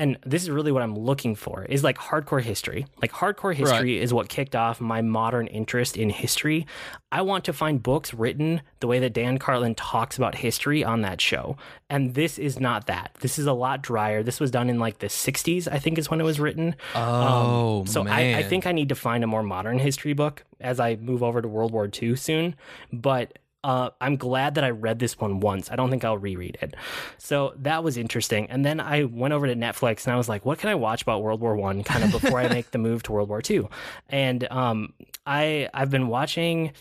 and 0.00 0.16
this 0.24 0.42
is 0.42 0.48
really 0.48 0.72
what 0.72 0.82
I'm 0.82 0.98
looking 0.98 1.34
for 1.34 1.66
is 1.66 1.84
like 1.84 1.98
hardcore 1.98 2.40
history. 2.40 2.86
Like 3.02 3.12
hardcore 3.12 3.54
history 3.54 3.98
is 4.00 4.14
what 4.14 4.30
kicked 4.30 4.56
off 4.56 4.80
my 4.80 5.02
modern 5.02 5.46
interest 5.46 5.98
in 5.98 6.08
history. 6.08 6.66
I 7.12 7.20
want 7.20 7.44
to 7.44 7.52
find 7.52 7.82
books 7.82 8.14
written 8.14 8.62
the 8.80 8.86
way 8.86 8.98
that 9.00 9.12
Dan 9.12 9.36
Carlin 9.36 9.74
talks 9.74 10.16
about 10.16 10.36
history 10.36 10.82
on 10.82 11.02
that 11.02 11.20
show. 11.20 11.58
And 11.90 12.14
this 12.14 12.38
is 12.38 12.58
not 12.58 12.86
that. 12.86 13.14
This 13.20 13.38
is 13.38 13.44
a 13.44 13.52
lot 13.52 13.82
drier. 13.82 14.22
This 14.22 14.40
was 14.40 14.50
done 14.50 14.70
in 14.70 14.78
like 14.78 15.00
the 15.00 15.08
60s, 15.08 15.68
I 15.70 15.78
think 15.78 15.98
is 15.98 16.08
when 16.08 16.18
it 16.18 16.24
was 16.24 16.40
written. 16.40 16.76
Oh, 16.94 17.80
um, 17.80 17.86
So 17.86 18.06
I, 18.08 18.36
I 18.36 18.42
think 18.42 18.66
I 18.66 18.72
need 18.72 18.88
to 18.88 18.94
find 18.94 19.22
a 19.22 19.26
more 19.26 19.42
modern 19.42 19.78
history 19.78 20.14
book 20.14 20.46
as 20.60 20.80
I 20.80 20.96
move 20.96 21.22
over 21.22 21.42
to 21.42 21.48
World 21.48 21.72
War 21.72 21.90
II 22.02 22.16
soon. 22.16 22.56
But 22.90 23.38
uh, 23.62 23.90
I'm 24.00 24.16
glad 24.16 24.54
that 24.54 24.64
I 24.64 24.70
read 24.70 24.98
this 24.98 25.18
one 25.18 25.40
once. 25.40 25.70
I 25.70 25.76
don't 25.76 25.90
think 25.90 26.04
I'll 26.04 26.18
reread 26.18 26.58
it. 26.62 26.74
So 27.18 27.52
that 27.58 27.84
was 27.84 27.96
interesting. 27.96 28.46
And 28.50 28.64
then 28.64 28.80
I 28.80 29.04
went 29.04 29.34
over 29.34 29.46
to 29.46 29.54
Netflix 29.54 30.06
and 30.06 30.14
I 30.14 30.16
was 30.16 30.28
like, 30.28 30.44
what 30.44 30.58
can 30.58 30.70
I 30.70 30.74
watch 30.74 31.02
about 31.02 31.22
World 31.22 31.40
War 31.40 31.56
One 31.56 31.84
kind 31.84 32.02
of 32.04 32.10
before 32.10 32.38
I 32.38 32.48
make 32.48 32.70
the 32.70 32.78
move 32.88 33.02
to 33.04 33.12
World 33.12 33.28
War 33.28 33.42
Two? 33.42 33.68
And 34.08 34.50
um, 34.50 34.94
I 35.26 35.68
I've 35.74 35.90
been 35.90 36.08
watching. 36.08 36.72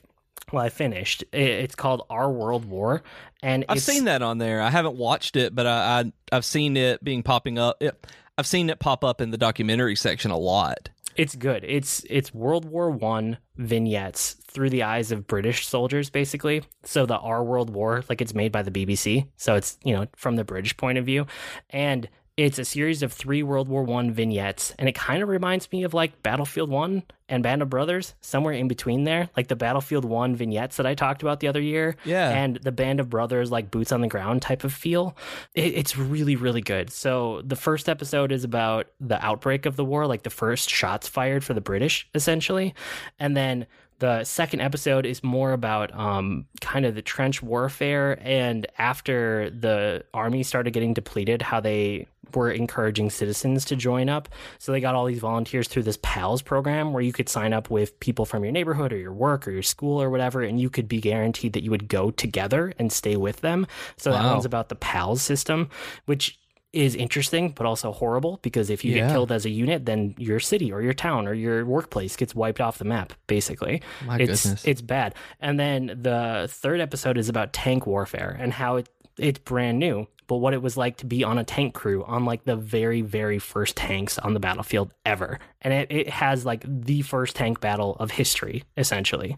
Well, 0.52 0.64
I 0.66 0.70
finished. 0.70 1.24
It's 1.32 1.76
called 1.76 2.08
Our 2.10 2.32
World 2.32 2.66
War, 2.66 3.04
and 3.44 3.66
I've 3.70 3.84
seen 3.84 4.06
that 4.06 4.24
on 4.24 4.40
there. 4.40 4.62
I 4.62 4.72
haven't 4.72 4.96
watched 4.96 5.36
it, 5.36 5.54
but 5.54 5.68
I, 5.68 6.00
I 6.00 6.12
I've 6.32 6.46
seen 6.46 6.76
it 6.76 7.04
being 7.04 7.22
popping 7.22 7.60
up. 7.60 7.84
It, 7.84 8.04
I've 8.40 8.48
seen 8.48 8.70
it 8.70 8.80
pop 8.80 9.04
up 9.04 9.20
in 9.22 9.32
the 9.32 9.38
documentary 9.38 9.96
section 9.96 10.32
a 10.32 10.38
lot. 10.38 10.90
It's 11.20 11.36
good. 11.36 11.66
It's 11.68 12.06
it's 12.10 12.34
World 12.34 12.64
War 12.64 12.90
One 12.90 13.40
vignettes 13.58 14.38
through 14.48 14.70
the 14.70 14.84
eyes 14.84 15.12
of 15.12 15.28
British 15.28 15.68
soldiers, 15.68 16.10
basically. 16.10 16.64
So 16.86 17.06
the 17.06 17.18
Our 17.18 17.44
World 17.44 17.72
War, 17.72 18.06
like 18.08 18.22
it's 18.22 18.34
made 18.34 18.54
by 18.54 18.62
the 18.62 18.72
BBC, 18.72 19.28
so 19.36 19.56
it's 19.56 19.78
you 19.84 19.94
know 19.94 20.08
from 20.16 20.38
the 20.38 20.46
British 20.46 20.78
point 20.78 20.98
of 20.98 21.06
view, 21.06 21.28
and 21.72 22.08
it's 22.46 22.58
a 22.58 22.64
series 22.64 23.04
of 23.04 23.12
three 23.12 23.44
World 23.44 23.68
War 23.68 23.84
One 23.84 24.12
vignettes, 24.14 24.74
and 24.80 24.88
it 24.88 24.96
kind 24.96 25.22
of 25.22 25.28
reminds 25.28 25.70
me 25.74 25.84
of 25.84 25.94
like 25.94 26.24
Battlefield 26.24 26.70
One 26.70 27.04
and 27.28 27.44
Band 27.44 27.62
of 27.62 27.70
Brothers, 27.70 28.16
somewhere 28.22 28.54
in 28.54 28.70
between 28.70 29.04
there, 29.04 29.30
like 29.36 29.50
the 29.50 29.58
Battlefield 29.58 30.06
One 30.06 30.38
vignettes 30.38 30.78
that 30.78 30.86
I 30.86 30.96
talked 30.96 31.22
about 31.22 31.42
the 31.42 31.50
other 31.50 31.60
year, 31.60 31.98
Yeah. 32.06 32.30
and 32.30 32.56
the 32.56 32.72
Band 32.72 33.02
of 33.02 33.10
Brothers, 33.10 33.52
like 33.52 33.70
boots 33.72 33.92
on 33.92 34.00
the 34.00 34.08
ground 34.08 34.42
type 34.42 34.64
of 34.64 34.72
feel. 34.74 35.18
It, 35.54 35.74
it's 35.76 35.98
really, 35.98 36.38
really 36.38 36.62
good. 36.62 36.92
So 36.92 37.42
the 37.44 37.58
first 37.58 37.90
episode 37.90 38.32
is 38.32 38.46
about 38.46 38.88
the 39.02 39.24
outbreak 39.24 39.66
of 39.66 39.76
the 39.76 39.84
war, 39.84 40.08
like 40.08 40.24
the 40.24 40.30
first 40.30 40.70
shots 40.70 41.10
fired 41.10 41.44
for 41.44 41.54
the 41.54 41.62
British, 41.62 42.08
essentially, 42.16 42.74
and 43.20 43.36
then 43.36 43.68
the 44.00 44.24
second 44.24 44.62
episode 44.62 45.06
is 45.06 45.24
more 45.24 45.52
about 45.52 45.94
um, 45.94 46.46
kind 46.62 46.86
of 46.86 46.96
the 46.96 47.02
trench 47.02 47.42
warfare 47.44 48.18
and 48.22 48.66
after 48.78 49.50
the 49.50 50.04
army 50.14 50.44
started 50.44 50.72
getting 50.72 50.94
depleted, 50.94 51.42
how 51.42 51.60
they 51.60 52.08
were 52.36 52.52
encouraging 52.52 53.10
citizens 53.10 53.66
to 53.66 53.76
join 53.76 54.08
up. 54.08 54.30
So 54.60 54.72
they 54.72 54.80
got 54.80 54.96
all 54.96 55.06
these 55.06 55.20
volunteers 55.20 55.68
through 55.68 55.84
this 55.84 55.98
PALS 56.02 56.42
program 56.42 56.94
where 56.94 57.02
you 57.02 57.12
could 57.12 57.28
sign 57.28 57.54
up 57.54 57.70
with 57.70 58.00
people 58.00 58.24
from 58.26 58.44
your 58.44 58.52
neighborhood 58.52 58.94
or 58.94 58.98
your 58.98 59.14
work 59.14 59.48
or 59.48 59.52
your 59.52 59.64
school 59.64 60.02
or 60.02 60.10
whatever, 60.10 60.42
and 60.44 60.60
you 60.62 60.70
could 60.70 60.88
be 60.88 61.02
guaranteed 61.02 61.54
that 61.54 61.64
you 61.64 61.72
would 61.72 61.88
go 61.88 62.12
together 62.12 62.72
and 62.78 62.92
stay 62.92 63.16
with 63.18 63.42
them. 63.42 63.66
So 63.98 64.12
that 64.12 64.24
Wow. 64.24 64.34
one's 64.34 64.46
about 64.46 64.70
the 64.70 64.76
PALS 64.76 65.22
system, 65.22 65.70
which 66.06 66.40
is 66.72 66.96
interesting, 66.96 67.50
but 67.50 67.66
also 67.66 67.92
horrible 67.92 68.40
because 68.44 68.70
if 68.70 68.86
you 68.86 68.94
Yeah. 68.94 69.08
get 69.08 69.12
killed 69.12 69.32
as 69.32 69.46
a 69.46 69.50
unit, 69.50 69.86
then 69.86 70.14
your 70.18 70.40
city 70.40 70.72
or 70.72 70.82
your 70.82 70.94
town 70.94 71.28
or 71.28 71.34
your 71.34 71.66
workplace 71.66 72.16
gets 72.16 72.36
wiped 72.36 72.62
off 72.62 72.78
the 72.78 72.86
map, 72.86 73.14
basically. 73.28 73.82
My 74.06 74.18
it's, 74.18 74.44
goodness. 74.44 74.66
It's 74.66 74.82
bad. 74.82 75.16
And 75.40 75.60
then 75.60 75.88
the 76.02 76.48
third 76.50 76.80
episode 76.80 77.18
is 77.18 77.28
about 77.28 77.54
tank 77.54 77.88
warfare 77.88 78.38
and 78.40 78.54
how 78.54 78.78
it 78.78 78.90
it's 79.18 79.40
brand 79.40 79.80
new, 79.80 80.08
but 80.28 80.38
what 80.38 80.54
it 80.54 80.62
was 80.62 80.78
like 80.78 80.96
to 80.98 81.06
be 81.06 81.26
on 81.26 81.38
a 81.38 81.44
tank 81.44 81.74
crew 81.74 82.06
on 82.06 82.24
like 82.24 82.46
the 82.46 82.56
very, 82.56 83.02
very 83.02 83.38
first 83.38 83.76
tanks 83.76 84.18
on 84.18 84.34
the 84.34 84.40
battlefield 84.40 84.94
ever. 85.06 85.40
And 85.62 85.74
it, 85.74 85.92
it 85.92 86.10
has 86.10 86.46
like 86.46 86.64
the 86.66 87.02
first 87.02 87.36
tank 87.36 87.60
battle 87.60 87.98
of 88.00 88.12
history, 88.12 88.64
essentially. 88.78 89.36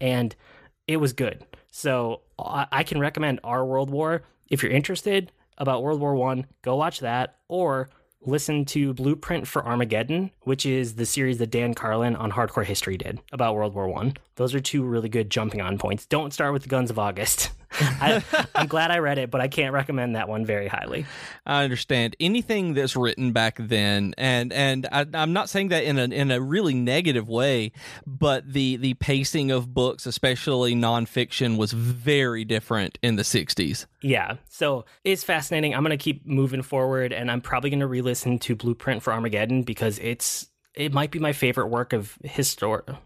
And 0.00 0.34
it 0.88 0.96
was 0.96 1.12
good. 1.12 1.44
So 1.70 2.22
I, 2.38 2.66
I 2.72 2.82
can 2.82 2.98
recommend 2.98 3.38
Our 3.44 3.64
World 3.64 3.90
War. 3.90 4.22
If 4.48 4.64
you're 4.64 4.72
interested 4.72 5.30
about 5.60 5.84
World 5.84 6.00
War 6.00 6.16
One, 6.16 6.46
go 6.62 6.74
watch 6.74 6.98
that 6.98 7.36
or 7.46 7.88
listen 8.22 8.64
to 8.66 8.92
Blueprint 8.94 9.46
for 9.46 9.64
Armageddon, 9.64 10.30
which 10.40 10.66
is 10.66 10.96
the 10.96 11.06
series 11.06 11.38
that 11.38 11.50
Dan 11.50 11.74
Carlin 11.74 12.16
on 12.16 12.32
Hardcore 12.32 12.64
History 12.64 12.96
did 12.96 13.20
about 13.30 13.54
World 13.54 13.74
War 13.74 13.88
One. 13.88 14.14
Those 14.34 14.54
are 14.54 14.60
two 14.60 14.82
really 14.82 15.08
good 15.08 15.30
jumping 15.30 15.60
on 15.60 15.78
points. 15.78 16.06
Don't 16.06 16.32
start 16.32 16.52
with 16.52 16.62
the 16.62 16.68
Guns 16.68 16.90
of 16.90 16.98
August. 16.98 17.50
I, 17.80 18.22
I'm 18.54 18.66
glad 18.66 18.90
I 18.90 18.98
read 18.98 19.18
it, 19.18 19.30
but 19.30 19.40
I 19.40 19.48
can't 19.48 19.72
recommend 19.72 20.16
that 20.16 20.28
one 20.28 20.44
very 20.44 20.66
highly. 20.66 21.06
I 21.46 21.64
understand 21.64 22.16
anything 22.18 22.74
that's 22.74 22.96
written 22.96 23.32
back 23.32 23.56
then, 23.58 24.14
and 24.18 24.52
and 24.52 24.88
I, 24.90 25.06
I'm 25.14 25.32
not 25.32 25.48
saying 25.48 25.68
that 25.68 25.84
in 25.84 25.98
a 25.98 26.04
in 26.04 26.30
a 26.30 26.40
really 26.40 26.74
negative 26.74 27.28
way, 27.28 27.72
but 28.06 28.52
the 28.52 28.76
the 28.76 28.94
pacing 28.94 29.50
of 29.50 29.72
books, 29.72 30.06
especially 30.06 30.74
nonfiction, 30.74 31.56
was 31.56 31.72
very 31.72 32.44
different 32.44 32.98
in 33.02 33.16
the 33.16 33.22
'60s. 33.22 33.86
Yeah, 34.02 34.36
so 34.48 34.84
it's 35.04 35.22
fascinating. 35.22 35.74
I'm 35.74 35.82
gonna 35.82 35.96
keep 35.96 36.26
moving 36.26 36.62
forward, 36.62 37.12
and 37.12 37.30
I'm 37.30 37.40
probably 37.40 37.70
gonna 37.70 37.86
re-listen 37.86 38.38
to 38.40 38.56
Blueprint 38.56 39.02
for 39.02 39.12
Armageddon 39.12 39.62
because 39.62 39.98
it's 40.00 40.48
it 40.74 40.92
might 40.92 41.10
be 41.10 41.18
my 41.18 41.32
favorite 41.32 41.68
work 41.68 41.92
of 41.92 42.18
histor. 42.24 42.98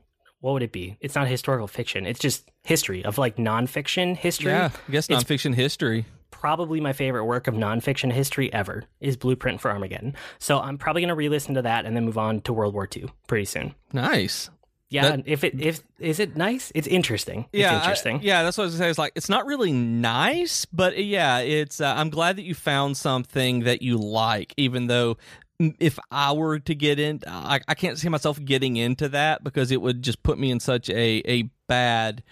What 0.45 0.53
would 0.53 0.63
it 0.63 0.73
be? 0.73 0.99
It's 1.01 1.15
not 1.15 1.27
historical 1.27 1.67
fiction. 1.67 2.05
It's 2.05 2.21
just 2.21 2.51
history 2.65 3.03
of 3.03 3.17
like 3.17 3.37
nonfiction 3.37 4.15
history. 4.15 4.53
Yeah, 4.53 4.69
I 4.89 4.93
guess 4.93 5.09
It's 5.09 5.25
nonfiction 5.25 5.55
history. 5.55 6.05
probably 6.31 6.81
my 6.83 6.93
favorite 6.93 7.25
work 7.25 7.47
of 7.47 7.55
nonfiction 7.55 8.13
history 8.13 8.53
ever 8.53 8.85
is 9.01 9.17
Blueprint 9.17 9.63
for 9.63 9.71
Armageddon. 9.71 10.15
So 10.39 10.61
I'm 10.61 10.77
probably 10.77 11.01
gonna 11.01 11.15
re-listen 11.15 11.55
to 11.55 11.63
that 11.63 11.87
and 11.87 11.97
then 11.97 12.05
move 12.05 12.19
on 12.19 12.43
to 12.43 12.53
World 12.53 12.75
War 12.75 12.87
II 12.95 13.07
pretty 13.27 13.47
soon. 13.47 13.75
Nice. 13.95 14.51
Yeah, 14.91 15.17
That- 15.17 15.23
if 15.27 15.45
it 15.45 15.59
if 15.59 15.81
is 15.99 16.21
it 16.21 16.37
nice? 16.37 16.71
It's 16.75 16.87
interesting. 16.89 17.47
It's 17.51 17.61
yeah, 17.63 17.73
I- 17.73 17.79
interesting. 17.79 18.21
yeah, 18.23 18.43
that's 18.43 18.59
what 18.59 18.65
I 18.65 18.67
was 18.67 18.75
gonna 18.75 18.85
say. 18.85 18.91
It's 18.91 18.99
like 18.99 19.13
it's 19.15 19.31
not 19.31 19.47
really 19.47 19.73
nice, 19.73 20.67
but 20.67 21.03
yeah, 21.03 21.39
it's. 21.39 21.81
Uh, 21.81 21.95
I'm 21.97 22.11
glad 22.11 22.37
that 22.37 22.43
you 22.43 22.55
found 22.55 22.99
something 22.99 23.61
that 23.61 23.81
you 23.81 23.97
like, 23.97 24.53
even 24.59 24.89
though 24.89 25.17
if 25.59 25.99
I 26.11 26.33
were 26.33 26.59
to 26.61 26.75
get 26.75 26.99
in, 26.99 27.21
I, 27.27 27.61
I 27.69 27.75
can't 27.75 27.99
see 27.99 28.09
myself 28.09 28.43
getting 28.45 28.77
into 28.77 29.09
that 29.11 29.45
because 29.45 29.71
it 29.71 29.81
would 29.81 30.03
just 30.03 30.23
put 30.23 30.39
me 30.39 30.51
in 30.51 30.61
such 30.61 30.91
a 30.91 31.23
a 31.31 31.51
bad 31.69 32.23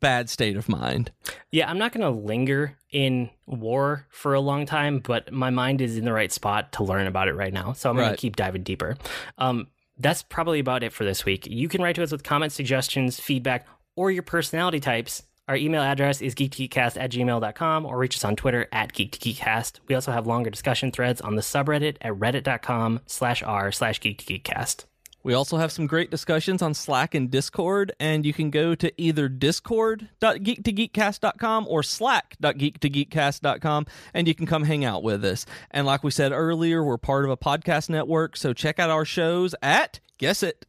bad 0.00 0.28
state 0.28 0.56
of 0.56 0.68
mind. 0.68 1.12
Yeah, 1.52 1.70
I'm 1.70 1.78
not 1.78 1.92
going 1.92 2.02
to 2.02 2.10
linger 2.10 2.76
in 2.90 3.30
war 3.46 4.06
for 4.10 4.34
a 4.34 4.40
long 4.40 4.66
time, 4.66 4.98
but 4.98 5.32
my 5.32 5.50
mind 5.50 5.80
is 5.80 5.96
in 5.96 6.04
the 6.04 6.12
right 6.12 6.32
spot 6.32 6.72
to 6.72 6.82
learn 6.84 7.06
about 7.06 7.28
it 7.28 7.34
right 7.34 7.52
now. 7.52 7.72
So 7.72 7.90
I'm 7.90 7.96
going 7.96 8.08
Right. 8.08 8.16
to 8.16 8.20
keep 8.20 8.34
diving 8.34 8.64
deeper. 8.64 8.96
Um, 9.38 9.68
that's 9.98 10.22
probably 10.24 10.58
about 10.58 10.82
it 10.82 10.92
for 10.92 11.04
this 11.04 11.24
week. 11.24 11.46
You 11.46 11.68
can 11.68 11.82
write 11.82 11.94
to 11.96 12.02
us 12.02 12.10
with 12.10 12.24
comments, 12.24 12.56
suggestions, 12.56 13.20
feedback, 13.20 13.66
or 13.94 14.10
your 14.10 14.24
personality 14.24 14.80
types. 14.80 15.22
Our 15.48 15.56
email 15.56 15.82
address 15.82 16.20
is 16.20 16.34
geek2geekcast 16.34 17.00
at 17.00 17.12
gmail.com 17.12 17.86
or 17.86 17.98
reach 17.98 18.16
us 18.16 18.24
on 18.24 18.34
Twitter 18.34 18.66
at 18.72 18.92
geek2geekcast. 18.92 19.78
We 19.86 19.94
also 19.94 20.10
have 20.10 20.26
longer 20.26 20.50
discussion 20.50 20.90
threads 20.90 21.20
on 21.20 21.36
the 21.36 21.42
subreddit 21.42 21.98
at 22.00 22.14
reddit.com 22.14 22.98
slash 23.06 23.44
r 23.44 23.70
slash 23.70 24.00
geek2geekcast. 24.00 24.86
We 25.22 25.34
also 25.34 25.56
have 25.56 25.70
some 25.72 25.86
great 25.88 26.10
discussions 26.10 26.62
on 26.62 26.72
Slack 26.72 27.12
and 27.12 27.28
Discord, 27.28 27.90
and 27.98 28.24
you 28.24 28.32
can 28.32 28.50
go 28.50 28.76
to 28.76 28.92
either 28.96 29.28
discord.geek2geekcast.com 29.28 31.66
or 31.68 31.82
slack.geek2geekcast.com, 31.82 33.86
and 34.14 34.28
you 34.28 34.36
can 34.36 34.46
come 34.46 34.62
hang 34.62 34.84
out 34.84 35.02
with 35.02 35.24
us. 35.24 35.44
And 35.72 35.84
like 35.84 36.04
we 36.04 36.12
said 36.12 36.30
earlier, 36.30 36.84
we're 36.84 36.96
part 36.96 37.24
of 37.24 37.32
a 37.32 37.36
podcast 37.36 37.90
network, 37.90 38.36
so 38.36 38.52
check 38.52 38.78
out 38.78 38.90
our 38.90 39.04
shows 39.04 39.52
at, 39.62 39.98
guess 40.18 40.44
it, 40.44 40.64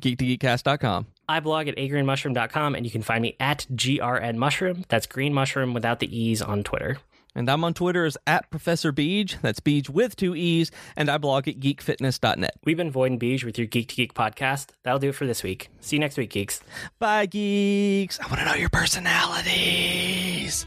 geek2geekcast.com. 0.00 1.06
I 1.28 1.40
blog 1.40 1.68
at 1.68 1.76
agreenmushroom.com 1.76 2.74
and 2.74 2.86
you 2.86 2.90
can 2.90 3.02
find 3.02 3.22
me 3.22 3.36
at 3.38 3.66
grnmushroom. 3.70 4.84
That's 4.88 5.06
green 5.06 5.34
mushroom 5.34 5.74
without 5.74 6.00
the 6.00 6.16
E's 6.16 6.40
on 6.40 6.62
Twitter. 6.64 6.98
And 7.34 7.48
I'm 7.48 7.62
on 7.62 7.74
Twitter 7.74 8.04
as 8.04 8.16
at 8.26 8.50
Professor 8.50 8.92
Beej, 8.92 9.40
that's 9.42 9.60
Beej 9.60 9.88
with 9.88 10.16
two 10.16 10.34
E's, 10.34 10.72
and 10.96 11.08
I 11.08 11.18
blog 11.18 11.46
at 11.46 11.60
geekfitness.net. 11.60 12.56
We've 12.64 12.76
been 12.76 12.90
Void 12.90 13.12
and 13.12 13.20
Beej 13.20 13.44
with 13.44 13.58
your 13.58 13.66
Geek 13.66 13.88
to 13.88 13.94
Geek 13.94 14.14
podcast. 14.14 14.70
That'll 14.82 14.98
do 14.98 15.10
it 15.10 15.14
for 15.14 15.26
this 15.26 15.42
week. 15.42 15.68
See 15.80 15.96
you 15.96 16.00
next 16.00 16.16
week, 16.16 16.30
geeks. 16.30 16.60
Bye, 16.98 17.26
geeks. 17.26 18.18
I 18.18 18.26
want 18.26 18.40
to 18.40 18.44
know 18.44 18.54
your 18.54 18.70
personalities. 18.70 20.66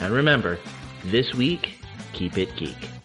And 0.00 0.12
remember, 0.12 0.58
this 1.04 1.34
week, 1.34 1.78
keep 2.12 2.38
it 2.38 2.54
geek. 2.56 2.95